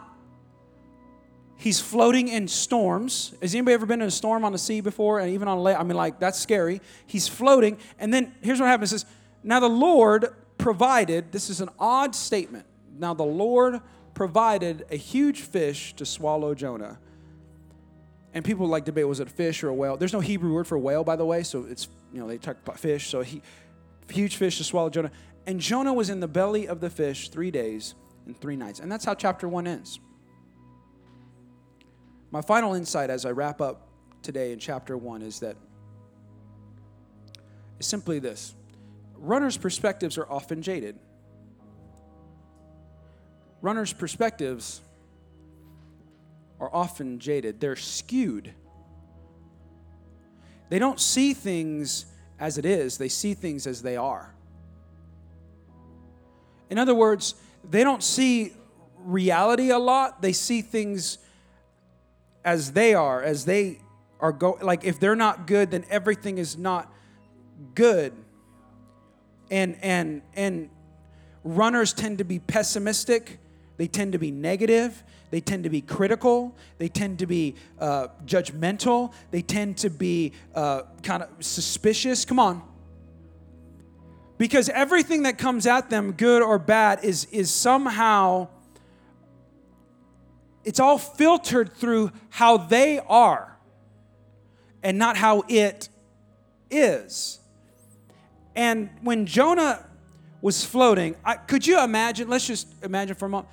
He's 1.57 1.79
floating 1.79 2.29
in 2.29 2.49
storms. 2.49 3.35
Has 3.43 3.55
anybody 3.55 3.75
ever 3.75 3.85
been 3.85 4.01
in 4.01 4.09
a 4.09 4.11
storm 4.11 4.45
on 4.45 4.53
the 4.53 4.59
sea 4.59 4.81
before? 4.81 5.21
And 5.21 5.31
even 5.35 5.47
on 5.47 5.59
land? 5.59 5.79
I 5.79 5.83
mean, 5.83 5.97
like, 5.97 6.19
that's 6.19 6.39
scary. 6.39 6.81
He's 7.07 7.29
floating. 7.29 7.77
And 7.99 8.13
then 8.13 8.35
here's 8.41 8.59
what 8.59 8.67
happens 8.67 8.95
is, 8.95 9.05
now 9.43 9.61
the 9.61 9.69
Lord 9.69 10.35
provided, 10.57 11.33
this 11.33 11.51
is 11.51 11.61
an 11.61 11.69
odd 11.79 12.15
statement. 12.15 12.65
Now 12.99 13.13
the 13.13 13.25
Lord 13.25 13.81
provided 14.15 14.87
a 14.91 14.97
huge 14.97 15.43
fish 15.43 15.95
to 15.97 16.07
swallow 16.07 16.55
Jonah. 16.55 16.99
And 18.33 18.45
people 18.45 18.67
like 18.67 18.85
debate 18.85 19.07
was 19.07 19.21
it 19.21 19.27
a 19.27 19.31
fish 19.31 19.63
or 19.63 19.69
a 19.69 19.75
whale? 19.75 19.97
There's 19.97 20.13
no 20.13 20.21
Hebrew 20.21 20.55
word 20.55 20.67
for 20.67 20.79
whale, 20.79 21.05
by 21.05 21.17
the 21.17 21.27
way, 21.27 21.43
so 21.43 21.67
it's, 21.69 21.89
you 22.13 22.21
know, 22.21 22.27
they 22.27 22.39
talk 22.39 22.57
about 22.63 22.79
fish. 22.79 23.09
So 23.09 23.23
he, 23.23 23.43
huge 24.09 24.37
fish 24.37 24.59
to 24.59 24.65
swallow 24.65 24.91
Jonah. 24.91 25.11
And 25.47 25.61
Jonah 25.61 25.93
was 25.93 26.11
in 26.11 26.21
the 26.21 26.29
belly 26.29 26.69
of 26.69 26.81
the 26.81 26.91
fish 26.91 27.29
three 27.29 27.51
days 27.51 27.95
and 28.27 28.39
three 28.41 28.57
nights. 28.57 28.81
And 28.81 28.91
that's 28.91 29.05
how 29.05 29.15
chapter 29.15 29.49
one 29.49 29.67
ends. 29.67 30.01
My 32.31 32.43
final 32.43 32.75
insight 32.75 33.11
as 33.11 33.25
I 33.25 33.31
wrap 33.31 33.61
up 33.61 33.89
today 34.23 34.53
in 34.53 34.59
chapter 34.59 34.97
one 34.97 35.23
is 35.23 35.41
that 35.41 35.57
is 37.79 37.87
simply 37.87 38.19
this 38.19 38.55
runners' 39.17 39.57
perspectives 39.57 40.17
are 40.17 40.31
often 40.31 40.63
jaded. 40.63 40.99
Runners' 43.63 43.93
perspectives 43.93 44.81
are 46.61 46.71
often 46.73 47.19
jaded, 47.19 47.61
they're 47.61 47.77
skewed. 47.77 48.55
They 50.71 50.79
don't 50.79 50.99
see 50.99 51.35
things 51.35 52.07
as 52.39 52.57
it 52.57 52.65
is, 52.65 52.97
they 52.97 53.09
see 53.09 53.35
things 53.35 53.67
as 53.67 53.83
they 53.83 53.97
are. 53.97 54.35
In 56.71 56.79
other 56.79 56.95
words, 56.95 57.35
they 57.69 57.85
don't 57.85 58.03
see 58.03 58.55
reality 58.97 59.71
a 59.71 59.79
lot, 59.79 60.23
they 60.23 60.33
see 60.33 60.63
things 60.63 61.19
as 62.45 62.73
they 62.73 62.95
are, 62.95 63.23
as 63.23 63.45
they 63.45 63.81
are 64.21 64.33
go 64.33 64.59
like 64.63 64.85
if 64.85 65.01
they're 65.01 65.17
not 65.17 65.47
good, 65.47 65.73
then 65.73 65.85
everything 65.91 66.39
is 66.39 66.57
not 66.57 66.93
good. 67.75 68.13
And 69.51 69.77
and 69.83 70.23
and 70.35 70.71
runners 71.43 71.93
tend 71.93 72.19
to 72.19 72.25
be 72.25 72.39
pessimistic. 72.39 73.39
They 73.77 73.89
tend 73.89 74.13
to 74.13 74.19
be 74.19 74.31
negative. 74.31 75.03
They 75.31 75.41
tend 75.41 75.65
to 75.65 75.71
be 75.71 75.81
critical. 75.81 76.57
They 76.79 76.89
tend 76.89 77.21
to 77.21 77.27
be 77.27 77.55
uh, 77.79 78.09
judgmental. 78.25 79.13
They 79.31 79.43
tend 79.43 79.79
to 79.79 79.91
be 79.91 80.33
uh, 80.55 80.83
kind 81.03 81.23
of 81.23 81.29
suspicious. 81.41 82.25
Come 82.25 82.39
on. 82.39 82.63
Because 84.39 84.69
everything 84.71 85.25
that 85.25 85.39
comes 85.39 85.67
at 85.67 85.91
them, 85.91 86.13
good 86.13 86.43
or 86.43 86.59
bad, 86.59 87.05
is, 87.05 87.27
is 87.27 87.53
somehow 87.53 88.49
it's 90.65 90.81
all 90.81 90.99
filtered 90.99 91.73
through 91.75 92.11
how 92.31 92.57
they 92.57 92.99
are 92.99 93.57
and 94.83 94.99
not 94.99 95.17
how 95.17 95.45
it 95.49 95.89
is. 96.71 97.39
And 98.57 98.91
when 99.03 99.27
Jonah 99.27 99.87
was 100.43 100.65
floating, 100.65 101.17
I, 101.25 101.37
could 101.37 101.67
you 101.67 101.83
imagine? 101.83 102.29
Let's 102.29 102.47
just 102.47 102.67
imagine 102.83 103.15
for 103.17 103.27
a 103.27 103.29
moment. 103.29 103.49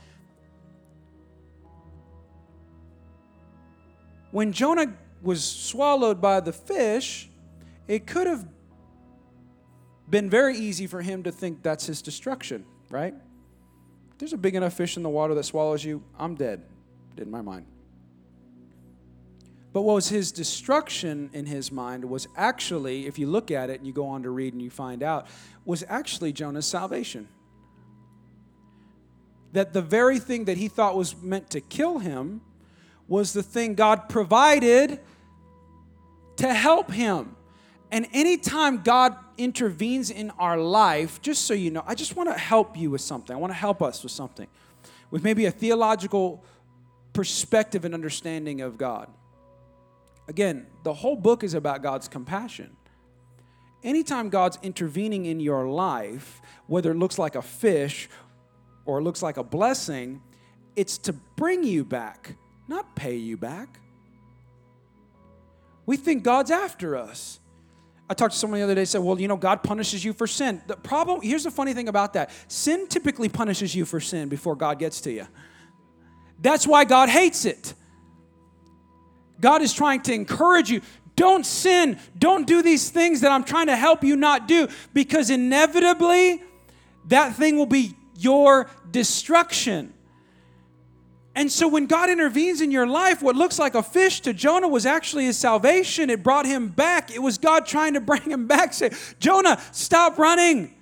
When 4.38 4.54
Jonah 4.54 4.93
was 5.23 5.43
swallowed 5.43 6.21
by 6.21 6.41
the 6.41 6.54
fish, 6.54 7.28
it 7.88 8.06
could 8.06 8.28
have 8.28 8.47
been 10.08 10.30
very 10.30 10.56
easy 10.56 10.86
for 10.86 11.02
him 11.02 11.23
to 11.23 11.32
think 11.32 11.63
that's 11.63 11.88
his 11.88 12.04
destruction, 12.04 12.63
right? 12.91 13.15
There's 14.19 14.34
a 14.34 14.38
big 14.38 14.54
enough 14.54 14.73
fish 14.73 14.95
in 14.95 15.02
the 15.02 15.10
water 15.10 15.34
that 15.34 15.43
swallows 15.43 15.84
you, 15.84 16.04
I'm 16.19 16.36
dead 16.36 16.62
in 17.17 17.32
my 17.32 17.41
mind. 17.41 17.65
But 19.73 19.82
what 19.82 19.95
was 19.95 20.10
his 20.10 20.32
destruction 20.32 21.32
in 21.34 21.47
his 21.47 21.71
mind 21.71 22.06
was 22.06 22.28
actually, 22.36 23.08
if 23.08 23.17
you 23.17 23.26
look 23.26 23.50
at 23.50 23.71
it 23.71 23.80
and 23.80 23.88
you 23.88 23.91
go 23.91 24.06
on 24.06 24.21
to 24.21 24.30
read 24.30 24.54
and 24.54 24.62
you 24.62 24.69
find 24.69 25.02
out, 25.02 25.26
was 25.65 25.84
actually 25.89 26.32
Jonah's 26.32 26.67
salvation. 26.67 27.28
That 29.54 29.73
the 29.73 29.82
very 29.82 30.19
thing 30.19 30.45
that 30.45 30.58
he 30.58 30.67
thought 30.67 30.95
was 30.95 31.19
meant 31.23 31.50
to 31.50 31.60
kill 31.60 31.97
him 31.97 32.41
was 33.08 33.34
the 33.34 33.43
thing 33.43 33.76
God 33.76 34.10
provided 34.10 35.00
to 36.38 36.54
help 36.54 36.91
him. 36.91 37.36
And 37.91 38.08
anytime 38.13 38.84
God 38.84 39.15
intervenes 39.38 40.10
in 40.10 40.32
our 40.32 40.58
life, 40.58 41.22
just 41.22 41.46
so 41.46 41.54
you 41.54 41.72
know, 41.72 41.84
I 41.86 41.96
just 41.96 42.15
want 42.15 42.30
to 42.30 42.38
help 42.38 42.78
you 42.78 42.91
with 42.91 43.02
something. 43.02 43.36
I 43.36 43.39
want 43.39 43.52
to 43.52 43.58
help 43.58 43.82
us 43.82 44.04
with 44.04 44.12
something. 44.12 44.48
With 45.10 45.24
maybe 45.24 45.46
a 45.46 45.52
theological 45.52 46.43
perspective 47.13 47.86
and 47.86 47.93
understanding 47.93 48.62
of 48.62 48.78
God. 48.78 49.10
Again, 50.28 50.67
the 50.84 50.93
whole 50.93 51.15
book 51.15 51.43
is 51.43 51.54
about 51.54 51.82
God's 51.82 52.08
compassion. 52.08 52.76
Anytime 53.84 54.30
God's 54.30 54.60
intervening 54.62 55.26
in 55.26 55.39
your 55.39 55.67
life, 55.67 56.41
whether 56.67 56.91
it 56.91 56.96
looks 56.96 57.17
like 57.17 57.36
a 57.36 57.41
fish 57.41 58.10
or 58.86 59.00
it 59.00 59.04
looks 59.04 59.22
like 59.22 59.38
a 59.38 59.43
blessing, 59.43 60.22
it's 60.76 60.98
to 61.00 61.13
bring 61.13 61.63
you 61.63 61.86
back, 61.86 62.36
not 62.68 62.96
pay 62.96 63.16
you 63.16 63.38
back. 63.38 63.80
We 65.86 65.98
think 65.98 66.24
God's 66.24 66.52
after 66.52 66.96
us. 66.96 67.40
I 68.10 68.14
talked 68.14 68.34
to 68.34 68.40
someone 68.40 68.60
the 68.60 68.64
other 68.64 68.76
day 68.76 68.86
said, 68.86 69.00
Well, 69.00 69.20
you 69.20 69.28
know, 69.28 69.38
God 69.38 69.64
punishes 69.64 70.04
you 70.04 70.14
for 70.14 70.28
sin. 70.28 70.62
The 70.68 70.78
problem, 70.78 71.22
here's 71.22 71.44
the 71.44 71.52
funny 71.52 71.74
thing 71.74 71.90
about 71.90 72.14
that 72.14 72.32
sin 72.48 72.88
typically 72.88 73.30
punishes 73.30 73.76
you 73.76 73.86
for 73.86 74.00
sin 74.00 74.30
before 74.30 74.56
God 74.56 74.80
gets 74.80 75.02
to 75.02 75.12
you. 75.12 75.28
That's 76.40 76.68
why 76.68 76.86
God 76.86 77.10
hates 77.10 77.46
it. 77.46 77.74
God 79.40 79.62
is 79.62 79.74
trying 79.74 80.02
to 80.02 80.14
encourage 80.14 80.70
you. 80.70 80.82
Don't 81.16 81.46
sin. 81.46 82.00
Don't 82.18 82.46
do 82.46 82.62
these 82.62 82.90
things 82.90 83.22
that 83.22 83.32
I'm 83.32 83.44
trying 83.44 83.68
to 83.68 83.76
help 83.76 84.04
you 84.04 84.16
not 84.16 84.48
do 84.48 84.68
because 84.94 85.30
inevitably 85.30 86.42
that 87.08 87.36
thing 87.36 87.58
will 87.58 87.66
be 87.66 87.96
your 88.18 88.70
destruction. 88.92 89.94
And 91.38 91.52
so 91.52 91.67
when 91.67 91.86
God 91.86 92.10
intervenes 92.10 92.62
in 92.62 92.71
your 92.71 92.88
life, 92.88 93.21
what 93.21 93.36
looks 93.36 93.60
like 93.60 93.76
a 93.76 93.84
fish 93.84 94.21
to 94.21 94.34
Jonah 94.34 94.67
was 94.67 94.88
actually 94.88 95.26
his 95.26 95.38
salvation. 95.38 96.10
It 96.10 96.23
brought 96.23 96.47
him 96.47 96.69
back. 96.69 97.12
It 97.12 97.21
was 97.21 97.38
God 97.38 97.67
trying 97.67 97.93
to 97.93 98.02
bring 98.02 98.23
him 98.23 98.47
back. 98.47 98.73
Say, 98.73 98.89
Jonah, 99.19 99.62
stop 99.71 100.17
running. 100.17 100.73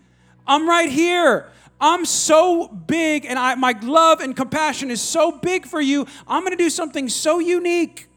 I'm 0.47 0.65
right 0.65 0.89
here. 0.89 1.51
I'm 1.81 2.05
so 2.05 2.69
big 2.69 3.25
and 3.25 3.37
I, 3.37 3.55
my 3.55 3.75
love 3.81 4.21
and 4.21 4.33
compassion 4.33 4.91
is 4.91 5.01
so 5.01 5.33
big 5.33 5.65
for 5.65 5.81
you. 5.81 6.07
I'm 6.25 6.43
going 6.43 6.57
to 6.57 6.63
do 6.63 6.69
something 6.69 7.09
so 7.09 7.39
unique. 7.39 8.07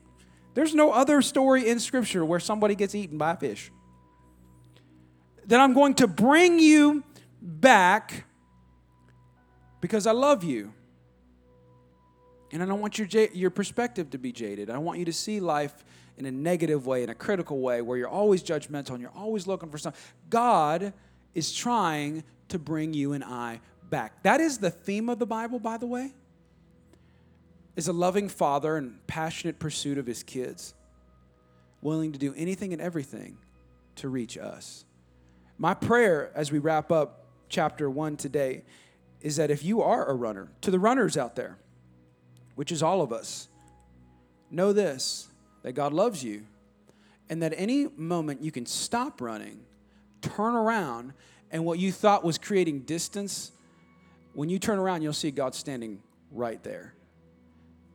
There's 0.55 0.77
no 0.77 0.93
other 0.93 1.23
story 1.23 1.69
in 1.69 1.81
Scripture 1.81 2.25
where 2.25 2.39
somebody 2.39 2.77
gets 2.77 2.95
eaten 2.95 3.19
by 3.19 3.33
a 3.33 3.37
fish. 3.37 3.73
That 5.47 5.59
I'm 5.59 5.75
going 5.75 5.95
to 5.95 6.07
bring 6.07 6.61
you 6.61 7.03
back 7.43 8.27
because 9.81 10.07
I 10.07 10.13
love 10.13 10.45
you. 10.45 10.73
And 12.51 12.63
I 12.63 12.67
don't 12.67 12.81
want 12.81 12.99
your, 12.99 13.07
your 13.33 13.51
perspective 13.51 14.11
to 14.11 14.19
be 14.19 14.33
jaded. 14.33 14.71
I 14.71 14.79
want 14.79 14.99
you 14.99 15.05
to 15.05 15.13
see 15.13 15.41
life 15.41 15.85
in 16.17 16.27
a 16.27 16.31
negative 16.31 16.87
way, 16.87 17.03
in 17.03 17.11
a 17.11 17.15
critical 17.15 17.61
way, 17.61 17.83
where 17.83 17.99
you're 17.99 18.09
always 18.09 18.43
judgmental 18.43 18.91
and 18.91 19.01
you're 19.01 19.13
always 19.15 19.47
looking 19.47 19.71
for 19.71 19.79
something. 19.79 20.01
God 20.31 20.93
is 21.35 21.53
trying 21.53 22.25
to 22.49 22.59
bring 22.59 22.95
you 22.95 23.13
and 23.13 23.23
I 23.23 23.61
back. 23.91 24.23
That 24.23 24.41
is 24.41 24.59
the 24.59 24.71
theme 24.71 25.09
of 25.09 25.19
the 25.19 25.27
Bible, 25.27 25.59
by 25.59 25.77
the 25.77 25.87
way. 25.87 26.13
Is 27.77 27.87
a 27.87 27.93
loving 27.93 28.29
father 28.29 28.77
in 28.77 28.99
passionate 29.07 29.59
pursuit 29.59 29.99
of 29.99 30.07
his 30.07 30.23
kids, 30.23 30.75
willing 31.81 32.13
to 32.13 32.19
do 32.19 32.35
anything 32.37 32.73
and 32.73 32.83
everything 32.83 33.37
to 33.97 34.09
reach 34.09 34.37
us. 34.37 34.85
My 35.59 35.75
prayer 35.75 36.33
as 36.35 36.51
we 36.51 36.59
wrap 36.59 36.91
up 36.91 37.27
chapter 37.49 37.89
1 37.89 38.17
today 38.17 38.65
is 39.21 39.37
that 39.37 39.51
if 39.51 39.65
you 39.65 39.83
are 39.83 40.07
a 40.07 40.15
runner, 40.15 40.49
to 40.63 40.71
the 40.71 40.79
runners 40.79 41.17
out 41.17 41.37
there, 41.37 41.59
which 42.59 42.73
is 42.73 42.83
all 42.83 43.03
of 43.03 43.13
us, 43.13 43.47
know 44.51 44.73
this 44.73 45.29
that 45.63 45.75
God 45.75 45.93
loves 45.93 46.25
you, 46.25 46.45
and 47.29 47.41
that 47.41 47.55
any 47.57 47.87
moment 47.97 48.43
you 48.43 48.51
can 48.51 48.67
stop 48.67 49.21
running, 49.21 49.61
turn 50.23 50.57
around, 50.57 51.13
and 51.53 51.65
what 51.65 51.79
you 51.79 51.93
thought 51.93 52.25
was 52.25 52.37
creating 52.37 52.81
distance, 52.81 53.53
when 54.33 54.49
you 54.49 54.59
turn 54.59 54.81
around, 54.81 55.03
you'll 55.03 55.13
see 55.13 55.31
God 55.31 55.55
standing 55.55 56.03
right 56.33 56.61
there. 56.65 56.95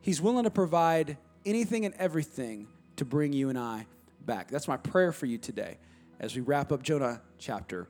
He's 0.00 0.22
willing 0.22 0.44
to 0.44 0.50
provide 0.50 1.18
anything 1.44 1.84
and 1.84 1.94
everything 1.96 2.66
to 2.96 3.04
bring 3.04 3.34
you 3.34 3.50
and 3.50 3.58
I 3.58 3.84
back. 4.24 4.50
That's 4.50 4.66
my 4.66 4.78
prayer 4.78 5.12
for 5.12 5.26
you 5.26 5.36
today 5.36 5.76
as 6.20 6.34
we 6.34 6.40
wrap 6.40 6.72
up 6.72 6.82
Jonah 6.82 7.20
chapter 7.38 7.86